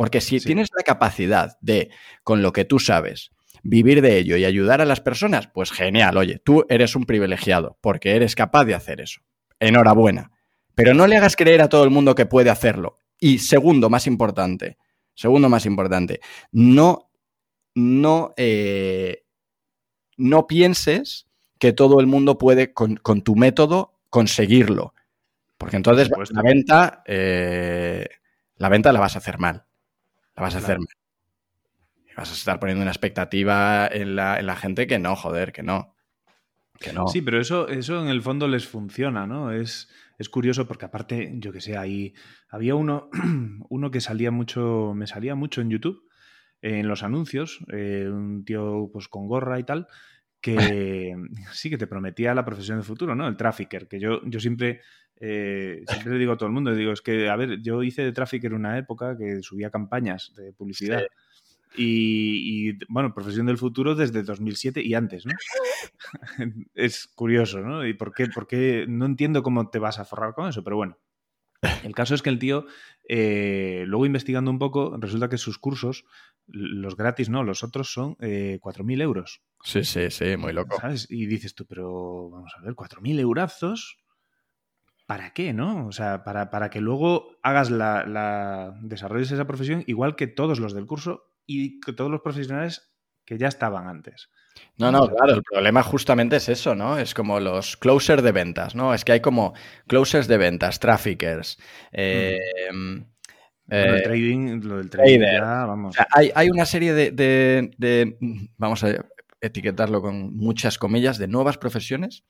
Porque 0.00 0.22
si 0.22 0.40
tienes 0.40 0.70
la 0.74 0.82
capacidad 0.82 1.58
de, 1.60 1.90
con 2.24 2.40
lo 2.40 2.54
que 2.54 2.64
tú 2.64 2.78
sabes, 2.78 3.32
vivir 3.62 4.00
de 4.00 4.16
ello 4.16 4.38
y 4.38 4.46
ayudar 4.46 4.80
a 4.80 4.86
las 4.86 5.02
personas, 5.02 5.48
pues 5.48 5.70
genial, 5.70 6.16
oye, 6.16 6.38
tú 6.42 6.64
eres 6.70 6.96
un 6.96 7.04
privilegiado 7.04 7.76
porque 7.82 8.16
eres 8.16 8.34
capaz 8.34 8.64
de 8.64 8.74
hacer 8.74 9.02
eso. 9.02 9.20
Enhorabuena. 9.58 10.30
Pero 10.74 10.94
no 10.94 11.06
le 11.06 11.18
hagas 11.18 11.36
creer 11.36 11.60
a 11.60 11.68
todo 11.68 11.84
el 11.84 11.90
mundo 11.90 12.14
que 12.14 12.24
puede 12.24 12.48
hacerlo. 12.48 12.96
Y 13.18 13.40
segundo, 13.40 13.90
más 13.90 14.06
importante, 14.06 14.78
segundo 15.12 15.50
más 15.50 15.66
importante, 15.66 16.20
no, 16.50 17.10
no, 17.74 18.32
eh, 18.38 19.26
no 20.16 20.46
pienses 20.46 21.26
que 21.58 21.74
todo 21.74 22.00
el 22.00 22.06
mundo 22.06 22.38
puede 22.38 22.72
con, 22.72 22.96
tu 23.22 23.36
método 23.36 24.00
conseguirlo. 24.08 24.94
Porque 25.58 25.76
entonces 25.76 26.08
la 26.30 26.40
venta, 26.40 27.02
eh, 27.04 28.08
la 28.56 28.70
venta 28.70 28.94
la 28.94 29.00
vas 29.00 29.16
a 29.16 29.18
hacer 29.18 29.36
mal. 29.36 29.66
La 30.36 30.42
vas 30.42 30.54
a 30.54 30.58
hacer 30.58 30.78
mal. 30.78 30.88
Vas 32.16 32.30
a 32.30 32.34
estar 32.34 32.60
poniendo 32.60 32.82
una 32.82 32.90
expectativa 32.90 33.86
en 33.86 34.16
la, 34.16 34.56
gente 34.56 34.86
que 34.86 34.98
no, 34.98 35.16
joder, 35.16 35.52
que 35.52 35.62
no. 35.62 35.94
Que 36.78 36.92
no. 36.92 37.08
Sí, 37.08 37.22
pero 37.22 37.40
eso, 37.40 37.68
eso 37.68 38.02
en 38.02 38.08
el 38.08 38.22
fondo 38.22 38.48
les 38.48 38.66
funciona, 38.66 39.26
¿no? 39.26 39.52
Es, 39.52 39.88
es 40.18 40.28
curioso 40.28 40.66
porque 40.66 40.84
aparte, 40.84 41.32
yo 41.36 41.50
que 41.50 41.60
sé, 41.60 41.76
ahí 41.78 42.14
había 42.48 42.74
uno, 42.74 43.08
uno 43.70 43.90
que 43.90 44.00
salía 44.00 44.30
mucho, 44.30 44.92
me 44.94 45.06
salía 45.06 45.34
mucho 45.34 45.62
en 45.62 45.70
YouTube, 45.70 46.10
en 46.62 46.88
los 46.88 47.02
anuncios, 47.02 47.64
eh, 47.72 48.06
un 48.12 48.44
tío 48.44 48.90
pues 48.92 49.08
con 49.08 49.26
gorra 49.26 49.58
y 49.58 49.64
tal, 49.64 49.86
que 50.40 51.16
sí 51.52 51.70
que 51.70 51.78
te 51.78 51.86
prometía 51.86 52.34
la 52.34 52.44
profesión 52.44 52.78
del 52.78 52.84
futuro, 52.84 53.14
¿no? 53.14 53.28
El 53.28 53.36
trafficker, 53.36 53.88
que 53.88 53.98
yo, 53.98 54.20
yo 54.24 54.40
siempre, 54.40 54.82
eh, 55.20 55.84
siempre 55.86 56.14
le 56.14 56.18
digo 56.18 56.32
a 56.32 56.36
todo 56.38 56.46
el 56.46 56.54
mundo, 56.54 56.74
digo, 56.74 56.92
es 56.92 57.02
que, 57.02 57.28
a 57.28 57.36
ver, 57.36 57.60
yo 57.60 57.82
hice 57.82 58.02
de 58.02 58.12
trafficker 58.12 58.54
una 58.54 58.78
época 58.78 59.16
que 59.18 59.42
subía 59.42 59.70
campañas 59.70 60.32
de 60.34 60.52
publicidad. 60.52 61.02
Y, 61.76 62.84
bueno, 62.92 63.14
profesión 63.14 63.46
del 63.46 63.58
futuro 63.58 63.94
desde 63.94 64.22
2007 64.22 64.82
y 64.82 64.94
antes, 64.94 65.24
¿no? 65.24 65.32
es 66.74 67.06
curioso, 67.14 67.60
¿no? 67.60 67.86
¿Y 67.86 67.94
por 67.94 68.12
qué, 68.12 68.26
por 68.26 68.46
qué? 68.46 68.86
No 68.88 69.06
entiendo 69.06 69.42
cómo 69.42 69.70
te 69.70 69.78
vas 69.78 69.98
a 70.00 70.04
forrar 70.04 70.34
con 70.34 70.48
eso, 70.48 70.64
pero 70.64 70.76
bueno. 70.76 70.98
El 71.84 71.94
caso 71.94 72.14
es 72.14 72.22
que 72.22 72.30
el 72.30 72.38
tío, 72.38 72.64
eh, 73.06 73.84
luego 73.86 74.06
investigando 74.06 74.50
un 74.50 74.58
poco, 74.58 74.96
resulta 74.98 75.28
que 75.28 75.36
sus 75.36 75.58
cursos, 75.58 76.06
los 76.46 76.96
gratis, 76.96 77.28
no, 77.28 77.44
los 77.44 77.62
otros 77.62 77.92
son 77.92 78.16
eh, 78.20 78.58
4.000 78.62 79.02
euros. 79.02 79.42
Sí, 79.62 79.84
sí, 79.84 80.10
sí, 80.10 80.36
muy 80.38 80.54
loco. 80.54 80.76
Y 81.10 81.26
dices 81.26 81.54
tú, 81.54 81.66
pero 81.66 82.30
vamos 82.30 82.52
a 82.56 82.62
ver, 82.62 82.74
4.000 82.74 83.20
eurazos, 83.20 83.98
¿para 85.10 85.32
qué, 85.32 85.52
no? 85.52 85.88
O 85.88 85.90
sea, 85.90 86.22
para, 86.22 86.50
para 86.50 86.70
que 86.70 86.80
luego 86.80 87.36
hagas 87.42 87.68
la, 87.68 88.06
la, 88.06 88.78
desarrolles 88.80 89.32
esa 89.32 89.44
profesión 89.44 89.82
igual 89.88 90.14
que 90.14 90.28
todos 90.28 90.60
los 90.60 90.72
del 90.72 90.86
curso 90.86 91.32
y 91.46 91.80
que 91.80 91.92
todos 91.92 92.12
los 92.12 92.20
profesionales 92.20 92.92
que 93.24 93.36
ya 93.36 93.48
estaban 93.48 93.88
antes. 93.88 94.30
No, 94.78 94.92
no, 94.92 95.08
claro, 95.08 95.34
el 95.34 95.42
problema 95.42 95.82
justamente 95.82 96.36
es 96.36 96.48
eso, 96.48 96.76
¿no? 96.76 96.96
Es 96.96 97.12
como 97.12 97.40
los 97.40 97.76
closers 97.76 98.22
de 98.22 98.30
ventas, 98.30 98.76
¿no? 98.76 98.94
Es 98.94 99.04
que 99.04 99.10
hay 99.10 99.20
como 99.20 99.52
closers 99.88 100.28
de 100.28 100.38
ventas, 100.38 100.78
traffickers. 100.78 101.58
Eh, 101.90 102.38
eh, 103.68 104.00
trading, 104.04 104.60
lo 104.62 104.76
del 104.76 104.90
trading, 104.90 105.40
vamos. 105.40 105.96
hay, 106.14 106.50
una 106.50 106.66
serie 106.66 106.94
de, 106.94 108.16
vamos 108.58 108.84
a 108.84 108.94
etiquetarlo 109.40 110.02
con 110.02 110.36
muchas 110.36 110.78
comillas, 110.78 111.18
de 111.18 111.26
nuevas 111.26 111.58
profesiones 111.58 112.22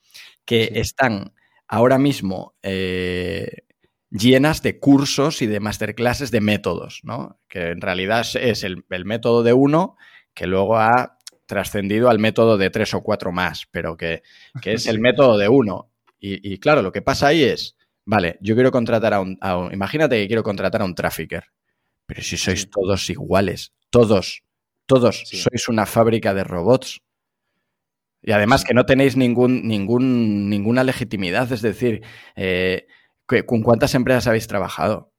que 0.47 0.73
están 0.77 1.35
ahora 1.71 1.99
mismo 1.99 2.57
eh, 2.63 3.65
llenas 4.11 4.61
de 4.63 4.81
cursos 4.81 5.41
y 5.41 5.47
de 5.47 5.61
masterclasses 5.61 6.33
de 6.33 6.41
métodos, 6.41 7.01
¿no? 7.05 7.41
Que 7.49 7.71
en 7.71 7.81
realidad 7.81 8.27
es 8.35 8.65
el, 8.65 8.85
el 8.91 9.05
método 9.05 9.45
de 9.45 9.53
uno 9.53 9.97
que 10.35 10.47
luego 10.47 10.77
ha 10.77 11.17
trascendido 11.47 12.11
al 12.11 12.19
método 12.19 12.59
de 12.59 12.71
tres 12.71 12.93
o 12.95 13.03
cuatro 13.03 13.33
más, 13.33 13.67
pero 13.71 13.97
que, 13.97 14.23
es 14.65 14.87
el 14.87 14.99
método 15.01 15.39
de 15.39 15.49
uno. 15.49 15.93
Y, 16.23 16.59
claro, 16.59 16.83
lo 16.83 16.93
que 16.93 17.01
pasa 17.01 17.29
ahí 17.29 17.43
es, 17.43 17.77
vale, 18.05 18.37
yo 18.43 18.55
quiero 18.55 18.71
contratar 18.71 19.15
a 19.15 19.21
un, 19.21 19.39
imagínate 19.73 20.21
que 20.21 20.27
quiero 20.27 20.43
contratar 20.43 20.83
a 20.83 20.85
un 20.85 20.95
trafficker, 20.95 21.45
pero 22.05 22.23
si 22.23 22.37
sois 22.37 22.69
todos 22.69 23.09
iguales, 23.09 23.73
todos, 23.89 24.43
todos 24.85 25.23
sois 25.25 25.69
una 25.69 25.87
fábrica 25.87 26.35
de 26.35 26.45
robots. 26.45 27.01
Y 28.23 28.33
además 28.33 28.65
que 28.65 28.75
no 28.75 28.85
tenéis 28.85 29.17
ningún, 29.17 29.67
ningún, 29.67 30.51
ninguna 30.51 30.85
legitimidad, 30.85 31.51
es 31.53 31.63
decir, 31.63 32.03
eh, 32.37 32.87
¿con 33.47 33.63
cuántas 33.63 33.95
empresas 33.95 34.27
habéis 34.27 34.47
trabajado? 34.47 35.13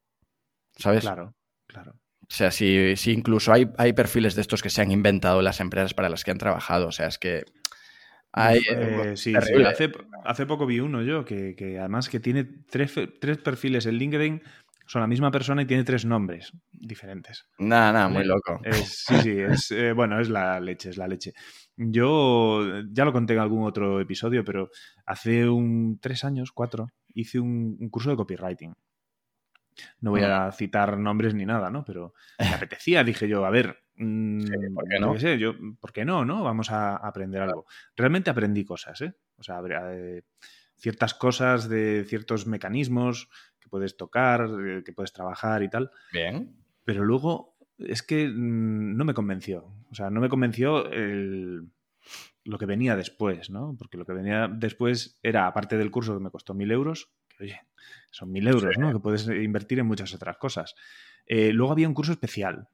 ¿Sabes? 0.77 1.01
Claro, 1.01 1.35
claro. 1.67 1.93
O 1.93 2.33
sea, 2.33 2.51
si, 2.51 2.95
si 2.95 3.11
incluso 3.11 3.51
hay, 3.51 3.69
hay, 3.77 3.93
perfiles 3.93 4.35
de 4.35 4.41
estos 4.41 4.61
que 4.61 4.69
se 4.69 4.81
han 4.81 4.91
inventado 4.91 5.41
las 5.41 5.59
empresas 5.59 5.93
para 5.93 6.09
las 6.09 6.23
que 6.23 6.31
han 6.31 6.37
trabajado. 6.37 6.87
O 6.87 6.91
sea, 6.91 7.07
es 7.07 7.17
que 7.17 7.43
hay... 8.31 8.61
Eh, 8.69 9.13
sí, 9.15 9.33
sí. 9.41 9.63
Hace, 9.63 9.91
hace, 10.23 10.45
poco 10.45 10.65
vi 10.65 10.79
uno 10.79 11.01
yo 11.01 11.25
que, 11.25 11.55
que 11.55 11.77
además 11.79 12.07
que 12.07 12.21
tiene 12.21 12.45
tres, 12.45 12.93
tres, 13.19 13.37
perfiles 13.37 13.85
en 13.85 13.95
LinkedIn, 13.95 14.43
son 14.91 14.99
la 14.99 15.07
misma 15.07 15.31
persona 15.31 15.61
y 15.61 15.65
tiene 15.65 15.85
tres 15.85 16.03
nombres 16.03 16.51
diferentes. 16.69 17.47
Nada, 17.59 17.93
nada, 17.93 18.09
muy 18.09 18.25
loco. 18.25 18.59
sí, 18.73 19.15
sí, 19.21 19.39
es, 19.39 19.71
eh, 19.71 19.93
bueno, 19.93 20.19
es 20.19 20.27
la 20.27 20.59
leche, 20.59 20.89
es 20.89 20.97
la 20.97 21.07
leche. 21.07 21.31
Yo 21.77 22.59
ya 22.91 23.05
lo 23.05 23.13
conté 23.13 23.35
en 23.35 23.39
algún 23.39 23.65
otro 23.65 24.01
episodio, 24.01 24.43
pero 24.43 24.69
hace 25.05 25.47
un 25.47 25.97
tres 26.01 26.25
años, 26.25 26.51
cuatro, 26.51 26.89
hice 27.13 27.39
un 27.39 27.87
curso 27.89 28.09
de 28.09 28.17
copywriting. 28.17 28.73
No 30.01 30.11
voy 30.11 30.23
a 30.23 30.51
citar 30.51 30.97
nombres 30.97 31.33
ni 31.35 31.45
nada, 31.45 31.69
¿no? 31.69 31.85
Pero 31.85 32.13
me 32.37 32.39
apetecía, 32.69 33.05
dije 33.05 33.29
yo, 33.29 33.45
a 33.45 33.49
ver, 33.49 33.85
mm, 33.95 34.73
¿por 34.73 34.89
qué 34.89 34.99
no? 34.99 35.17
Sé, 35.17 35.39
yo, 35.39 35.53
¿por 35.79 35.93
qué 35.93 36.03
no, 36.03 36.25
no? 36.25 36.43
Vamos 36.43 36.69
a 36.69 36.97
aprender 36.97 37.41
algo. 37.41 37.65
Realmente 37.95 38.29
aprendí 38.29 38.65
cosas, 38.65 38.99
¿eh? 38.99 39.13
O 39.37 39.43
sea, 39.43 39.61
eh, 39.93 40.23
ciertas 40.81 41.13
cosas 41.13 41.69
de 41.69 42.03
ciertos 42.07 42.45
mecanismos 42.45 43.29
puedes 43.71 43.97
tocar, 43.97 44.47
eh, 44.63 44.83
que 44.85 44.93
puedes 44.93 45.13
trabajar 45.13 45.63
y 45.63 45.69
tal. 45.69 45.89
Bien. 46.13 46.53
Pero 46.85 47.03
luego 47.03 47.55
es 47.79 48.03
que 48.03 48.27
mm, 48.27 48.95
no 48.95 49.05
me 49.05 49.15
convenció. 49.15 49.73
O 49.89 49.95
sea, 49.95 50.11
no 50.11 50.21
me 50.21 50.29
convenció 50.29 50.83
lo 52.43 52.57
que 52.57 52.65
venía 52.65 52.95
después, 52.95 53.49
¿no? 53.49 53.75
Porque 53.77 53.97
lo 53.97 54.05
que 54.05 54.13
venía 54.13 54.47
después 54.47 55.19
era, 55.23 55.47
aparte 55.47 55.77
del 55.77 55.91
curso 55.91 56.13
que 56.13 56.23
me 56.23 56.31
costó 56.31 56.53
mil 56.53 56.71
euros, 56.71 57.09
que 57.27 57.45
oye, 57.45 57.61
son 58.11 58.31
mil 58.31 58.47
euros, 58.47 58.77
¿no? 58.77 58.91
Que 58.93 58.99
puedes 58.99 59.27
invertir 59.27 59.79
en 59.79 59.87
muchas 59.87 60.13
otras 60.13 60.37
cosas. 60.37 60.75
Eh, 61.25 61.53
luego 61.53 61.71
había 61.71 61.87
un 61.87 61.93
curso 61.93 62.11
especial, 62.11 62.67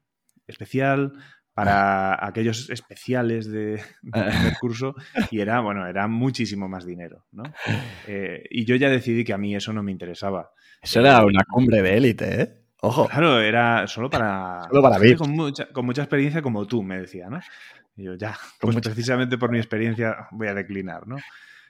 especial 0.46 1.12
para 1.58 2.12
ah. 2.12 2.28
aquellos 2.28 2.70
especiales 2.70 3.50
de, 3.50 3.82
del 4.02 4.56
curso 4.60 4.94
y 5.32 5.40
era, 5.40 5.58
bueno, 5.58 5.88
era 5.88 6.06
muchísimo 6.06 6.68
más 6.68 6.86
dinero, 6.86 7.24
¿no? 7.32 7.42
Eh, 8.06 8.44
y 8.48 8.64
yo 8.64 8.76
ya 8.76 8.88
decidí 8.88 9.24
que 9.24 9.32
a 9.32 9.38
mí 9.38 9.56
eso 9.56 9.72
no 9.72 9.82
me 9.82 9.90
interesaba. 9.90 10.52
Eso 10.80 11.00
era 11.00 11.24
una 11.24 11.42
cumbre 11.50 11.82
de 11.82 11.96
élite, 11.96 12.42
¿eh? 12.42 12.54
Ojo. 12.80 13.08
Claro, 13.08 13.40
era 13.40 13.88
solo 13.88 14.08
para... 14.08 14.62
Solo 14.68 14.82
para 14.82 15.16
con 15.16 15.32
mucha, 15.32 15.66
con 15.72 15.84
mucha 15.84 16.02
experiencia 16.02 16.42
como 16.42 16.64
tú, 16.64 16.84
me 16.84 17.00
decía, 17.00 17.28
¿no? 17.28 17.40
Y 17.96 18.04
yo, 18.04 18.14
ya, 18.14 18.38
pues 18.60 18.76
precisamente 18.76 19.36
por 19.36 19.50
mi 19.50 19.58
experiencia 19.58 20.28
voy 20.30 20.46
a 20.46 20.54
declinar, 20.54 21.08
¿no? 21.08 21.16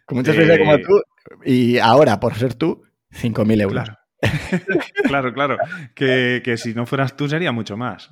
Con 0.04 0.18
mucha 0.18 0.32
experiencia 0.32 0.66
como 0.66 0.76
eh, 0.76 0.82
tú 0.86 1.02
y 1.46 1.78
ahora, 1.78 2.20
por 2.20 2.34
ser 2.34 2.52
tú, 2.52 2.82
5.000 3.10 3.62
euros. 3.62 3.84
Claro. 3.84 3.98
claro, 5.04 5.32
claro. 5.32 5.56
Que, 5.94 6.56
si 6.56 6.74
no 6.74 6.86
fueras 6.86 7.16
tú 7.16 7.28
sería 7.28 7.52
mucho 7.52 7.76
más. 7.76 8.10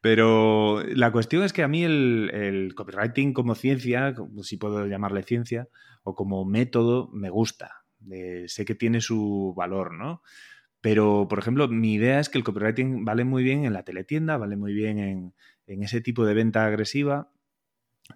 Pero 0.00 0.82
la 0.86 1.10
cuestión 1.12 1.42
es 1.42 1.52
que 1.52 1.62
a 1.62 1.68
mí 1.68 1.84
el, 1.84 2.72
copywriting 2.76 3.32
como 3.32 3.54
ciencia, 3.54 4.14
si 4.42 4.56
puedo 4.56 4.86
llamarle 4.86 5.22
ciencia, 5.22 5.68
o 6.02 6.14
como 6.14 6.44
método, 6.44 7.08
me 7.12 7.30
gusta. 7.30 7.84
sé 8.46 8.64
que 8.64 8.74
tiene 8.74 9.00
su 9.00 9.54
valor, 9.56 9.94
¿no? 9.94 10.22
Pero, 10.80 11.26
por 11.30 11.38
ejemplo, 11.38 11.66
mi 11.66 11.94
idea 11.94 12.20
es 12.20 12.28
que 12.28 12.36
el 12.36 12.44
copywriting 12.44 13.06
vale 13.06 13.24
muy 13.24 13.42
bien 13.42 13.64
en 13.64 13.72
la 13.72 13.84
teletienda, 13.84 14.36
vale 14.36 14.56
muy 14.56 14.74
bien 14.74 14.98
en, 14.98 15.34
en 15.66 15.82
ese 15.82 16.02
tipo 16.02 16.26
de 16.26 16.34
venta 16.34 16.66
agresiva, 16.66 17.30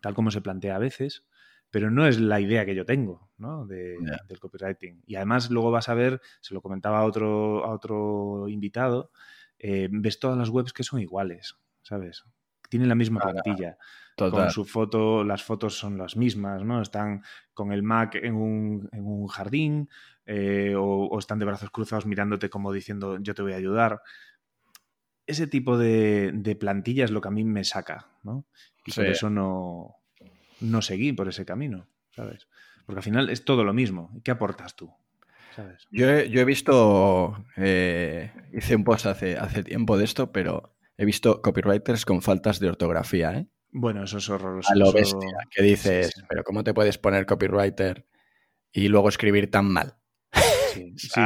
tal 0.03 0.13
como 0.13 0.31
se 0.31 0.43
plantea 0.43 0.77
a 0.77 0.79
veces 0.79 1.25
pero 1.71 1.91
no 1.91 2.07
es 2.07 2.19
la 2.19 2.41
idea 2.41 2.65
que 2.65 2.75
yo 2.75 2.85
tengo 2.85 3.31
¿no? 3.37 3.67
de, 3.67 3.99
del 4.27 4.41
copywriting. 4.41 5.03
Y 5.07 5.17
además 5.17 5.51
luego 5.51 5.71
vas 5.71 5.89
a 5.89 5.95
ver, 5.95 6.21
se 6.41 6.55
lo 6.55 6.63
comentaba 6.63 7.01
a 7.01 7.05
otro, 7.05 7.65
a 7.65 7.71
otro 7.71 8.49
invitado, 8.49 9.11
eh, 9.59 9.89
ves 9.91 10.19
todas 10.19 10.39
las 10.39 10.49
webs 10.49 10.73
que 10.73 10.85
son 10.85 11.01
iguales, 11.01 11.57
¿sabes? 11.83 12.25
Tienen 12.69 12.89
la 12.89 12.95
misma 12.95 13.21
plantilla. 13.21 13.79
Con 14.17 14.51
su 14.51 14.65
foto, 14.65 15.23
las 15.23 15.45
fotos 15.45 15.79
son 15.79 15.97
las 15.97 16.17
mismas, 16.17 16.65
¿no? 16.65 16.83
Están 16.83 17.23
con 17.55 17.71
el 17.71 17.85
Mac 17.85 18.17
en 18.17 18.35
un, 18.35 18.89
en 18.93 19.07
un 19.07 19.29
jardín 19.29 19.89
eh, 20.27 20.75
o, 20.77 21.17
están 21.21 21.39
de 21.39 21.45
brazos 21.45 21.71
cruzados 21.71 22.05
mirándote 22.05 22.51
como 22.51 22.73
diciendo 22.73 23.19
yo 23.21 23.35
te 23.35 23.43
voy 23.43 23.53
a 23.53 23.57
ayudar. 23.57 24.03
Ese 25.25 25.47
tipo 25.47 25.79
de, 25.79 26.33
de 26.35 26.57
plantilla 26.57 27.05
es 27.05 27.13
lo 27.13 27.21
que 27.21 27.29
a 27.29 27.31
mí 27.31 27.45
me 27.45 27.63
saca, 27.63 28.09
¿no? 28.25 28.45
Y 28.85 28.93
por 28.93 29.07
eso 29.07 29.31
no, 29.31 29.98
no 30.61 30.83
seguí 30.83 31.13
por 31.13 31.29
ese 31.29 31.45
camino, 31.45 31.89
¿sabes? 32.11 32.49
Porque 32.87 32.99
al 32.99 33.05
final 33.05 33.31
es 33.31 33.45
todo 33.45 33.65
lo 33.65 33.73
mismo. 33.73 34.11
¿Qué 34.25 34.31
aportas 34.31 34.75
tú? 34.75 34.93
¿Sabes? 35.55 35.87
Yo, 35.91 36.09
he, 36.09 36.45
visto, 36.45 37.45
eh, 37.57 38.33
hice 38.53 38.77
un 38.77 38.85
post 38.85 39.07
hace, 39.07 39.37
hace 39.37 39.65
tiempo 39.65 39.99
de 39.99 40.05
esto, 40.05 40.33
pero 40.33 40.77
he 40.97 41.05
visto 41.05 41.43
copywriters 41.43 42.05
con 42.05 42.23
faltas 42.23 42.61
de 42.61 42.69
ortografía, 42.69 43.33
¿eh? 43.35 43.47
Bueno, 43.71 44.05
eso 44.05 44.19
es 44.19 44.29
horroroso. 44.31 44.73
A 44.73 44.77
lo 44.77 44.93
bestia, 44.93 45.37
que 45.51 45.63
dices, 45.63 46.13
pero 46.29 46.43
¿cómo 46.45 46.65
te 46.65 46.73
puedes 46.73 46.97
poner 46.97 47.27
copywriter 47.27 48.07
y 48.73 48.89
luego 48.89 49.09
escribir 49.09 49.51
tan 49.51 49.67
mal? 49.67 49.97
Sí, 50.73 50.95
sí, 50.97 51.09
sí. 51.13 51.21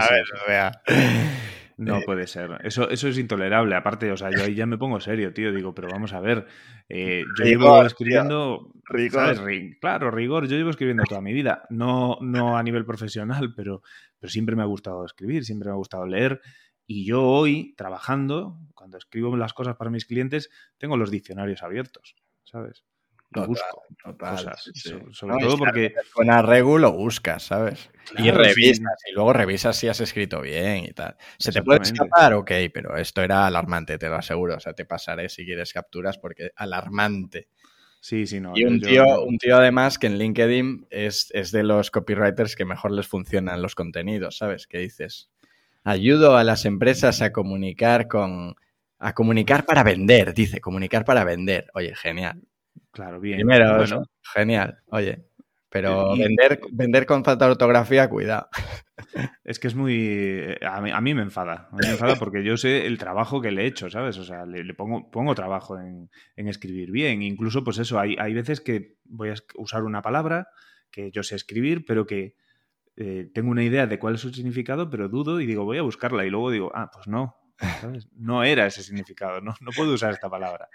No 1.85 1.99
eh, 1.99 2.03
puede 2.05 2.26
ser. 2.26 2.59
Eso, 2.62 2.89
eso 2.89 3.09
es 3.09 3.18
intolerable. 3.18 3.74
Aparte, 3.74 4.11
o 4.12 4.16
sea, 4.16 4.30
yo 4.30 4.45
ahí 4.45 4.55
ya 4.55 4.66
me 4.66 4.78
pongo 4.78 5.01
serio, 5.01 5.33
tío. 5.33 5.53
Digo, 5.53 5.74
pero 5.74 5.89
vamos 5.91 6.12
a 6.12 6.20
ver. 6.20 6.47
Eh, 6.89 7.24
yo 7.39 7.45
llevo 7.45 7.83
escribiendo. 7.83 8.72
claro, 9.80 10.11
rigor. 10.11 10.47
Yo 10.47 10.57
llevo 10.57 10.70
escribiendo 10.70 11.05
toda 11.05 11.20
mi 11.20 11.33
vida. 11.33 11.64
No, 11.70 12.18
no 12.20 12.57
a 12.57 12.62
nivel 12.62 12.85
profesional, 12.85 13.55
pero, 13.55 13.83
pero 14.18 14.30
siempre 14.30 14.55
me 14.55 14.62
ha 14.62 14.66
gustado 14.66 15.05
escribir, 15.05 15.45
siempre 15.45 15.68
me 15.68 15.72
ha 15.72 15.76
gustado 15.76 16.07
leer. 16.07 16.41
Y 16.87 17.05
yo 17.05 17.22
hoy, 17.22 17.74
trabajando, 17.76 18.59
cuando 18.74 18.99
escribo 18.99 19.37
las 19.37 19.55
cosas 19.55 19.76
para 19.76 19.91
mis 19.91 20.05
clientes, 20.05 20.51
tengo 20.78 20.97
los 20.97 21.11
diccionarios 21.11 21.62
abiertos, 21.62 22.16
¿sabes? 22.45 22.85
Lo 23.35 23.47
busco. 23.47 23.83
cosas. 24.18 24.70
Sobre 25.12 25.39
todo 25.39 25.59
porque. 25.59 25.95
Con 26.12 26.30
arreglo 26.30 26.78
lo 26.78 26.93
buscas, 26.93 27.45
¿sabes? 27.45 27.91
y 28.18 28.30
revisas, 28.30 28.99
y 29.09 29.14
luego 29.14 29.33
revisas 29.33 29.76
si 29.76 29.89
has 29.89 30.01
escrito 30.01 30.41
bien 30.41 30.85
y 30.85 30.93
tal. 30.93 31.16
Se 31.39 31.53
te 31.53 31.62
puede 31.62 31.83
escapar, 31.83 32.35
ok, 32.35 32.51
pero 32.72 32.97
esto 32.97 33.22
era 33.22 33.47
alarmante, 33.47 33.99
te 33.99 34.09
lo 34.09 34.16
aseguro. 34.16 34.57
O 34.57 34.61
sea, 34.61 34.74
te 34.74 34.85
pasaré 34.85 35.28
si 35.28 35.45
quieres 35.45 35.72
capturas 35.72 36.18
porque 36.18 36.51
alarmante. 36.57 37.49
Sí, 38.01 38.26
sí, 38.26 38.41
no. 38.41 38.53
Y 38.57 38.64
un, 38.64 38.80
tío, 38.80 39.22
un 39.22 39.39
tío 39.39 39.57
además 39.57 39.97
que 39.97 40.09
en 40.09 40.18
LinkedIn 40.18 40.89
es, 40.91 41.28
es 41.35 41.53
de 41.53 41.62
los 41.62 41.93
copywriters 41.93 42.57
que 42.57 42.64
mejor 42.64 42.91
les 42.91 43.07
funcionan 43.07 43.62
los 43.62 43.76
contenidos, 43.76 44.39
¿sabes? 44.39 44.66
Que 44.66 44.78
dices, 44.78 45.30
ayudo 45.85 46.37
a 46.37 46.43
las 46.43 46.64
empresas 46.64 47.22
a 47.22 47.33
comunicar 47.33 48.09
con... 48.09 48.57
A 49.05 49.14
comunicar 49.14 49.66
para 49.66 49.83
vender, 49.83 50.33
dice, 50.33 50.61
comunicar 50.61 51.05
para 51.05 51.24
vender. 51.24 51.68
Oye, 51.74 51.93
genial. 51.97 52.41
Claro, 52.91 53.20
bien. 53.20 53.39
Primero, 53.39 53.77
bueno. 53.77 54.05
genial. 54.23 54.79
Oye, 54.91 55.25
pero 55.73 56.14
vender, 56.14 56.61
vender 56.70 57.07
con 57.07 57.25
falta 57.25 57.47
de 57.47 57.53
ortografía, 57.53 58.09
cuidado. 58.09 58.49
Es 59.45 59.59
que 59.59 59.66
es 59.68 59.75
muy... 59.75 59.95
Eh, 59.99 60.59
a 60.62 61.01
mí, 61.01 61.14
me 61.14 61.23
enfada. 61.23 61.68
A 61.70 61.77
mí 61.77 61.81
me 61.83 61.93
enfada 61.93 62.16
porque 62.16 62.45
yo 62.45 62.57
sé 62.57 62.87
el 62.87 62.99
trabajo 62.99 63.41
que 63.43 63.51
le 63.51 63.62
he 63.62 63.66
hecho, 63.66 63.91
¿sabes? 63.91 64.16
O 64.16 64.25
sea, 64.25 64.47
le, 64.47 64.73
pongo, 64.75 65.11
pongo 65.11 65.35
trabajo 65.35 65.79
en, 65.79 66.09
escribir 66.37 66.91
bien. 66.91 67.23
Incluso, 67.23 67.64
pues 67.64 67.79
eso, 67.79 67.99
hay, 67.99 68.16
hay 68.18 68.33
veces 68.33 68.61
que 68.61 68.97
voy 69.05 69.31
a 69.31 69.35
usar 69.57 69.83
una 69.83 70.01
palabra 70.01 70.49
que 70.91 71.11
yo 71.11 71.23
sé 71.23 71.35
escribir, 71.35 71.85
pero 71.85 72.07
que 72.07 72.37
eh, 72.97 73.31
tengo 73.35 73.51
una 73.51 73.64
idea 73.64 73.87
de 73.87 73.99
cuál 73.99 74.14
es 74.14 74.20
su 74.20 74.31
significado, 74.31 74.89
pero 74.89 75.09
dudo 75.09 75.41
y 75.41 75.47
digo, 75.47 75.64
voy 75.64 75.79
a 75.79 75.83
buscarla. 75.83 76.25
Y 76.25 76.31
luego 76.31 76.51
digo, 76.51 76.73
ah, 76.75 76.91
pues 76.93 77.09
no, 77.09 77.37
no 78.17 78.45
era 78.45 78.67
ese 78.67 78.83
significado, 78.83 79.41
no, 79.41 79.55
no 79.61 79.71
puedo 79.77 79.93
usar 79.93 80.13
esta 80.13 80.29
palabra. 80.29 80.69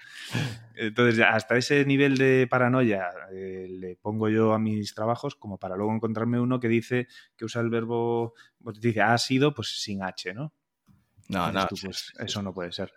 Entonces, 0.76 1.24
hasta 1.28 1.58
ese 1.58 1.86
nivel 1.86 2.18
de 2.18 2.48
paranoia 2.50 3.10
eh, 3.32 3.68
le 3.70 3.96
pongo 3.96 4.30
yo 4.30 4.54
a 4.54 4.60
mis 4.60 4.94
trabajos 4.94 5.36
como 5.36 5.58
para 5.58 5.76
luego 5.76 5.94
encontrarme 5.94 6.40
uno 6.40 6.60
que 6.60 6.68
dice 6.68 7.08
que 7.36 7.46
usa 7.46 7.62
el 7.62 7.70
verbo, 7.70 8.34
pues 8.64 8.80
dice 8.80 9.02
ha 9.02 9.18
sido, 9.18 9.54
pues 9.54 9.82
sin 9.82 10.04
H, 10.04 10.34
¿no? 10.34 10.54
No, 11.30 11.52
no. 11.52 11.68
pues, 11.70 12.14
eso 12.20 12.42
no 12.42 12.54
puede 12.54 12.72
ser. 12.72 12.94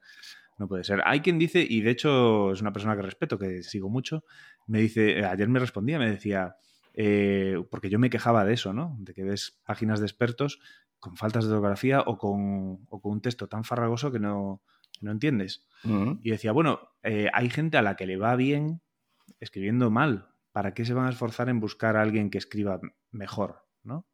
No 0.59 0.68
puede 0.68 0.84
ser. 0.84 1.01
Hay 1.07 1.20
quien 1.20 1.38
dice, 1.38 1.66
y 1.66 1.80
de 1.80 1.91
hecho 1.91 2.53
es 2.53 2.61
una 2.61 2.72
persona 2.72 2.95
que 2.95 3.03
respeto, 3.03 3.38
que 3.38 3.62
sigo 3.62 3.88
mucho, 3.88 4.24
me 4.66 4.80
dice, 4.80 5.24
ayer 5.24 5.49
me 5.49 5.59
respondía, 5.59 5.99
me 5.99 6.11
decía, 6.11 6.57
eh, 6.93 7.57
porque 7.70 7.88
yo 7.88 7.99
me 7.99 8.11
quejaba 8.11 8.45
de 8.45 8.53
eso, 8.53 8.74
¿no? 8.74 8.95
De 8.99 9.14
que 9.14 9.24
ves 9.24 9.59
páginas 9.64 10.01
de 10.01 10.07
expertos 10.07 10.61
con 11.01 11.16
faltas 11.16 11.46
de 11.46 11.53
ortografía 11.53 12.03
o 12.07 12.18
con, 12.18 12.86
un 12.88 13.20
texto 13.20 13.48
tan 13.48 13.64
farragoso 13.64 14.12
que 14.12 14.20
no, 14.20 14.62
no 15.01 15.11
entiendes. 15.11 15.66
Y 16.22 16.30
decía, 16.30 16.53
bueno, 16.53 16.90
eh, 17.03 17.30
hay 17.32 17.48
gente 17.48 17.78
a 17.78 17.82
la 17.82 17.96
que 17.96 18.07
le 18.07 18.18
va 18.18 18.36
bien 18.36 18.82
escribiendo 19.40 19.90
mal. 19.90 20.28
¿Para 20.53 20.74
qué 20.74 20.84
se 20.84 20.94
van 20.94 21.07
a 21.07 21.11
esforzar 21.11 21.48
en 21.48 21.61
buscar 21.61 21.96
a 21.96 22.03
alguien 22.03 22.28
que 22.28 22.38
escriba 22.38 22.80
mejor? 23.12 23.64
¿no? 23.82 24.07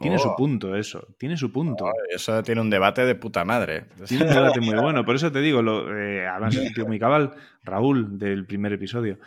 Tiene 0.00 0.18
su 0.18 0.28
oh. 0.28 0.36
punto 0.36 0.76
eso, 0.76 1.14
tiene 1.18 1.36
su 1.36 1.52
punto. 1.52 1.84
Oh, 1.84 1.92
eso 2.08 2.42
tiene 2.42 2.60
un 2.60 2.70
debate 2.70 3.04
de 3.04 3.14
puta 3.14 3.44
madre. 3.44 3.86
Tiene 4.06 4.24
un 4.24 4.30
debate 4.30 4.60
muy 4.60 4.74
bueno, 4.80 5.04
por 5.04 5.14
eso 5.14 5.30
te 5.30 5.40
digo, 5.40 5.62
lo, 5.62 5.94
eh, 5.94 6.26
además 6.26 6.56
muy 6.86 6.98
cabal, 6.98 7.34
Raúl, 7.62 8.18
del 8.18 8.46
primer 8.46 8.72
episodio. 8.72 9.18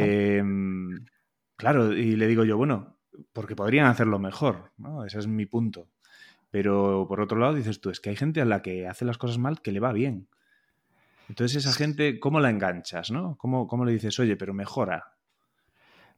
Em, 0.00 1.04
claro, 1.56 1.92
y 1.92 2.16
le 2.16 2.26
digo 2.26 2.44
yo, 2.44 2.56
bueno, 2.56 2.98
porque 3.32 3.56
podrían 3.56 3.86
hacerlo 3.86 4.18
mejor, 4.18 4.72
¿no? 4.78 5.04
Ese 5.04 5.18
es 5.18 5.26
mi 5.26 5.46
punto. 5.46 5.88
Pero 6.52 7.06
por 7.08 7.22
otro 7.22 7.38
lado 7.38 7.54
dices 7.54 7.80
tú, 7.80 7.88
es 7.88 7.98
que 7.98 8.10
hay 8.10 8.16
gente 8.16 8.42
a 8.42 8.44
la 8.44 8.60
que 8.60 8.86
hace 8.86 9.06
las 9.06 9.16
cosas 9.16 9.38
mal 9.38 9.62
que 9.62 9.72
le 9.72 9.80
va 9.80 9.92
bien. 9.92 10.28
Entonces 11.30 11.64
esa 11.64 11.74
gente, 11.74 12.20
¿cómo 12.20 12.40
la 12.40 12.50
enganchas? 12.50 13.10
¿no? 13.10 13.36
¿Cómo, 13.38 13.66
cómo 13.66 13.86
le 13.86 13.92
dices, 13.92 14.20
oye, 14.20 14.36
pero 14.36 14.52
mejora? 14.52 15.14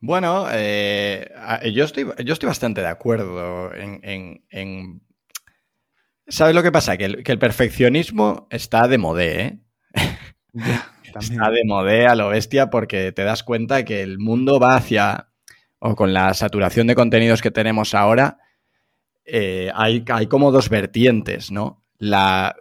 Bueno, 0.01 0.49
eh, 0.51 1.31
yo, 1.73 1.85
estoy, 1.85 2.07
yo 2.25 2.33
estoy 2.33 2.49
bastante 2.49 2.81
de 2.81 2.89
acuerdo 2.89 3.73
en... 3.73 5.01
¿Sabes 6.27 6.55
lo 6.55 6.65
que 6.65 6.73
pasa? 6.73 6.97
Que 6.97 7.05
el, 7.05 7.39
perfeccionismo 7.39 8.49
está 8.51 8.89
de 8.89 8.99
modé, 8.99 9.41
¿eh? 9.41 9.59
está 11.05 11.51
de 11.51 11.63
modé 11.65 12.07
a 12.07 12.17
lo 12.17 12.31
bestia 12.31 12.71
porque 12.71 13.13
te 13.13 13.23
das 13.23 13.45
cuenta 13.45 13.85
que 13.85 14.03
el 14.03 14.19
mundo 14.19 14.59
va 14.59 14.75
hacia, 14.75 15.29
o 15.79 15.95
con 15.95 16.13
la 16.13 16.35
saturación 16.35 16.89
de 16.89 16.97
contenidos 16.97 17.41
que 17.41 17.53
tenemos 17.53 17.95
ahora, 17.95 18.39
eh, 19.25 19.71
hay, 19.75 20.05
hay, 20.09 20.27
como 20.27 20.53
dos 20.53 20.69
vertientes, 20.69 21.51
¿no? 21.51 21.83
La, 21.99 22.57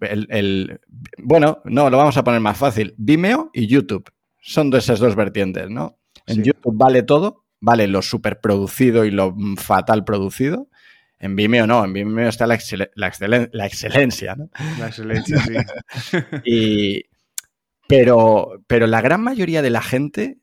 el, 0.00 0.80
bueno, 1.18 1.60
no, 1.64 1.90
lo 1.90 1.96
vamos 1.96 2.16
a 2.16 2.24
poner 2.24 2.40
más 2.40 2.56
fácil. 2.56 2.94
Vimeo 2.96 3.50
y 3.52 3.66
YouTube. 3.66 4.10
Son 4.40 4.70
de 4.70 4.78
esas 4.78 4.98
dos 4.98 5.14
vertientes, 5.14 5.70
¿no? 5.70 5.98
En 6.26 6.42
YouTube 6.42 6.76
vale 6.76 7.02
todo, 7.02 7.44
vale 7.60 7.86
lo 7.86 8.02
superproducido 8.02 9.04
y 9.04 9.10
lo 9.10 9.34
fatal 9.56 10.04
producido. 10.04 10.68
En 11.18 11.36
Vimeo 11.36 11.66
no, 11.66 11.84
en 11.84 11.92
Vimeo 11.92 12.28
está 12.28 12.46
la, 12.48 12.58
la, 12.94 13.06
excelencia, 13.66 14.34
¿no? 14.34 14.50
La 14.78 14.88
excelencia, 14.88 15.38
sí. 15.38 16.16
y, 16.44 17.04
pero, 17.86 18.64
pero 18.66 18.86
la 18.86 19.00
gran 19.00 19.22
mayoría 19.22 19.62
de 19.62 19.70
la 19.70 19.82
gente, 19.82 20.38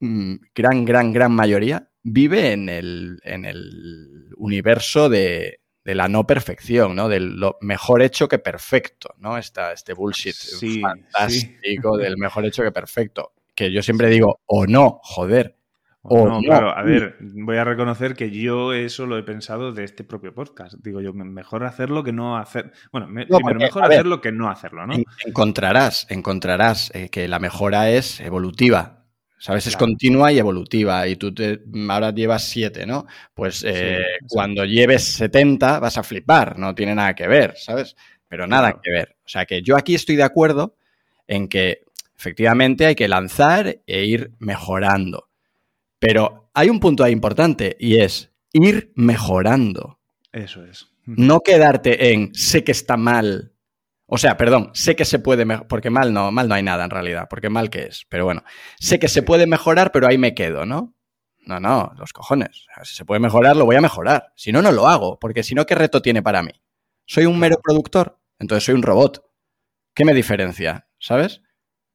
mm, 0.00 0.36
gran, 0.54 0.84
gran, 0.86 1.12
gran 1.12 1.32
mayoría, 1.32 1.90
vive 2.02 2.52
en 2.52 2.68
el, 2.68 3.20
en 3.24 3.44
el 3.44 4.30
universo 4.36 5.08
de, 5.08 5.60
la 5.84 6.08
no 6.08 6.26
perfección, 6.26 6.94
¿no? 6.94 7.08
Del 7.08 7.36
lo 7.36 7.58
mejor 7.60 8.02
hecho 8.02 8.28
que 8.28 8.38
perfecto, 8.38 9.14
¿no? 9.18 9.36
Esta, 9.36 9.72
este 9.72 9.94
bullshit 9.94 10.36
fantástico 10.80 11.96
del 11.98 12.16
mejor 12.16 12.44
hecho 12.46 12.62
que 12.62 12.72
perfecto. 12.72 13.32
Que 13.54 13.72
yo 13.72 13.82
siempre 13.82 14.08
digo, 14.08 14.40
o 14.46 14.66
no, 14.66 15.00
joder. 15.02 15.56
O, 16.04 16.26
no, 16.26 16.40
claro, 16.40 16.76
a 16.76 16.82
ver, 16.82 17.16
voy 17.20 17.58
a 17.58 17.64
reconocer 17.64 18.16
que 18.16 18.30
yo 18.30 18.72
eso 18.72 19.06
lo 19.06 19.16
he 19.18 19.22
pensado 19.22 19.70
de 19.70 19.84
este 19.84 20.02
propio 20.02 20.34
podcast. 20.34 20.74
Digo 20.82 21.00
yo, 21.00 21.12
mejor 21.12 21.64
hacerlo 21.64 22.02
que 22.02 22.12
no 22.12 22.36
hacer. 22.36 22.72
Bueno, 22.90 23.06
primero, 23.06 23.38
mejor 23.54 23.84
hacerlo 23.84 24.20
que 24.20 24.32
no 24.32 24.50
hacerlo, 24.50 24.84
¿no? 24.84 24.94
Encontrarás, 25.24 26.08
encontrarás 26.10 26.90
eh, 26.94 27.08
que 27.08 27.28
la 27.28 27.38
mejora 27.38 27.90
es 27.90 28.18
evolutiva. 28.18 29.01
¿Sabes? 29.42 29.66
Es 29.66 29.76
continua 29.76 30.30
y 30.30 30.38
evolutiva. 30.38 31.08
Y 31.08 31.16
tú 31.16 31.34
te, 31.34 31.60
ahora 31.88 32.12
llevas 32.12 32.44
7, 32.44 32.86
¿no? 32.86 33.06
Pues 33.34 33.64
eh, 33.66 33.98
cuando 34.28 34.64
lleves 34.64 35.02
70 35.02 35.80
vas 35.80 35.98
a 35.98 36.04
flipar. 36.04 36.60
No 36.60 36.76
tiene 36.76 36.94
nada 36.94 37.16
que 37.16 37.26
ver, 37.26 37.54
¿sabes? 37.56 37.96
Pero 38.28 38.46
nada 38.46 38.78
que 38.80 38.92
ver. 38.92 39.16
O 39.24 39.28
sea 39.28 39.44
que 39.44 39.60
yo 39.60 39.76
aquí 39.76 39.96
estoy 39.96 40.14
de 40.14 40.22
acuerdo 40.22 40.76
en 41.26 41.48
que 41.48 41.82
efectivamente 42.16 42.86
hay 42.86 42.94
que 42.94 43.08
lanzar 43.08 43.80
e 43.84 44.04
ir 44.04 44.30
mejorando. 44.38 45.28
Pero 45.98 46.48
hay 46.54 46.70
un 46.70 46.78
punto 46.78 47.02
ahí 47.02 47.12
importante 47.12 47.76
y 47.80 47.96
es 47.96 48.30
ir 48.52 48.92
mejorando. 48.94 49.98
Eso 50.30 50.64
es. 50.64 50.86
No 51.04 51.40
quedarte 51.40 52.12
en 52.12 52.32
sé 52.32 52.62
que 52.62 52.70
está 52.70 52.96
mal, 52.96 53.51
o 54.14 54.18
sea, 54.18 54.36
perdón, 54.36 54.68
sé 54.74 54.94
que 54.94 55.06
se 55.06 55.20
puede 55.20 55.46
mejorar, 55.46 55.68
porque 55.68 55.88
mal 55.88 56.12
no, 56.12 56.30
mal 56.30 56.46
no 56.46 56.54
hay 56.54 56.62
nada 56.62 56.84
en 56.84 56.90
realidad, 56.90 57.28
porque 57.30 57.48
mal 57.48 57.70
que 57.70 57.84
es, 57.84 58.04
pero 58.10 58.26
bueno, 58.26 58.44
sé 58.78 58.98
que 58.98 59.08
se 59.08 59.22
puede 59.22 59.46
mejorar, 59.46 59.90
pero 59.90 60.06
ahí 60.06 60.18
me 60.18 60.34
quedo, 60.34 60.66
¿no? 60.66 60.94
No, 61.46 61.58
no, 61.58 61.90
los 61.96 62.12
cojones. 62.12 62.66
si 62.82 62.94
se 62.94 63.06
puede 63.06 63.20
mejorar, 63.20 63.56
lo 63.56 63.64
voy 63.64 63.76
a 63.76 63.80
mejorar. 63.80 64.30
Si 64.36 64.52
no, 64.52 64.60
no 64.60 64.70
lo 64.70 64.86
hago, 64.86 65.18
porque 65.18 65.42
si 65.42 65.54
no, 65.54 65.64
¿qué 65.64 65.74
reto 65.74 66.02
tiene 66.02 66.22
para 66.22 66.42
mí? 66.42 66.52
¿Soy 67.06 67.24
un 67.24 67.38
mero 67.38 67.56
productor? 67.62 68.20
Entonces 68.38 68.64
soy 68.64 68.74
un 68.74 68.82
robot. 68.82 69.24
¿Qué 69.94 70.04
me 70.04 70.12
diferencia? 70.12 70.86
¿Sabes? 70.98 71.40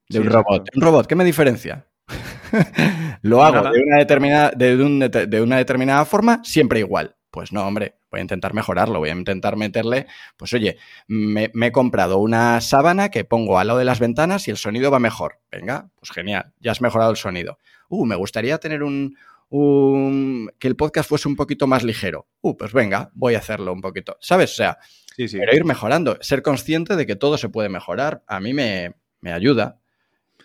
De 0.10 0.20
un 0.20 0.32
robot. 0.32 0.70
¿Un 0.76 0.82
robot 0.82 1.06
qué 1.06 1.16
me 1.16 1.24
diferencia? 1.24 1.88
lo 3.22 3.44
hago 3.44 3.70
de 3.70 3.80
una, 3.80 3.98
determinada, 4.00 4.50
de 4.56 5.42
una 5.44 5.58
determinada 5.58 6.04
forma, 6.04 6.42
siempre 6.44 6.80
igual. 6.80 7.16
Pues 7.38 7.54
no, 7.54 7.68
hombre, 7.68 8.00
voy 8.10 8.18
a 8.18 8.22
intentar 8.24 8.56
mejorarlo, 8.56 8.98
voy 8.98 9.10
a 9.10 9.12
intentar 9.12 9.58
meterle, 9.58 10.08
pues 10.38 10.54
oye, 10.54 10.78
me, 11.08 11.52
he 11.54 11.72
comprado 11.72 12.18
una 12.18 12.60
sábana 12.62 13.10
que 13.10 13.26
pongo 13.26 13.60
al 13.60 13.68
lado 13.68 13.78
de 13.78 13.86
las 13.86 14.00
ventanas 14.00 14.48
y 14.48 14.50
el 14.50 14.58
sonido 14.58 14.90
va 14.90 14.98
mejor. 14.98 15.40
Venga, 15.52 15.92
pues 16.00 16.10
genial, 16.10 16.52
ya 16.60 16.72
has 16.72 16.82
mejorado 16.82 17.12
el 17.12 17.18
sonido. 17.18 17.60
Uh, 17.90 18.08
me 18.08 18.16
gustaría 18.16 18.58
tener 18.58 18.82
un, 18.82 19.16
un, 19.50 20.52
que 20.58 20.68
el 20.68 20.76
podcast 20.76 21.08
fuese 21.08 21.28
un 21.28 21.36
poquito 21.36 21.68
más 21.68 21.84
ligero. 21.84 22.26
Uh, 22.42 22.58
pues 22.58 22.74
venga, 22.74 23.12
voy 23.14 23.36
a 23.36 23.38
hacerlo 23.38 23.72
un 23.72 23.82
poquito. 23.82 24.18
¿Sabes? 24.20 24.54
O 24.54 24.56
sea, 24.56 24.80
pero 25.16 25.56
ir 25.56 25.64
mejorando, 25.64 26.18
ser 26.22 26.42
consciente 26.42 26.96
de 26.96 27.06
que 27.06 27.16
todo 27.16 27.38
se 27.38 27.50
puede 27.50 27.70
mejorar, 27.70 28.24
a 28.26 28.40
mí 28.40 28.52
me, 28.52 28.96
me 29.22 29.32
ayuda. 29.32 29.78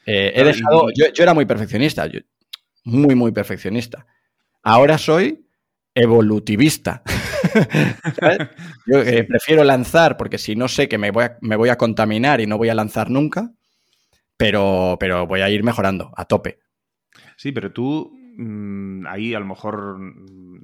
Eh, 0.05 0.34
he 0.34 0.45
dejado, 0.45 0.88
yo, 0.95 1.07
era 1.16 1.32
muy 1.32 1.47
perfeccionista, 1.47 2.07
muy, 2.84 3.14
muy 3.14 3.32
perfeccionista. 3.32 4.07
Ahora 4.62 4.99
soy 4.99 5.47
evolutivista. 5.95 7.03
Yo 8.86 9.01
eh, 9.01 9.24
prefiero 9.24 9.64
lanzar 9.64 10.16
porque 10.16 10.38
si 10.38 10.57
no 10.57 10.68
sé 10.68 10.88
que 10.88 10.99
me 10.99 11.11
voy, 11.11 11.24
a, 11.24 11.38
me 11.40 11.57
voy 11.57 11.68
a 11.68 11.76
contaminar 11.76 12.40
y 12.40 12.47
no 12.47 12.59
voy 12.59 12.68
a 12.68 12.74
lanzar 12.74 13.11
nunca, 13.11 13.53
pero, 14.36 14.97
pero 14.99 15.26
voy 15.26 15.40
a 15.40 15.51
ir 15.51 15.62
mejorando 15.62 16.12
a 16.16 16.24
tope. 16.24 16.61
Sí, 17.36 17.53
pero 17.53 17.72
tú 17.72 18.12
mm, 18.36 19.07
ahí 19.07 19.34
a 19.34 19.40
lo 19.40 19.47
mejor, 19.47 19.99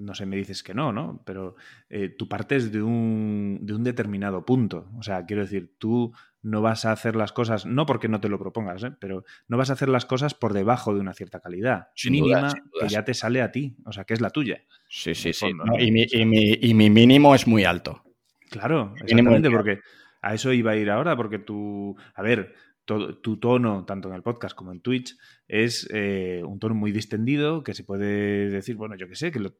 no 0.08 0.14
sé, 0.14 0.26
me 0.26 0.36
dices 0.36 0.62
que 0.62 0.74
no, 0.74 0.90
¿no? 0.90 1.22
Pero 1.24 1.54
eh, 1.90 2.08
tú 2.08 2.28
partes 2.28 2.72
de 2.72 2.82
un, 2.82 3.58
de 3.60 3.74
un 3.74 3.84
determinado 3.84 4.44
punto. 4.44 4.90
O 4.98 5.02
sea, 5.02 5.26
quiero 5.26 5.42
decir, 5.42 5.74
tú 5.78 6.12
no 6.42 6.62
vas 6.62 6.86
a 6.86 6.92
hacer 6.92 7.14
las 7.14 7.32
cosas, 7.32 7.66
no 7.66 7.84
porque 7.84 8.08
no 8.08 8.20
te 8.20 8.28
lo 8.28 8.38
propongas, 8.38 8.82
¿eh? 8.84 8.92
pero 8.98 9.24
no 9.48 9.58
vas 9.58 9.70
a 9.70 9.74
hacer 9.74 9.88
las 9.88 10.06
cosas 10.06 10.34
por 10.34 10.54
debajo 10.54 10.94
de 10.94 11.00
una 11.00 11.12
cierta 11.12 11.40
calidad 11.40 11.88
mínima 12.08 12.54
que 12.80 12.88
ya 12.88 13.04
te 13.04 13.12
sale 13.12 13.42
a 13.42 13.52
ti, 13.52 13.76
o 13.84 13.92
sea, 13.92 14.04
que 14.04 14.14
es 14.14 14.20
la 14.20 14.30
tuya. 14.30 14.62
Sí, 14.88 15.14
sí, 15.14 15.32
sí. 15.32 15.48
y, 15.78 15.90
mi, 15.90 16.06
y, 16.10 16.74
mi, 16.74 16.90
mínimo 16.90 17.34
es 17.34 17.46
muy 17.46 17.64
alto. 17.64 18.02
Claro, 18.50 18.94
exactamente, 18.96 19.50
porque 19.50 19.80
a 20.22 20.32
eso 20.32 20.52
iba 20.52 20.70
a 20.70 20.76
ir 20.76 20.90
ahora, 20.90 21.16
porque 21.16 21.38
tú, 21.38 21.96
a 22.14 22.22
ver, 22.22 22.54
tu 22.86 23.36
tono, 23.36 23.84
tanto 23.84 24.08
en 24.08 24.14
el 24.14 24.22
podcast 24.22 24.56
como 24.56 24.72
en 24.72 24.80
Twitch, 24.80 25.16
es 25.46 25.88
eh, 25.92 26.42
un 26.44 26.58
tono 26.58 26.74
muy 26.74 26.92
distendido, 26.92 27.62
que 27.62 27.74
se 27.74 27.84
puede 27.84 28.48
decir, 28.48 28.76
bueno, 28.76 28.96
yo 28.96 29.08
qué 29.08 29.14
sé, 29.14 29.30
que 29.30 29.40
lo, 29.40 29.54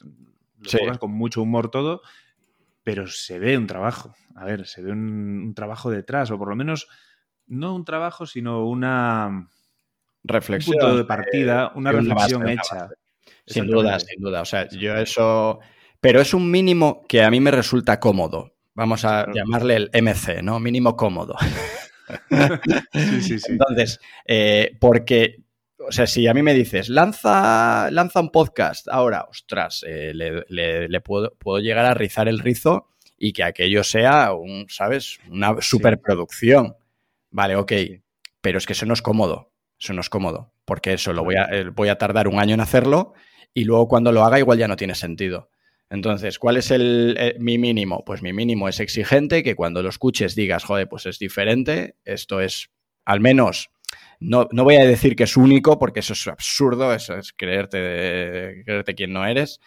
lo 0.61 0.99
con 0.99 1.13
mucho 1.13 1.43
humor 1.43 1.71
todo, 1.71 2.03
pero 2.83 3.07
se 3.07 3.39
ve 3.39 3.57
un 3.57 3.67
trabajo. 3.67 4.15
A 4.35 4.45
ver, 4.45 4.67
se 4.67 4.83
ve 4.83 4.93
un, 4.93 5.53
trabajo 5.55 5.91
detrás, 5.91 6.31
o 6.31 6.39
por 6.39 6.49
lo 6.49 6.57
menos 6.57 6.89
no 7.47 7.75
un 7.75 7.85
trabajo, 7.85 8.27
sino 8.27 8.67
una 8.67 9.49
reflexión. 10.25 10.77
Un 10.77 10.81
punto 10.81 10.97
de 10.97 11.05
partida, 11.05 11.73
una 11.75 11.93
reflexión 11.93 12.49
hecha. 12.49 12.89
Sin 13.47 13.67
duda, 13.67 13.99
sin 13.99 14.23
duda. 14.23 14.43
O 14.43 14.45
sea, 14.45 14.69
yo 14.69 14.97
eso. 14.97 15.59
Pero 16.01 16.21
es 16.21 16.35
un 16.35 16.51
mínimo 16.51 17.03
que 17.09 17.23
a 17.23 17.31
mí 17.31 17.41
me 17.41 17.51
resulta 17.51 17.99
cómodo. 17.99 18.53
Vamos 18.75 19.05
a 19.05 19.27
llamarle 19.33 19.77
el 19.77 19.91
MC, 19.93 20.43
¿no? 20.43 20.61
Mínimo 20.61 20.97
cómodo. 20.97 21.35
sí, 22.93 23.21
sí, 23.23 23.39
sí. 23.39 23.47
Entonces, 23.53 23.99
eh, 24.25 24.77
porque 24.79 25.43
o 25.79 25.93
sea, 25.93 26.07
si 26.07 26.27
a 26.27 26.35
mí 26.35 26.43
me 26.43 26.55
dices, 26.55 26.89
lanza, 26.89 27.91
lanza 27.91 28.21
un 28.21 28.31
podcast, 28.31 28.89
ahora, 28.89 29.27
ostras, 29.29 29.85
eh, 29.87 30.13
le, 30.15 31.01
puedo, 31.01 31.35
puedo, 31.39 31.61
llegar 31.61 31.85
a 31.85 31.95
rizar 31.95 32.29
el 32.29 32.41
rizo 32.41 32.89
y 33.17 33.33
que 33.33 33.45
aquello 33.45 33.85
sea 33.85 34.33
un, 34.33 34.67
¿sabes? 34.69 35.19
Una 35.31 35.57
superproducción. 35.61 36.77
Vale, 37.31 37.57
ok. 37.57 37.73
Pero 38.41 38.59
es 38.59 38.67
que 38.67 38.73
eso 38.73 38.87
no 38.87 38.95
es 38.95 39.03
cómodo. 39.03 39.53
Eso 39.79 39.93
no 39.93 40.01
es 40.01 40.09
cómodo. 40.09 40.53
Porque 40.65 40.95
eso 40.95 41.13
lo 41.13 41.25
voy 41.25 41.37
a, 41.37 41.45
eh, 41.45 41.71
voy 41.71 41.89
a 41.89 41.99
tardar 41.99 42.29
un 42.29 42.39
año 42.39 42.55
en 42.55 42.61
hacerlo 42.61 43.15
y 43.55 43.65
luego 43.65 43.89
cuando 43.89 44.13
lo 44.13 44.25
haga 44.25 44.39
igual 44.39 44.59
ya 44.59 44.69
no 44.69 44.77
tiene 44.77 44.95
sentido. 44.95 45.51
Entonces, 45.91 46.39
¿cuál 46.39 46.59
es 46.59 46.71
el, 46.71 47.17
eh, 47.19 47.37
mi 47.39 47.57
mínimo? 47.57 48.05
Pues 48.05 48.23
mi 48.23 48.33
mínimo 48.33 48.69
es 48.69 48.79
exigente, 48.79 49.43
que 49.43 49.55
cuando 49.55 49.83
lo 49.83 49.89
escuches 49.89 50.35
digas, 50.35 50.65
joder, 50.65 50.89
pues 50.89 51.07
es 51.07 51.19
diferente, 51.19 51.97
esto 52.05 52.41
es 52.41 52.71
al 53.07 53.21
menos 53.21 53.71
no, 54.21 54.49
voy 54.53 54.77
a 54.77 54.85
decir 54.85 55.15
que 55.15 55.25
es 55.25 55.37
único, 55.37 55.79
porque 55.79 56.01
eso 56.01 56.13
es 56.13 56.27
absurdo, 56.27 56.93
eso 56.93 57.17
es 57.17 57.33
creerte, 57.33 58.63
creerte 58.65 58.95
quien 58.95 59.13
no 59.13 59.25
eres. 59.25 59.61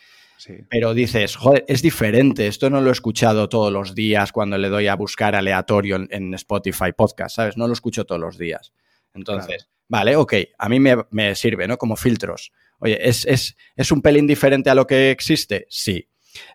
Pero 0.70 0.93
dices, 0.93 1.36
joder, 1.36 1.64
es 1.68 1.82
diferente, 1.82 2.47
esto 2.47 2.70
no 2.70 2.82
lo 2.82 2.89
he 2.89 2.93
escuchado 2.93 3.47
todos 3.47 3.72
los 3.72 3.93
días 3.93 4.32
cuando 4.32 4.58
le 4.58 4.70
doy 4.70 4.88
a 4.88 4.95
buscar 4.95 5.36
aleatorio 5.36 5.99
en, 6.10 6.34
Spotify 6.34 6.91
Podcast, 6.95 7.36
¿sabes? 7.36 7.58
No 7.58 7.68
lo 7.68 7.74
escucho 7.74 8.06
todos 8.06 8.20
los 8.20 8.38
días. 8.38 8.74
Entonces, 9.14 9.70
vale, 9.88 10.16
ok, 10.16 10.34
a 10.58 10.68
mí 10.68 10.80
me, 10.80 11.36
sirve, 11.36 11.68
¿no? 11.68 11.78
Como 11.78 11.95
filtros. 11.95 12.52
Oye, 12.80 12.97
¿es, 13.08 13.56
¿es, 13.76 13.91
un 13.91 14.02
pelín 14.02 14.26
diferente 14.26 14.70
a 14.72 14.76
lo 14.76 14.88
que 14.88 15.12
existe? 15.12 15.68
Sí. 15.70 16.08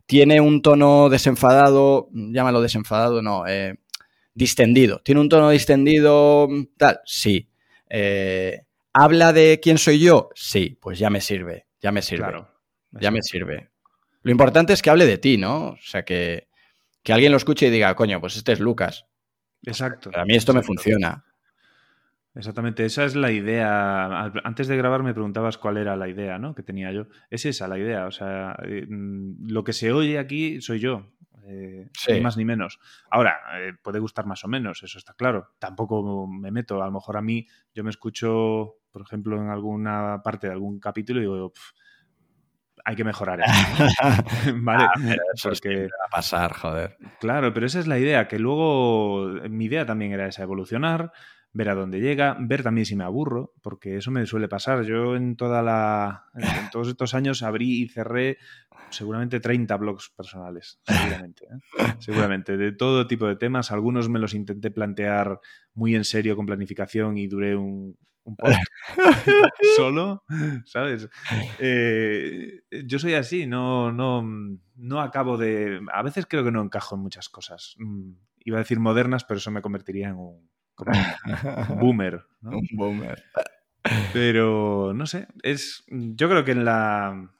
¿Tiene 0.07 0.41
un 0.41 0.63
tono 0.63 1.09
desenfadado? 1.09 2.09
Llámalo 2.13 2.61
desenfadado, 2.61 3.23
no, 3.23 3.47
eh, 3.47 3.77
distendido. 4.35 5.01
¿Tiene 5.05 5.21
un 5.21 5.29
tono 5.29 5.51
distendido 5.51 6.49
tal? 6.77 7.01
Sí. 7.05 7.49
Eh, 7.89 8.63
¿Habla 8.93 9.33
de 9.33 9.61
quién 9.63 9.79
soy 9.79 9.99
yo? 9.99 10.31
Sí, 10.35 10.79
pues 10.81 10.99
ya 10.99 11.11
me 11.11 11.21
sirve, 11.21 11.67
ya 11.81 11.93
me 11.93 12.03
sirve. 12.03 12.25
Claro, 12.25 12.51
ya 12.93 13.11
me 13.11 13.23
sirve. 13.23 13.71
Lo 14.23 14.31
importante 14.31 14.73
es 14.73 14.83
que 14.83 14.91
hable 14.91 15.07
de 15.07 15.19
ti, 15.19 15.37
¿no? 15.39 15.69
O 15.69 15.79
sea, 15.81 16.05
que, 16.05 16.49
alguien 17.09 17.31
lo 17.31 17.37
escuche 17.37 17.69
y 17.69 17.71
diga, 17.71 17.95
coño, 17.95 18.21
pues 18.21 18.37
este 18.37 18.53
es 18.53 18.61
Lucas. 18.61 19.07
Exacto. 19.63 20.11
Para 20.11 20.25
mí 20.25 20.35
esto 20.35 20.53
me 20.53 20.63
funciona. 20.63 21.25
Exactamente, 22.35 22.85
esa 22.85 23.05
es 23.05 23.17
la 23.17 23.31
idea. 23.31 24.25
Antes 24.45 24.67
de 24.69 24.77
grabar 24.77 25.03
me 25.03 25.15
preguntabas 25.15 25.57
cuál 25.59 25.79
era 25.79 25.97
la 25.97 26.09
idea, 26.09 26.39
¿no? 26.39 26.55
Que 26.55 26.63
tenía 26.63 26.91
yo. 26.93 27.07
Es 27.31 27.47
esa 27.47 27.69
la 27.69 27.79
idea. 27.79 28.07
O 28.07 28.11
sea, 28.11 28.59
eh, 28.65 28.85
mm, 28.89 29.49
lo 29.49 29.63
que 29.63 29.73
se 29.73 29.93
oye 29.93 30.19
aquí 30.19 30.61
soy 30.61 30.81
yo. 30.81 31.13
Eh, 31.49 31.89
ni 32.09 32.21
más 32.21 32.37
ni 32.37 32.45
menos. 32.45 32.79
Ahora, 33.11 33.39
eh, 33.61 33.73
puede 33.81 34.01
gustar 34.01 34.27
más 34.27 34.45
o 34.45 34.49
menos, 34.49 34.83
eso 34.83 34.99
está 34.99 35.15
claro. 35.15 35.55
Tampoco 35.59 36.27
me 36.27 36.51
meto. 36.51 36.83
A 36.83 36.87
lo 36.87 36.93
mejor 36.93 37.17
a 37.17 37.23
mí, 37.23 37.47
yo 37.73 37.85
me 37.85 37.91
escucho, 37.91 38.77
por 38.91 39.03
ejemplo, 39.03 39.41
en 39.41 39.49
alguna 39.49 40.21
parte 40.25 40.49
de 40.49 40.55
algún 40.55 40.81
capítulo 40.81 41.21
y 41.21 41.23
digo, 41.23 41.53
hay 42.85 42.97
que 42.97 43.05
mejorar 43.05 43.41
eso. 43.41 43.53
vale, 44.63 44.85
ah, 44.85 45.15
eso 45.35 45.51
va 45.51 46.07
a 46.07 46.11
pasar, 46.11 46.53
joder. 46.53 46.97
Claro, 47.21 47.53
pero 47.53 47.67
esa 47.67 47.81
es 47.81 47.87
la 47.87 47.99
idea, 47.99 48.29
que 48.29 48.39
luego 48.39 49.27
mi 49.49 49.67
idea 49.67 49.87
también 49.87 50.13
era 50.13 50.27
esa, 50.27 50.43
evolucionar, 50.43 51.13
ver 51.57 51.71
a 51.71 51.75
dónde 51.75 52.01
llega, 52.01 52.37
ver 52.39 52.63
también 52.63 52.85
si 52.85 52.97
me 52.97 53.05
aburro, 53.05 53.55
porque 53.63 53.97
eso 53.97 54.11
me 54.11 54.27
suele 54.27 54.47
pasar. 54.47 54.85
Yo 54.85 55.17
en 55.17 55.37
toda 55.37 55.63
la 55.63 56.27
en 56.35 56.43
todos 56.71 56.89
estos 56.89 57.15
años 57.15 57.43
abrí 57.43 57.83
y 57.83 57.89
cerré 57.89 58.37
seguramente 58.91 59.41
30 59.41 59.75
blogs 59.79 60.11
personales, 60.11 60.79
seguramente, 60.87 61.47
¿eh? 61.47 61.95
seguramente, 61.99 62.57
de 62.59 62.73
todo 62.73 63.07
tipo 63.07 63.27
de 63.27 63.37
temas. 63.37 63.73
Algunos 63.73 64.09
me 64.11 64.19
los 64.19 64.35
intenté 64.35 64.71
plantear 64.71 65.41
muy 65.75 65.95
en 65.95 66.05
serio 66.05 66.37
con 66.37 66.45
planificación 66.45 67.17
y 67.17 67.27
duré 67.27 67.57
un, 67.57 67.97
un 68.25 68.37
poco 68.37 68.53
solo, 69.77 70.25
¿sabes? 70.67 71.09
Eh, 71.59 72.61
yo 72.85 72.99
soy 72.99 73.15
así, 73.15 73.47
no, 73.47 73.93
no, 73.93 74.23
no 74.77 75.01
acabo 75.01 75.39
de... 75.39 75.81
A 75.93 76.03
veces 76.03 76.27
creo 76.29 76.45
que 76.45 76.53
no 76.53 76.63
encajo 76.63 76.97
en 76.97 77.03
muchas 77.03 77.31
cosas. 77.31 77.77
Mm, 77.79 78.13
iba 78.45 78.59
a 78.59 78.63
decir 78.63 78.79
modernas, 78.79 79.25
pero 79.25 79.39
eso 79.39 79.51
me 79.51 79.63
convertiría 79.63 80.09
en 80.09 80.17
un, 80.17 80.49
boomer. 81.81 82.25
Un 82.43 82.67
boomer. 82.73 83.23
Pero 84.13 84.93
no 84.95 85.07
sé, 85.07 85.29
es. 85.43 85.85
Yo 85.89 86.29
creo 86.29 86.45
que 86.45 86.53
en 86.53 86.65
la. 86.65 87.31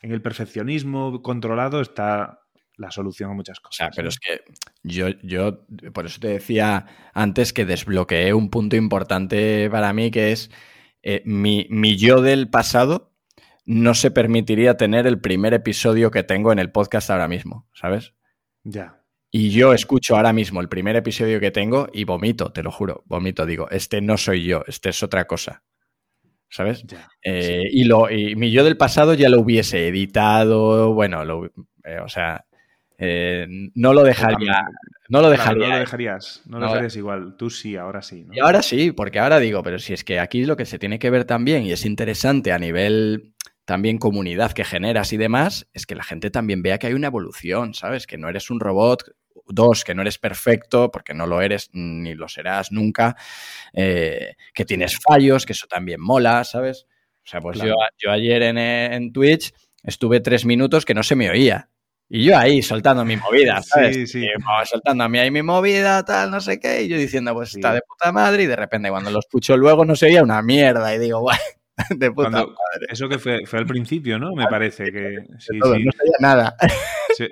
En 0.00 0.12
el 0.12 0.22
perfeccionismo 0.22 1.22
controlado 1.22 1.80
está 1.80 2.40
la 2.76 2.92
solución 2.92 3.32
a 3.32 3.34
muchas 3.34 3.58
cosas. 3.58 3.74
O 3.74 3.76
sea, 3.76 3.90
pero 3.94 4.08
es 4.08 4.18
que 4.20 4.42
yo, 4.84 5.08
yo, 5.24 5.66
por 5.92 6.06
eso 6.06 6.20
te 6.20 6.28
decía 6.28 6.86
antes 7.12 7.52
que 7.52 7.64
desbloqueé 7.64 8.32
un 8.32 8.50
punto 8.50 8.76
importante 8.76 9.68
para 9.68 9.92
mí, 9.92 10.12
que 10.12 10.30
es 10.30 10.52
eh, 11.02 11.22
mi, 11.24 11.66
mi 11.70 11.96
yo 11.96 12.22
del 12.22 12.48
pasado 12.48 13.12
no 13.64 13.94
se 13.94 14.10
permitiría 14.10 14.76
tener 14.76 15.06
el 15.06 15.20
primer 15.20 15.52
episodio 15.52 16.10
que 16.10 16.22
tengo 16.22 16.52
en 16.52 16.58
el 16.58 16.72
podcast 16.72 17.10
ahora 17.10 17.28
mismo, 17.28 17.68
¿sabes? 17.74 18.14
Ya. 18.64 18.97
Y 19.30 19.50
yo 19.50 19.74
escucho 19.74 20.16
ahora 20.16 20.32
mismo 20.32 20.60
el 20.60 20.68
primer 20.68 20.96
episodio 20.96 21.38
que 21.38 21.50
tengo 21.50 21.88
y 21.92 22.04
vomito, 22.04 22.50
te 22.50 22.62
lo 22.62 22.70
juro, 22.70 23.02
vomito. 23.06 23.44
Digo, 23.44 23.68
este 23.70 24.00
no 24.00 24.16
soy 24.16 24.44
yo, 24.44 24.64
este 24.66 24.88
es 24.88 25.02
otra 25.02 25.26
cosa. 25.26 25.62
¿Sabes? 26.50 26.84
Eh, 27.22 27.64
y, 27.70 27.84
lo, 27.84 28.10
y 28.10 28.34
mi 28.34 28.50
yo 28.50 28.64
del 28.64 28.78
pasado 28.78 29.12
ya 29.12 29.28
lo 29.28 29.40
hubiese 29.40 29.88
editado, 29.88 30.94
bueno, 30.94 31.22
lo, 31.26 31.44
eh, 31.84 31.98
o 32.02 32.08
sea, 32.08 32.46
eh, 32.96 33.46
no 33.74 33.92
lo 33.92 34.02
dejaría. 34.02 34.64
No 35.10 35.20
lo 35.20 35.28
dejaría. 35.28 35.68
no 35.68 35.72
lo 35.72 35.78
dejarías, 35.78 36.42
no, 36.46 36.58
lo 36.58 36.66
dejarías 36.66 36.96
igual. 36.96 37.36
Tú 37.36 37.50
sí, 37.50 37.76
ahora 37.76 38.00
sí. 38.00 38.26
Y 38.32 38.40
ahora 38.40 38.62
sí, 38.62 38.92
porque 38.92 39.18
ahora 39.18 39.38
digo, 39.38 39.62
pero 39.62 39.78
si 39.78 39.92
es 39.92 40.04
que 40.04 40.20
aquí 40.20 40.46
lo 40.46 40.56
que 40.56 40.64
se 40.64 40.78
tiene 40.78 40.98
que 40.98 41.10
ver 41.10 41.24
también, 41.24 41.64
y 41.64 41.72
es 41.72 41.84
interesante 41.84 42.50
a 42.52 42.58
nivel 42.58 43.34
también 43.64 43.98
comunidad 43.98 44.52
que 44.52 44.64
generas 44.64 45.12
y 45.12 45.18
demás, 45.18 45.68
es 45.74 45.84
que 45.84 45.94
la 45.94 46.02
gente 46.02 46.30
también 46.30 46.62
vea 46.62 46.78
que 46.78 46.86
hay 46.86 46.94
una 46.94 47.08
evolución, 47.08 47.74
¿sabes? 47.74 48.06
Que 48.06 48.16
no 48.16 48.28
eres 48.28 48.50
un 48.50 48.60
robot, 48.60 49.14
dos, 49.46 49.84
que 49.84 49.94
no 49.94 50.02
eres 50.02 50.18
perfecto, 50.18 50.90
porque 50.90 51.14
no 51.14 51.26
lo 51.26 51.40
eres 51.40 51.70
ni 51.72 52.14
lo 52.14 52.28
serás 52.28 52.72
nunca, 52.72 53.16
eh, 53.72 54.36
que 54.54 54.64
tienes 54.64 54.98
fallos, 54.98 55.46
que 55.46 55.52
eso 55.52 55.66
también 55.66 56.00
mola, 56.00 56.44
¿sabes? 56.44 56.86
O 57.24 57.30
sea, 57.30 57.40
pues 57.40 57.58
yo, 57.58 57.74
yo, 57.98 58.10
ayer 58.10 58.42
en, 58.42 58.58
en, 58.58 59.12
Twitch 59.12 59.52
estuve 59.82 60.20
tres 60.20 60.46
minutos 60.46 60.86
que 60.86 60.94
no 60.94 61.02
se 61.02 61.14
me 61.14 61.28
oía. 61.28 61.68
Y 62.10 62.24
yo 62.24 62.38
ahí 62.38 62.62
soltando 62.62 63.04
mi 63.04 63.16
movida, 63.16 63.62
¿sabes? 63.62 63.94
Sí, 63.94 64.06
sí. 64.06 64.26
soltando 64.64 65.04
a 65.04 65.10
mí 65.10 65.18
ahí 65.18 65.30
mi 65.30 65.42
movida, 65.42 66.02
tal, 66.06 66.30
no 66.30 66.40
sé 66.40 66.58
qué. 66.58 66.82
Y 66.82 66.88
yo 66.88 66.96
diciendo, 66.96 67.34
pues 67.34 67.54
está 67.54 67.74
de 67.74 67.82
puta 67.82 68.12
madre. 68.12 68.44
Y 68.44 68.46
de 68.46 68.56
repente 68.56 68.88
cuando 68.88 69.10
lo 69.10 69.18
escucho 69.18 69.58
luego 69.58 69.84
no 69.84 69.94
se 69.94 70.06
oía 70.06 70.22
una 70.22 70.40
mierda. 70.40 70.94
Y 70.94 70.98
digo, 70.98 71.20
bueno, 71.20 71.38
de 71.90 72.10
puta 72.10 72.30
madre. 72.30 72.56
Eso 72.88 73.10
que 73.10 73.18
fue, 73.18 73.44
fue 73.44 73.58
al 73.58 73.66
principio, 73.66 74.18
¿no? 74.18 74.34
Me 74.34 74.46
parece 74.46 74.90
que. 74.90 75.26
Sí, 75.38 75.58
no 75.58 75.92
sabía 75.92 76.16
nada. 76.20 76.56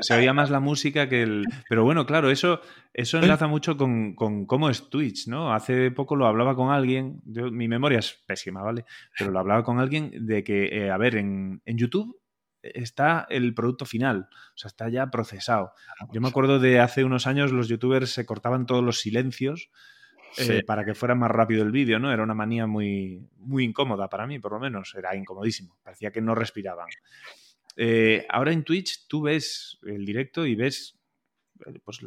Se, 0.00 0.14
oía 0.14 0.32
más 0.32 0.50
la 0.50 0.60
música 0.60 1.08
que 1.08 1.22
el... 1.22 1.44
Pero 1.68 1.84
bueno, 1.84 2.06
claro, 2.06 2.30
eso, 2.30 2.60
eso 2.92 3.18
enlaza 3.18 3.46
mucho 3.46 3.76
con, 3.76 4.14
cómo 4.14 4.70
es 4.70 4.88
Twitch, 4.88 5.28
¿no? 5.28 5.52
Hace 5.52 5.90
poco 5.90 6.16
lo 6.16 6.26
hablaba 6.26 6.54
con 6.54 6.70
alguien, 6.70 7.22
mi 7.24 7.68
memoria 7.68 7.98
es 7.98 8.22
pésima, 8.26 8.62
¿vale? 8.62 8.84
Pero 9.18 9.30
lo 9.30 9.38
hablaba 9.38 9.62
con 9.62 9.78
alguien 9.78 10.26
de 10.26 10.44
que, 10.44 10.66
eh, 10.66 10.90
a 10.90 10.96
ver, 10.96 11.16
en, 11.16 11.62
en 11.64 11.78
YouTube 11.78 12.20
está 12.62 13.26
el 13.28 13.54
producto 13.54 13.84
final, 13.84 14.28
o 14.30 14.56
sea, 14.56 14.68
está 14.68 14.88
ya 14.88 15.10
procesado. 15.10 15.72
Yo 16.12 16.20
me 16.20 16.28
acuerdo 16.28 16.58
de 16.58 16.80
hace 16.80 17.04
unos 17.04 17.26
años 17.26 17.52
los 17.52 17.68
youtubers 17.68 18.10
se 18.10 18.26
cortaban 18.26 18.66
todos 18.66 18.82
los 18.82 19.00
silencios 19.00 19.70
eh, 20.38 20.62
para 20.66 20.84
que 20.84 20.94
fuera 20.94 21.14
más 21.14 21.30
rápido 21.30 21.62
el 21.62 21.70
vídeo, 21.70 21.98
¿no? 21.98 22.12
Era 22.12 22.22
una 22.22 22.34
manía 22.34 22.66
muy, 22.66 23.26
muy 23.38 23.64
incómoda 23.64 24.08
para 24.08 24.26
mí, 24.26 24.38
por 24.38 24.52
lo 24.52 24.60
menos, 24.60 24.94
era 24.94 25.14
incomodísimo, 25.16 25.78
parecía 25.82 26.10
que 26.10 26.20
no 26.20 26.34
respiraban. 26.34 26.88
Eh, 27.76 28.26
ahora 28.28 28.52
en 28.52 28.64
Twitch 28.64 29.06
tú 29.06 29.22
ves 29.22 29.78
el 29.82 30.04
directo 30.04 30.46
y 30.46 30.54
ves 30.54 30.98
eh, 31.66 31.78
pues 31.84 32.00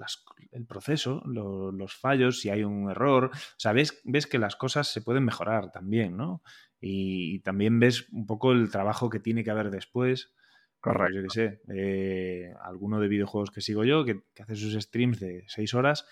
el 0.51 0.65
proceso, 0.65 1.21
los 1.25 1.95
fallos, 1.95 2.41
si 2.41 2.49
hay 2.49 2.63
un 2.63 2.89
error, 2.89 3.31
o 3.33 3.59
sea, 3.59 3.73
ves, 3.73 4.01
que 4.29 4.39
las 4.39 4.55
cosas 4.55 4.91
se 4.91 5.01
pueden 5.01 5.23
mejorar 5.23 5.71
también, 5.71 6.17
¿no? 6.17 6.41
Y, 6.81 7.39
también 7.41 7.79
ves 7.79 8.09
un 8.11 8.25
poco 8.25 8.51
el 8.51 8.71
trabajo 8.71 9.09
que 9.09 9.19
tiene 9.19 9.43
que 9.43 9.51
haber 9.51 9.69
después. 9.69 10.33
Correcto. 10.79 11.15
Yo 11.15 11.23
qué 11.23 11.29
sé, 11.29 12.53
alguno 12.61 13.01
de 13.01 13.09
videojuegos 13.09 13.51
que 13.51 13.59
sigo 13.59 13.83
yo, 13.83 14.05
que, 14.05 14.21
que 14.33 14.43
hace 14.43 14.55
sus 14.55 14.73
streams 14.75 15.19
de 15.19 15.43
seis 15.47 15.73
horas, 15.73 16.05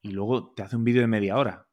y 0.00 0.12
luego 0.12 0.54
te 0.54 0.62
hace 0.62 0.76
un 0.76 0.84
vídeo 0.84 1.02
de 1.02 1.06
media 1.06 1.36
hora. 1.36 1.68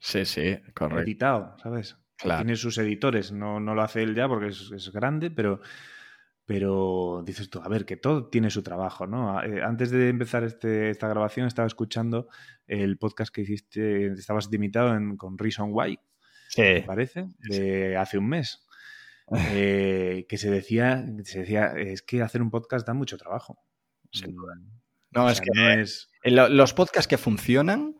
Sí, 0.00 0.24
sí, 0.24 0.58
correcto. 0.74 1.02
Editado, 1.02 1.56
¿sabes? 1.58 1.96
Tiene 2.16 2.56
sus 2.56 2.78
editores, 2.78 3.32
no, 3.32 3.60
no, 3.60 3.74
lo 3.74 3.82
hace 3.82 4.02
él 4.02 4.14
ya 4.14 4.28
porque 4.28 4.48
es, 4.48 4.90
grande, 4.92 5.30
pero, 5.30 5.60
pero 6.44 7.22
dices 7.24 7.50
tú, 7.50 7.60
a 7.60 7.68
ver, 7.68 7.84
que 7.84 7.96
todo 7.96 8.28
tiene 8.28 8.50
su 8.50 8.62
trabajo, 8.62 9.06
¿no? 9.06 9.42
Eh, 9.42 9.62
antes 9.62 9.90
de 9.90 10.08
empezar 10.08 10.44
este, 10.44 10.90
esta 10.90 11.08
grabación 11.08 11.46
estaba 11.46 11.66
escuchando 11.66 12.28
el 12.66 12.98
podcast 12.98 13.32
que 13.32 13.42
hiciste, 13.42 14.06
estabas 14.12 14.50
limitado 14.50 14.94
con 15.16 15.38
Reason 15.38 15.70
Why, 15.72 15.98
me 16.56 16.82
parece, 16.82 17.28
de 17.38 17.96
hace 17.96 18.18
un 18.18 18.28
mes. 18.28 18.66
Eh, 19.34 20.26
que 20.28 20.36
se 20.36 20.50
decía, 20.50 21.06
se 21.24 21.38
decía, 21.38 21.72
es 21.74 22.02
que 22.02 22.20
hacer 22.20 22.42
un 22.42 22.50
podcast 22.50 22.86
da 22.86 22.92
mucho 22.92 23.16
trabajo. 23.16 23.56
Mm, 24.12 24.36
no, 25.12 25.30
es 25.30 25.40
que 25.40 25.80
es... 25.80 26.10
los 26.24 26.74
podcasts 26.74 27.08
que 27.08 27.16
funcionan 27.16 27.96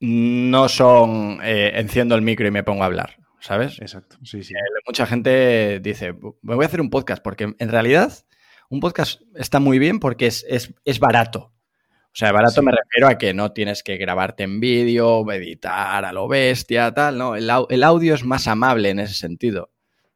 no 0.00 0.68
son 0.68 1.38
eh, 1.42 1.72
enciendo 1.74 2.14
el 2.14 2.22
micro 2.22 2.48
y 2.48 2.50
me 2.50 2.64
pongo 2.64 2.82
a 2.82 2.86
hablar, 2.86 3.18
¿sabes? 3.40 3.80
Exacto, 3.80 4.16
sí, 4.22 4.42
sí. 4.42 4.54
Eh, 4.54 4.80
mucha 4.86 5.06
gente 5.06 5.80
dice, 5.80 6.12
me 6.42 6.54
voy 6.54 6.64
a 6.64 6.66
hacer 6.66 6.80
un 6.80 6.90
podcast, 6.90 7.22
porque 7.22 7.54
en 7.58 7.68
realidad 7.68 8.12
un 8.70 8.80
podcast 8.80 9.20
está 9.34 9.58
muy 9.58 9.78
bien 9.78 9.98
porque 9.98 10.26
es, 10.26 11.00
barato. 11.00 11.52
O 12.12 12.14
sea, 12.14 12.32
barato 12.32 12.62
me 12.62 12.72
refiero 12.72 13.08
a 13.08 13.18
que 13.18 13.34
no 13.34 13.52
tienes 13.52 13.82
que 13.82 13.96
grabarte 13.96 14.44
en 14.44 14.60
vídeo, 14.60 15.30
editar 15.32 16.04
a 16.04 16.12
lo 16.12 16.28
bestia, 16.28 16.92
tal, 16.92 17.18
¿no? 17.18 17.36
El, 17.36 17.82
audio 17.82 18.14
es 18.14 18.24
más 18.24 18.46
amable 18.46 18.90
en 18.90 19.00
ese 19.00 19.14
sentido, 19.14 19.70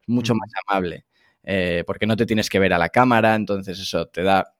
mucho 0.07 0.35
más 0.35 0.49
amable, 0.67 1.05
eh, 1.43 1.83
porque 1.85 2.05
no 2.05 2.15
te 2.15 2.25
tienes 2.25 2.49
que 2.49 2.59
ver 2.59 2.73
a 2.73 2.77
la 2.77 2.89
cámara, 2.89 3.35
entonces 3.35 3.79
eso 3.79 4.07
te 4.07 4.23
da... 4.23 4.53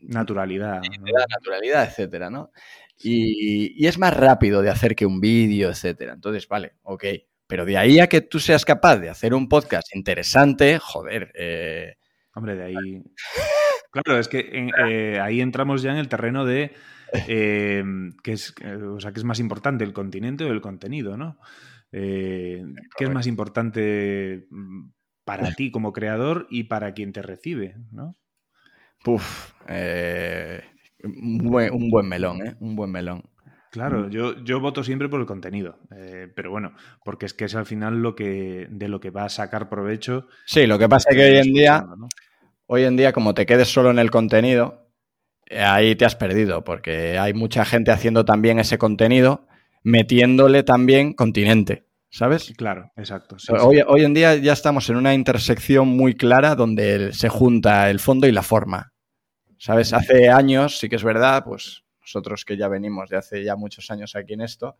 Naturalidad. 0.00 0.80
Te 0.80 1.12
da 1.12 1.26
naturalidad, 1.28 1.84
etcétera, 1.84 2.28
¿no? 2.28 2.50
Y, 3.02 3.86
es 3.86 3.98
más 3.98 4.16
rápido 4.16 4.62
de 4.62 4.70
hacer 4.70 4.94
que 4.94 5.06
un 5.06 5.20
vídeo, 5.20 5.70
etcétera. 5.70 6.12
Entonces, 6.12 6.48
vale, 6.48 6.74
ok. 6.82 7.04
Pero 7.52 7.66
de 7.66 7.76
ahí 7.76 8.00
a 8.00 8.06
que 8.06 8.22
tú 8.22 8.40
seas 8.40 8.64
capaz 8.64 8.96
de 8.96 9.10
hacer 9.10 9.34
un 9.34 9.46
podcast 9.46 9.94
interesante, 9.94 10.78
joder. 10.78 11.30
Eh, 11.34 11.96
Hombre, 12.34 12.56
de 12.56 12.64
ahí. 12.64 13.02
Claro, 13.92 14.18
es 14.18 14.26
que 14.26 14.70
eh, 14.88 15.20
ahí 15.20 15.42
entramos 15.42 15.82
ya 15.82 15.90
en 15.90 15.98
el 15.98 16.08
terreno 16.08 16.46
de 16.46 16.72
eh, 17.28 17.84
que 18.22 18.32
es, 18.32 18.54
o 18.88 18.98
sea, 18.98 19.12
que 19.12 19.20
es 19.20 19.24
más 19.24 19.38
importante 19.38 19.84
el 19.84 19.92
continente 19.92 20.44
o 20.44 20.50
el 20.50 20.62
contenido, 20.62 21.18
¿no? 21.18 21.36
¿Qué 21.90 22.64
es 22.98 23.10
más 23.10 23.26
importante 23.26 24.46
mm, 24.48 24.88
para 25.26 25.52
ti 25.52 25.70
como 25.70 25.92
creador 25.92 26.46
y 26.48 26.64
para 26.64 26.94
quien 26.94 27.12
te 27.12 27.20
recibe, 27.20 27.76
¿no? 27.90 28.16
Puf, 29.04 29.52
eh, 29.68 30.62
un 31.04 31.36
buen, 31.36 31.74
un 31.74 31.90
buen 31.90 32.08
melón, 32.08 32.46
¿eh? 32.46 32.56
Un 32.60 32.76
buen 32.76 32.90
melón. 32.90 33.24
Claro, 33.72 34.00
mm. 34.00 34.10
yo, 34.10 34.44
yo 34.44 34.60
voto 34.60 34.84
siempre 34.84 35.08
por 35.08 35.18
el 35.18 35.26
contenido, 35.26 35.78
eh, 35.96 36.28
pero 36.36 36.50
bueno, 36.50 36.74
porque 37.02 37.24
es 37.24 37.32
que 37.32 37.46
es 37.46 37.54
al 37.54 37.64
final 37.64 38.02
lo 38.02 38.14
que 38.14 38.66
de 38.68 38.86
lo 38.86 39.00
que 39.00 39.08
va 39.08 39.24
a 39.24 39.30
sacar 39.30 39.70
provecho. 39.70 40.26
Sí, 40.44 40.66
lo 40.66 40.78
que 40.78 40.90
pasa 40.90 41.08
es 41.08 41.16
que 41.16 41.24
hoy 41.24 41.38
en 41.38 41.54
día, 41.54 41.86
hoy 42.66 42.84
en 42.84 42.98
día, 42.98 43.14
como 43.14 43.32
te 43.32 43.46
quedes 43.46 43.72
solo 43.72 43.90
en 43.90 43.98
el 43.98 44.10
contenido, 44.10 44.90
ahí 45.50 45.96
te 45.96 46.04
has 46.04 46.14
perdido, 46.16 46.62
porque 46.64 47.18
hay 47.18 47.32
mucha 47.32 47.64
gente 47.64 47.90
haciendo 47.90 48.26
también 48.26 48.58
ese 48.58 48.76
contenido, 48.76 49.46
metiéndole 49.82 50.64
también 50.64 51.14
continente, 51.14 51.86
¿sabes? 52.10 52.52
Claro, 52.54 52.92
exacto. 52.94 53.36
hoy, 53.62 53.82
hoy 53.86 54.04
en 54.04 54.12
día 54.12 54.34
ya 54.34 54.52
estamos 54.52 54.90
en 54.90 54.96
una 54.96 55.14
intersección 55.14 55.88
muy 55.88 56.14
clara 56.14 56.56
donde 56.56 57.14
se 57.14 57.30
junta 57.30 57.88
el 57.88 58.00
fondo 58.00 58.26
y 58.26 58.32
la 58.32 58.42
forma. 58.42 58.92
¿Sabes? 59.56 59.92
Hace 59.92 60.28
años, 60.28 60.78
sí 60.78 60.88
que 60.88 60.96
es 60.96 61.04
verdad, 61.04 61.44
pues 61.44 61.81
nosotros 62.02 62.44
que 62.44 62.56
ya 62.56 62.68
venimos 62.68 63.08
de 63.08 63.16
hace 63.16 63.44
ya 63.44 63.56
muchos 63.56 63.90
años 63.90 64.14
aquí 64.16 64.34
en 64.34 64.42
esto, 64.42 64.76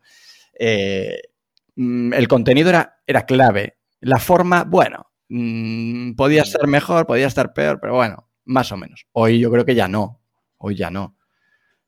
eh, 0.59 1.19
mm, 1.75 2.13
el 2.13 2.27
contenido 2.27 2.69
era, 2.69 3.01
era, 3.07 3.25
clave. 3.25 3.77
La 4.01 4.19
forma, 4.19 4.63
bueno, 4.63 5.11
mm, 5.29 6.13
podía 6.13 6.45
ser 6.45 6.67
mejor, 6.67 7.07
podía 7.07 7.27
estar 7.27 7.53
peor, 7.53 7.79
pero 7.79 7.95
bueno, 7.95 8.29
más 8.45 8.71
o 8.71 8.77
menos. 8.77 9.07
Hoy 9.13 9.39
yo 9.39 9.49
creo 9.51 9.65
que 9.65 9.75
ya 9.75 9.87
no. 9.87 10.21
Hoy 10.57 10.75
ya 10.75 10.91
no. 10.91 11.17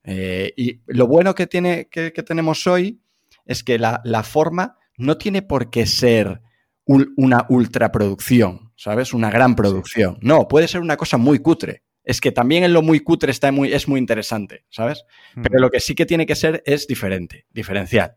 Eh, 0.03 0.53
y 0.55 0.81
lo 0.87 1.07
bueno 1.07 1.35
que, 1.35 1.47
tiene, 1.47 1.87
que, 1.89 2.11
tenemos 2.11 2.65
hoy 2.67 3.01
es 3.45 3.63
que 3.63 3.79
la, 3.79 4.23
forma 4.23 4.77
no 4.97 5.17
tiene 5.17 5.41
por 5.41 5.69
qué 5.69 5.85
ser 5.85 6.41
una 6.85 7.45
ultraproducción, 7.49 8.71
¿sabes? 8.75 9.13
Una 9.13 9.31
gran 9.31 9.55
producción. 9.55 10.17
No, 10.21 10.47
puede 10.47 10.67
ser 10.67 10.81
una 10.81 10.97
cosa 10.97 11.17
muy 11.17 11.39
cutre 11.39 11.83
es 12.05 12.21
que 12.21 12.31
también 12.31 12.63
en 12.63 12.73
lo 12.73 12.83
muy 12.83 12.99
cutre 12.99 13.31
está 13.31 13.51
muy, 13.51 13.73
es 13.73 13.87
muy 13.87 13.99
interesante, 13.99 14.63
¿sabes? 14.69 15.05
Pero 15.41 15.59
lo 15.59 15.71
que 15.71 15.79
sí 15.79 15.95
que 15.95 16.05
tiene 16.05 16.25
que 16.25 16.35
ser 16.35 16.61
es 16.65 16.87
diferente, 16.87 17.47
diferencial. 17.49 18.15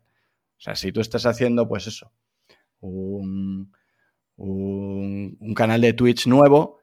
O 0.59 0.61
sea, 0.61 0.77
si 0.77 0.93
tú 0.93 1.01
estás 1.01 1.25
haciendo, 1.25 1.67
pues 1.67 1.87
eso, 1.87 2.13
un, 2.81 3.73
un, 4.37 5.55
canal 5.55 5.81
de 5.81 5.95
Twitch 5.95 6.27
nuevo, 6.27 6.81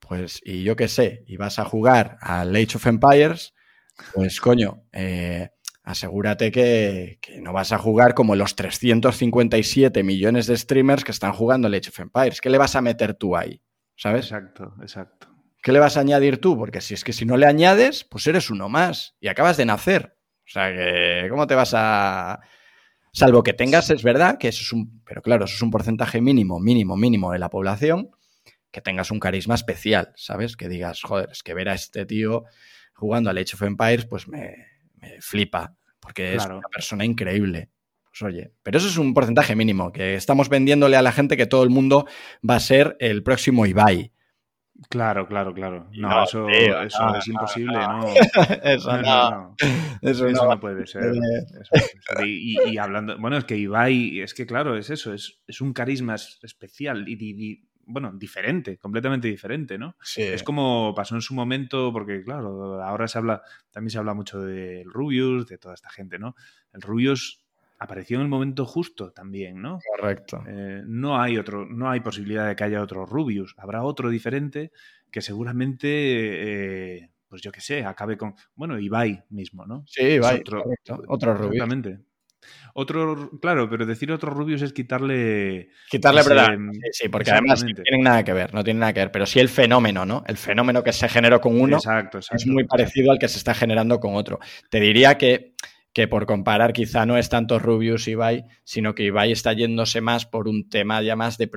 pues, 0.00 0.40
y 0.44 0.64
yo 0.64 0.74
qué 0.74 0.88
sé, 0.88 1.24
y 1.26 1.36
vas 1.36 1.58
a 1.58 1.64
jugar 1.64 2.18
al 2.20 2.54
Age 2.54 2.76
of 2.76 2.86
Empires, 2.86 3.54
pues 4.14 4.40
coño, 4.40 4.84
eh, 4.92 5.50
asegúrate 5.84 6.50
que, 6.50 7.18
que, 7.20 7.40
no 7.40 7.52
vas 7.52 7.72
a 7.72 7.78
jugar 7.78 8.14
como 8.14 8.34
los 8.34 8.56
357 8.56 10.02
millones 10.02 10.46
de 10.46 10.56
streamers 10.56 11.04
que 11.04 11.12
están 11.12 11.32
jugando 11.32 11.68
al 11.68 11.74
Age 11.74 11.90
of 11.90 12.00
Empires. 12.00 12.40
¿Qué 12.40 12.50
le 12.50 12.58
vas 12.58 12.74
a 12.74 12.80
meter 12.80 13.14
tú 13.14 13.36
ahí? 13.36 13.62
¿Sabes? 13.94 14.26
Exacto, 14.26 14.74
exacto. 14.80 15.27
¿Qué 15.62 15.72
le 15.72 15.80
vas 15.80 15.96
a 15.96 16.00
añadir 16.00 16.40
tú? 16.40 16.56
Porque 16.56 16.80
si 16.80 16.94
es 16.94 17.04
que 17.04 17.12
si 17.12 17.24
no 17.24 17.36
le 17.36 17.46
añades, 17.46 18.04
pues 18.04 18.26
eres 18.26 18.50
uno 18.50 18.68
más 18.68 19.16
y 19.20 19.28
acabas 19.28 19.56
de 19.56 19.66
nacer. 19.66 20.16
O 20.46 20.50
sea 20.50 20.72
que, 20.72 21.26
¿cómo 21.28 21.46
te 21.46 21.54
vas 21.54 21.72
a...? 21.74 22.40
Salvo 23.12 23.42
que 23.42 23.52
tengas, 23.52 23.90
es 23.90 24.02
verdad, 24.02 24.38
que 24.38 24.48
eso 24.48 24.62
es 24.62 24.72
un... 24.72 25.02
Pero 25.04 25.22
claro, 25.22 25.46
eso 25.46 25.54
es 25.54 25.62
un 25.62 25.70
porcentaje 25.70 26.20
mínimo, 26.20 26.60
mínimo, 26.60 26.96
mínimo 26.96 27.32
de 27.32 27.38
la 27.38 27.50
población, 27.50 28.10
que 28.70 28.80
tengas 28.80 29.10
un 29.10 29.18
carisma 29.18 29.54
especial, 29.54 30.12
¿sabes? 30.14 30.56
Que 30.56 30.68
digas, 30.68 31.02
joder, 31.02 31.28
es 31.32 31.42
que 31.42 31.54
ver 31.54 31.68
a 31.68 31.74
este 31.74 32.06
tío 32.06 32.44
jugando 32.94 33.30
al 33.30 33.38
Age 33.38 33.54
of 33.54 33.62
Empires, 33.62 34.06
pues 34.06 34.28
me, 34.28 34.54
flipa, 35.20 35.74
porque 36.00 36.34
es 36.34 36.44
una 36.44 36.68
persona 36.72 37.04
increíble. 37.04 37.70
Pues 38.04 38.22
oye, 38.22 38.52
pero 38.62 38.78
eso 38.78 38.88
es 38.88 38.96
un 38.98 39.14
porcentaje 39.14 39.54
mínimo, 39.54 39.92
que 39.92 40.14
estamos 40.14 40.48
vendiéndole 40.48 40.96
a 40.96 41.02
la 41.02 41.12
gente 41.12 41.36
que 41.36 41.46
todo 41.46 41.62
el 41.62 41.70
mundo 41.70 42.06
va 42.48 42.56
a 42.56 42.60
ser 42.60 42.96
el 43.00 43.22
próximo 43.22 43.66
Ibai. 43.66 44.12
Claro, 44.88 45.26
claro, 45.26 45.52
claro. 45.52 45.88
No, 45.92 46.22
eso, 46.22 46.48
eso 46.48 47.16
es 47.16 47.26
imposible, 47.26 47.78
no. 47.78 48.06
Eso 48.62 49.02
no. 49.02 49.56
Eso, 50.00 50.28
no. 50.28 50.60
puede 50.60 50.86
ser. 50.86 51.12
Y, 52.24 52.78
hablando, 52.78 53.18
bueno, 53.18 53.36
es 53.36 53.44
que 53.44 53.56
Ibai, 53.56 54.20
es 54.20 54.34
que 54.34 54.46
claro, 54.46 54.76
es 54.76 54.90
eso, 54.90 55.12
es, 55.12 55.42
es 55.46 55.60
un 55.60 55.72
carisma 55.72 56.14
especial 56.14 57.04
y, 57.08 57.64
bueno, 57.86 58.12
diferente, 58.12 58.78
completamente 58.78 59.26
diferente, 59.26 59.78
¿no? 59.78 59.96
Sí. 60.00 60.22
Es 60.22 60.44
como 60.44 60.94
pasó 60.94 61.16
en 61.16 61.22
su 61.22 61.34
momento, 61.34 61.92
porque 61.92 62.22
claro, 62.22 62.80
ahora 62.82 63.08
se 63.08 63.18
habla, 63.18 63.42
también 63.72 63.90
se 63.90 63.98
habla 63.98 64.14
mucho 64.14 64.40
del 64.40 64.84
Rubius, 64.84 65.48
de 65.48 65.58
toda 65.58 65.74
esta 65.74 65.90
gente, 65.90 66.18
¿no? 66.18 66.36
El 66.72 66.82
Rubius 66.82 67.47
apareció 67.78 68.16
en 68.16 68.22
el 68.22 68.28
momento 68.28 68.66
justo 68.66 69.12
también, 69.12 69.60
¿no? 69.60 69.78
Correcto. 69.96 70.42
Eh, 70.46 70.82
no 70.86 71.20
hay 71.20 71.38
otro, 71.38 71.66
no 71.66 71.90
hay 71.90 72.00
posibilidad 72.00 72.48
de 72.48 72.56
que 72.56 72.64
haya 72.64 72.82
otro 72.82 73.06
Rubius. 73.06 73.54
Habrá 73.56 73.82
otro 73.82 74.10
diferente 74.10 74.72
que 75.10 75.20
seguramente, 75.20 75.88
eh, 75.88 77.10
pues 77.28 77.42
yo 77.42 77.52
qué 77.52 77.60
sé, 77.60 77.84
acabe 77.84 78.16
con, 78.16 78.34
bueno, 78.54 78.78
Ibai 78.78 79.24
mismo, 79.30 79.66
¿no? 79.66 79.84
Sí, 79.86 80.02
Ibai, 80.02 80.40
otro, 80.40 80.64
otro 81.08 81.34
Rubius. 81.34 81.54
Exactamente. 81.54 82.08
Otro, 82.74 83.30
claro, 83.40 83.68
pero 83.68 83.84
decir 83.84 84.12
otro 84.12 84.30
Rubius 84.30 84.62
es 84.62 84.72
quitarle. 84.72 85.70
Quitarle 85.90 86.22
verdad. 86.22 86.56
Sí, 86.72 86.80
sí, 86.92 87.08
porque 87.08 87.30
además 87.30 87.64
no 87.64 87.82
tienen 87.82 88.04
nada 88.04 88.22
que 88.22 88.32
ver, 88.32 88.54
no 88.54 88.62
tiene 88.62 88.80
nada 88.80 88.92
que 88.92 89.00
ver. 89.00 89.10
Pero 89.10 89.26
sí 89.26 89.40
el 89.40 89.48
fenómeno, 89.48 90.04
¿no? 90.06 90.22
El 90.26 90.36
fenómeno 90.36 90.82
que 90.82 90.92
se 90.92 91.08
generó 91.08 91.40
con 91.40 91.60
uno 91.60 91.78
es 91.78 92.46
muy 92.46 92.64
parecido 92.64 93.10
al 93.10 93.18
que 93.18 93.28
se 93.28 93.38
está 93.38 93.54
generando 93.54 93.98
con 93.98 94.14
otro. 94.14 94.38
Te 94.70 94.78
diría 94.80 95.18
que, 95.18 95.54
que 95.92 96.06
por 96.06 96.26
comparar, 96.26 96.72
quizá 96.72 97.06
no 97.06 97.16
es 97.16 97.28
tanto 97.28 97.58
Rubius 97.58 98.08
Ibai, 98.08 98.44
sino 98.64 98.94
que 98.94 99.04
Ibai 99.04 99.32
está 99.32 99.52
yéndose 99.52 100.00
más 100.00 100.26
por 100.26 100.48
un 100.48 100.68
tema 100.68 101.02
ya 101.02 101.16
más 101.16 101.38
de, 101.38 101.50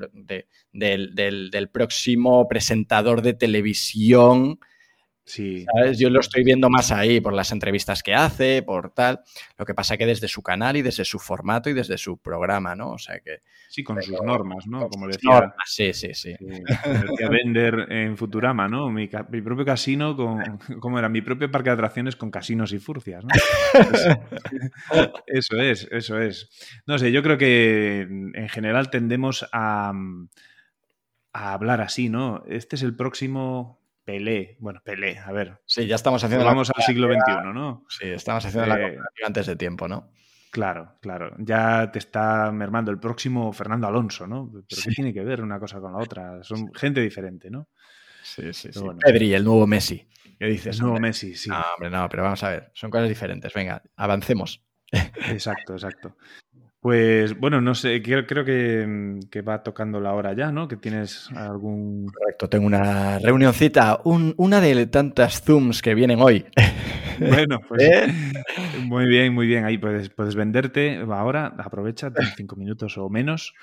del, 0.72 1.14
del 1.52 1.70
próximo 1.70 2.48
presentador 2.48 3.22
de 3.22 3.34
televisión 3.34 4.60
Sí. 5.24 5.66
Yo 5.98 6.10
lo 6.10 6.20
estoy 6.20 6.44
viendo 6.44 6.70
más 6.70 6.92
ahí 6.92 7.22
por 7.22 7.34
las 7.34 7.52
entrevistas 7.52 8.02
que 8.02 8.14
hace, 8.14 8.64
por 8.64 8.92
tal. 8.94 9.22
Lo 9.58 9.66
que 9.66 9.74
pasa 9.74 9.96
que 9.96 10.06
desde 10.06 10.28
su 10.28 10.42
canal 10.42 10.78
y 10.78 10.82
desde 10.82 11.06
su 11.06 11.20
formato 11.20 11.70
y 11.70 11.74
desde 11.74 11.98
su 11.98 12.18
programa, 12.18 12.76
¿no? 12.76 12.92
O 12.92 12.98
sea 12.98 13.20
que. 13.20 13.42
Sí, 13.70 13.84
con 13.84 14.02
sus 14.02 14.22
normas, 14.22 14.68
¿no? 14.68 14.90
Como 14.90 15.08
decía. 15.08 15.54
Sí, 15.66 15.94
sí, 15.94 16.14
sí. 16.14 16.36
decía 16.40 17.30
Bender 17.30 17.88
en 17.90 18.18
Futurama, 18.18 18.68
¿no? 18.68 18.90
Mi, 18.90 19.08
propio 19.08 19.64
casino 19.64 20.16
con. 20.16 20.42
¿Cómo 20.80 20.98
era? 20.98 21.08
Mi 21.08 21.22
propio 21.22 21.52
parque 21.52 21.70
de 21.70 21.76
atracciones 21.76 22.16
con 22.16 22.32
casinos 22.32 22.74
y 22.74 22.80
furcias, 22.80 23.24
¿no? 23.24 23.30
eso 25.28 25.56
es, 25.58 25.88
eso 25.92 26.20
es. 26.20 26.50
No 26.88 26.98
sé, 26.98 27.12
yo 27.12 27.22
creo 27.22 27.38
que 27.38 28.02
en 28.02 28.50
general 28.50 28.90
tendemos 28.90 29.48
a, 29.54 29.94
a 31.32 31.54
hablar 31.54 31.82
así, 31.82 32.10
¿no? 32.10 32.44
Este 32.48 32.76
es 32.76 32.82
el 32.82 32.96
próximo 32.96 33.81
Pelé, 34.04 34.58
bueno, 34.60 34.82
Pelé, 34.84 35.18
a 35.20 35.32
ver. 35.32 35.62
Sí, 35.66 35.86
ya 35.88 35.96
estamos 35.96 36.24
haciendo. 36.24 36.46
Vamos 36.46 36.72
al 36.76 36.84
siglo 36.84 37.08
XXI, 37.08 37.54
¿no? 37.54 37.86
Sí, 37.88 38.08
estamos 38.08 38.46
haciendo 38.46 38.68
la 38.68 38.88
eh, 38.88 38.98
antes 39.26 39.46
de 39.46 39.56
tiempo, 39.56 39.88
¿no? 39.88 40.12
Claro, 40.52 40.98
claro. 41.02 41.34
Ya 41.38 41.92
te 41.92 42.00
está 42.00 42.52
mermando 42.52 42.92
el 42.92 43.00
próximo 43.00 43.54
Fernando 43.54 43.88
Alonso, 43.88 44.28
¿no? 44.28 44.50
Pero 44.52 44.82
¿qué 44.84 44.92
tiene 44.92 45.14
que 45.14 45.24
ver 45.24 45.42
una 45.42 45.60
cosa 45.60 45.80
con 45.80 45.94
la 45.94 46.00
otra? 46.00 46.44
Son 46.44 46.74
gente 46.74 47.00
diferente, 47.00 47.50
¿no? 47.50 47.70
Sí, 48.24 48.54
sí, 48.54 48.70
sí. 48.72 48.82
Pedri, 49.00 49.34
el 49.34 49.46
nuevo 49.46 49.66
Messi. 49.66 50.08
¿Qué 50.38 50.46
dices? 50.46 50.76
El 50.78 50.84
nuevo 50.84 51.00
Messi, 51.00 51.36
sí. 51.36 51.50
No, 51.50 51.64
hombre, 51.76 51.90
no, 51.90 52.10
pero 52.10 52.24
vamos 52.24 52.44
a 52.44 52.50
ver. 52.50 52.72
Son 52.74 52.90
cosas 52.90 53.08
diferentes. 53.08 53.54
Venga, 53.54 53.82
avancemos. 53.96 54.62
Exacto, 54.92 55.74
exacto. 55.74 56.18
Pues 56.82 57.38
bueno, 57.38 57.62
no 57.62 57.76
sé, 57.76 58.02
creo, 58.02 58.26
creo 58.26 58.44
que, 58.44 59.42
va 59.48 59.62
tocando 59.62 60.02
la 60.02 60.14
hora 60.14 60.34
ya, 60.34 60.52
¿no? 60.52 60.68
Que 60.68 60.78
tienes 60.78 61.30
algún... 61.36 62.08
Correcto, 62.08 62.50
tengo 62.50 62.66
una 62.66 63.20
reunioncita, 63.20 64.02
una 64.04 64.60
de 64.60 64.88
tantas 64.88 65.44
Zooms 65.44 65.82
que 65.82 65.96
vienen 65.96 66.20
hoy. 66.22 66.46
Bueno, 67.20 67.60
pues 67.68 67.84
¿Eh? 67.84 68.08
muy 68.86 69.06
bien, 69.06 69.32
muy 69.32 69.46
bien. 69.46 69.64
Ahí 69.64 69.78
puedes, 69.78 70.10
puedes 70.10 70.34
venderte 70.34 70.98
ahora, 71.08 71.54
aprovecha, 71.60 72.12
cinco 72.36 72.56
minutos 72.56 72.98
o 72.98 73.10
menos. 73.10 73.54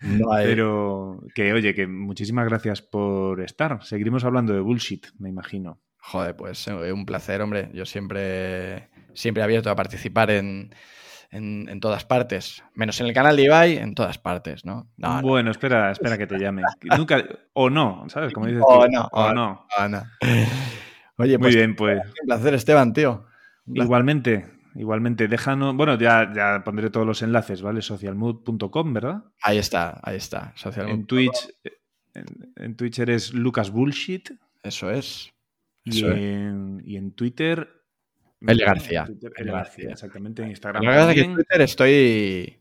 Pero 0.00 1.20
que, 1.36 1.52
oye, 1.52 1.74
que 1.74 1.86
muchísimas 1.86 2.48
gracias 2.48 2.82
por 2.82 3.40
estar. 3.42 3.84
Seguiremos 3.84 4.24
hablando 4.24 4.54
de 4.54 4.60
bullshit, 4.60 5.06
me 5.20 5.28
imagino. 5.28 5.80
Joder, 5.98 6.34
pues 6.34 6.66
eh, 6.66 6.92
un 6.92 7.06
placer, 7.06 7.42
hombre. 7.42 7.70
Yo 7.74 7.84
siempre, 7.84 8.88
siempre 9.14 9.44
abierto 9.44 9.70
a 9.70 9.76
participar 9.76 10.30
en 10.32 10.74
en, 11.30 11.80
todas 11.80 12.04
partes. 12.04 12.62
Menos 12.74 13.00
en 13.00 13.06
el 13.06 13.12
canal 13.12 13.36
de 13.36 13.44
Ibai, 13.44 13.76
en 13.76 13.94
todas 13.94 14.18
partes, 14.18 14.64
¿no? 14.64 14.88
bueno, 15.22 15.50
espera, 15.50 15.90
espera 15.90 16.16
que 16.16 16.26
te 16.26 16.38
llame. 16.38 16.62
Nunca, 16.96 17.24
o 17.52 17.70
no, 17.70 18.04
¿sabes? 18.08 18.32
Como 18.32 18.46
dices 18.46 18.62
o 18.66 18.86
no, 18.88 19.08
o, 19.12 19.32
no. 19.32 19.66
Oye, 21.16 21.38
pues, 21.38 21.54
Muy 21.54 21.54
bien, 21.54 21.76
pues. 21.76 22.00
Un 22.22 22.26
placer, 22.26 22.54
Esteban, 22.54 22.92
tío. 22.92 23.26
Igualmente, 23.66 24.46
igualmente. 24.74 25.28
Déjanos. 25.28 25.74
Bueno, 25.74 25.98
ya, 25.98 26.32
ya 26.34 26.62
pondré 26.64 26.90
todos 26.90 27.06
los 27.06 27.22
enlaces, 27.22 27.60
¿vale? 27.60 27.82
Socialmood.com, 27.82 28.92
¿verdad? 28.94 29.24
Ahí 29.42 29.58
está, 29.58 30.00
ahí 30.02 30.16
está. 30.16 30.54
En 30.76 31.06
Twitch, 31.06 31.50
en, 32.56 32.76
Twitch 32.76 32.98
eres 33.00 33.34
Lucas 33.34 33.70
Bullshit. 33.70 34.30
Eso 34.62 34.90
es. 34.90 35.32
y, 35.84 36.04
En, 36.04 36.82
y 36.84 36.96
en 36.96 37.12
Twitter 37.12 37.77
L. 38.40 38.64
García. 38.64 39.08
L. 39.36 39.50
García, 39.50 39.90
exactamente. 39.90 40.42
En 40.42 40.50
Instagram. 40.50 40.82
La 40.82 40.90
verdad 40.90 41.10
es 41.10 41.14
que 41.14 41.20
en 41.22 41.34
Twitter 41.34 41.60
estoy. 41.60 42.54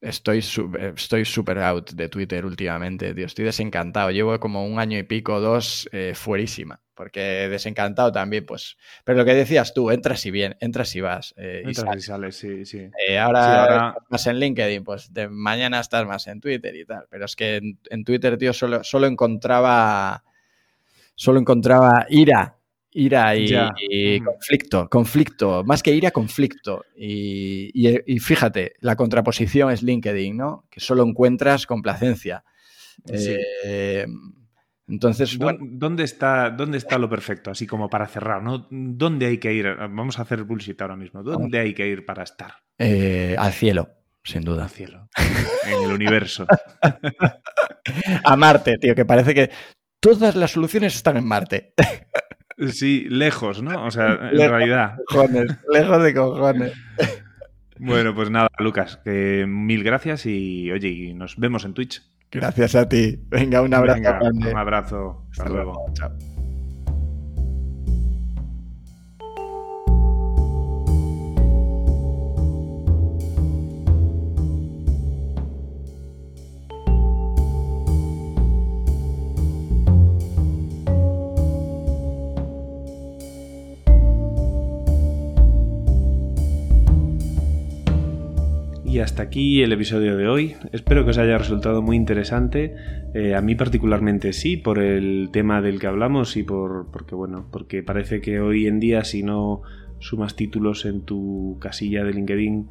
Estoy 0.00 0.38
estoy 0.38 1.24
super 1.24 1.58
out 1.58 1.90
de 1.90 2.08
Twitter 2.08 2.46
últimamente, 2.46 3.14
tío. 3.14 3.26
Estoy 3.26 3.44
desencantado. 3.44 4.12
Llevo 4.12 4.38
como 4.38 4.64
un 4.64 4.78
año 4.78 4.96
y 4.96 5.02
pico, 5.02 5.40
dos, 5.40 5.88
eh, 5.90 6.12
fuerísima. 6.14 6.80
Porque 6.94 7.48
desencantado 7.48 8.12
también, 8.12 8.46
pues. 8.46 8.76
Pero 9.04 9.18
lo 9.18 9.24
que 9.24 9.34
decías 9.34 9.74
tú, 9.74 9.90
entras 9.90 10.24
y 10.24 10.30
bien, 10.30 10.56
entras 10.60 10.94
y 10.94 11.00
vas. 11.00 11.34
Eh, 11.36 11.62
entras 11.64 11.96
y 11.96 12.00
sales, 12.00 12.36
sí, 12.36 12.64
sí. 12.64 12.88
Eh, 13.08 13.18
ahora, 13.18 13.96
más 14.08 14.26
en 14.28 14.38
LinkedIn, 14.38 14.84
pues 14.84 15.12
de 15.12 15.28
mañana 15.28 15.80
estás 15.80 16.06
más 16.06 16.28
en 16.28 16.40
Twitter 16.40 16.74
y 16.76 16.84
tal. 16.84 17.06
Pero 17.10 17.24
es 17.24 17.34
que 17.34 17.60
en, 17.90 18.04
Twitter, 18.04 18.38
tío, 18.38 18.52
solo, 18.52 18.84
solo 18.84 19.08
encontraba. 19.08 20.22
Solo 21.16 21.40
encontraba 21.40 22.06
ira 22.08 22.57
Ira 23.00 23.32
y, 23.36 24.20
conflicto, 24.20 24.88
conflicto, 24.88 25.62
más 25.64 25.84
que 25.84 25.94
ira, 25.94 26.10
conflicto. 26.10 26.84
Y, 26.96 28.18
fíjate, 28.18 28.74
la 28.80 28.96
contraposición 28.96 29.70
es 29.70 29.84
LinkedIn, 29.84 30.36
¿no? 30.36 30.64
Que 30.68 30.80
solo 30.80 31.04
encuentras 31.04 31.64
complacencia. 31.64 32.42
Eh, 33.08 34.04
entonces, 34.88 35.38
¿Dónde, 35.38 36.02
está, 36.02 36.50
¿Dónde 36.50 36.78
está 36.78 36.98
lo 36.98 37.08
perfecto? 37.08 37.52
Así 37.52 37.68
como 37.68 37.88
para 37.88 38.08
cerrar, 38.08 38.42
¿no? 38.42 38.66
¿Dónde 38.68 39.26
hay 39.26 39.38
que 39.38 39.52
ir? 39.52 39.72
Vamos 39.76 40.18
a 40.18 40.22
hacer 40.22 40.42
bullshit 40.42 40.80
ahora 40.82 40.96
mismo. 40.96 41.22
¿Dónde 41.22 41.60
hay 41.60 41.74
que 41.74 41.86
ir 41.86 42.04
para 42.04 42.24
estar? 42.24 42.54
Eh, 42.78 43.36
al 43.38 43.52
cielo, 43.52 43.90
sin 44.24 44.42
duda. 44.42 44.64
Al 44.64 44.70
cielo. 44.70 45.08
en 45.66 45.84
el 45.84 45.92
universo. 45.92 46.48
a 48.24 48.36
Marte, 48.36 48.76
tío, 48.78 48.96
que 48.96 49.04
parece 49.04 49.34
que 49.34 49.50
todas 50.00 50.34
las 50.34 50.50
soluciones 50.50 50.96
están 50.96 51.16
en 51.16 51.28
Marte. 51.28 51.74
Sí, 52.70 53.06
lejos, 53.08 53.62
¿no? 53.62 53.84
O 53.84 53.90
sea, 53.90 54.30
en 54.32 54.50
realidad. 54.50 54.96
lejos 55.72 56.02
de 56.02 56.14
cojones. 56.14 56.72
Bueno, 57.78 58.14
pues 58.14 58.30
nada, 58.30 58.48
Lucas, 58.58 58.98
que 59.04 59.46
mil 59.46 59.84
gracias 59.84 60.26
y 60.26 60.70
oye, 60.72 61.14
nos 61.14 61.36
vemos 61.36 61.64
en 61.64 61.74
Twitch. 61.74 62.02
Gracias 62.30 62.74
a 62.74 62.88
ti. 62.88 63.18
Venga, 63.28 63.62
un 63.62 63.72
abrazo. 63.72 64.00
un 64.22 64.56
abrazo. 64.56 65.26
Hasta, 65.30 65.48
luego. 65.48 65.86
Chao. 65.94 66.10
Y 88.88 89.00
hasta 89.00 89.22
aquí 89.22 89.62
el 89.62 89.70
episodio 89.74 90.16
de 90.16 90.28
hoy. 90.28 90.56
Espero 90.72 91.04
que 91.04 91.10
os 91.10 91.18
haya 91.18 91.36
resultado 91.36 91.82
muy 91.82 91.94
interesante. 91.94 92.74
Eh, 93.12 93.34
a 93.34 93.42
mí 93.42 93.54
particularmente 93.54 94.32
sí, 94.32 94.56
por 94.56 94.78
el 94.78 95.28
tema 95.30 95.60
del 95.60 95.78
que 95.78 95.88
hablamos 95.88 96.38
y 96.38 96.42
por 96.42 96.90
porque 96.90 97.14
bueno, 97.14 97.46
porque 97.52 97.82
parece 97.82 98.22
que 98.22 98.40
hoy 98.40 98.66
en 98.66 98.80
día 98.80 99.04
si 99.04 99.22
no 99.22 99.60
sumas 99.98 100.36
títulos 100.36 100.86
en 100.86 101.02
tu 101.02 101.58
casilla 101.60 102.02
de 102.02 102.14
LinkedIn 102.14 102.70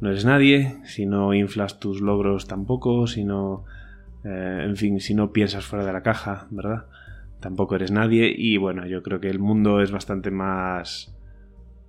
no 0.00 0.10
eres 0.10 0.24
nadie, 0.24 0.76
si 0.84 1.06
no 1.06 1.34
inflas 1.34 1.80
tus 1.80 2.00
logros 2.00 2.46
tampoco, 2.46 3.08
si 3.08 3.24
no, 3.24 3.64
eh, 4.24 4.62
en 4.64 4.76
fin, 4.76 5.00
si 5.00 5.12
no 5.12 5.32
piensas 5.32 5.64
fuera 5.64 5.84
de 5.84 5.92
la 5.92 6.04
caja, 6.04 6.46
¿verdad? 6.50 6.86
Tampoco 7.40 7.74
eres 7.74 7.90
nadie 7.90 8.32
y 8.32 8.58
bueno, 8.58 8.86
yo 8.86 9.02
creo 9.02 9.18
que 9.18 9.28
el 9.28 9.40
mundo 9.40 9.82
es 9.82 9.90
bastante 9.90 10.30
más 10.30 11.16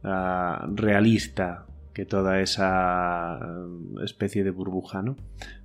ah, 0.04 0.68
realista 0.74 1.68
toda 2.06 2.42
esa 2.42 3.40
especie 4.04 4.44
de 4.44 4.52
burbuja, 4.52 5.02
¿no? 5.02 5.16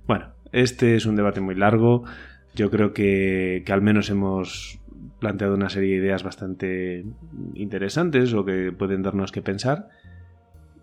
Bueno, 0.07 0.27
este 0.51 0.95
es 0.95 1.05
un 1.05 1.15
debate 1.15 1.41
muy 1.41 1.55
largo. 1.55 2.03
Yo 2.55 2.71
creo 2.71 2.93
que, 2.93 3.63
al 3.69 3.81
menos 3.81 4.09
hemos 4.09 4.79
planteado 5.19 5.55
una 5.55 5.69
serie 5.69 5.91
de 5.91 6.05
ideas 6.05 6.23
bastante 6.23 7.05
interesantes 7.55 8.33
o 8.33 8.45
que 8.45 8.71
pueden 8.71 9.01
darnos 9.01 9.31
que 9.31 9.41
pensar. 9.41 9.89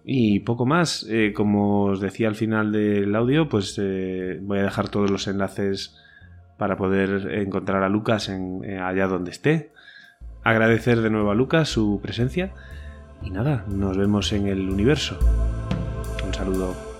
Y 0.04 0.40
poco 0.40 0.66
más, 0.66 1.06
eh, 1.08 1.32
como 1.34 1.84
os 1.84 2.00
decía 2.00 2.28
al 2.28 2.34
final 2.34 2.72
del 2.72 3.14
audio, 3.14 3.48
pues 3.48 3.78
eh, 3.80 4.38
voy 4.42 4.58
a 4.58 4.64
dejar 4.64 4.88
todos 4.88 5.10
los 5.10 5.28
enlaces 5.28 5.96
para 6.58 6.76
poder 6.76 7.32
encontrar 7.32 7.82
a 7.82 7.88
Lucas 7.88 8.28
en, 8.28 8.64
eh, 8.64 8.78
allá 8.78 9.06
donde 9.06 9.30
esté. 9.30 9.72
Agradecer 10.42 11.00
de 11.00 11.10
nuevo 11.10 11.30
a 11.30 11.34
Lucas 11.34 11.68
su 11.68 12.00
presencia 12.02 12.52
y 13.24 13.30
nada, 13.30 13.64
nos 13.68 13.96
vemos 13.96 14.32
en 14.32 14.48
el 14.48 14.68
universo. 14.68 15.18
Un 16.26 16.34
saludo. 16.34 16.91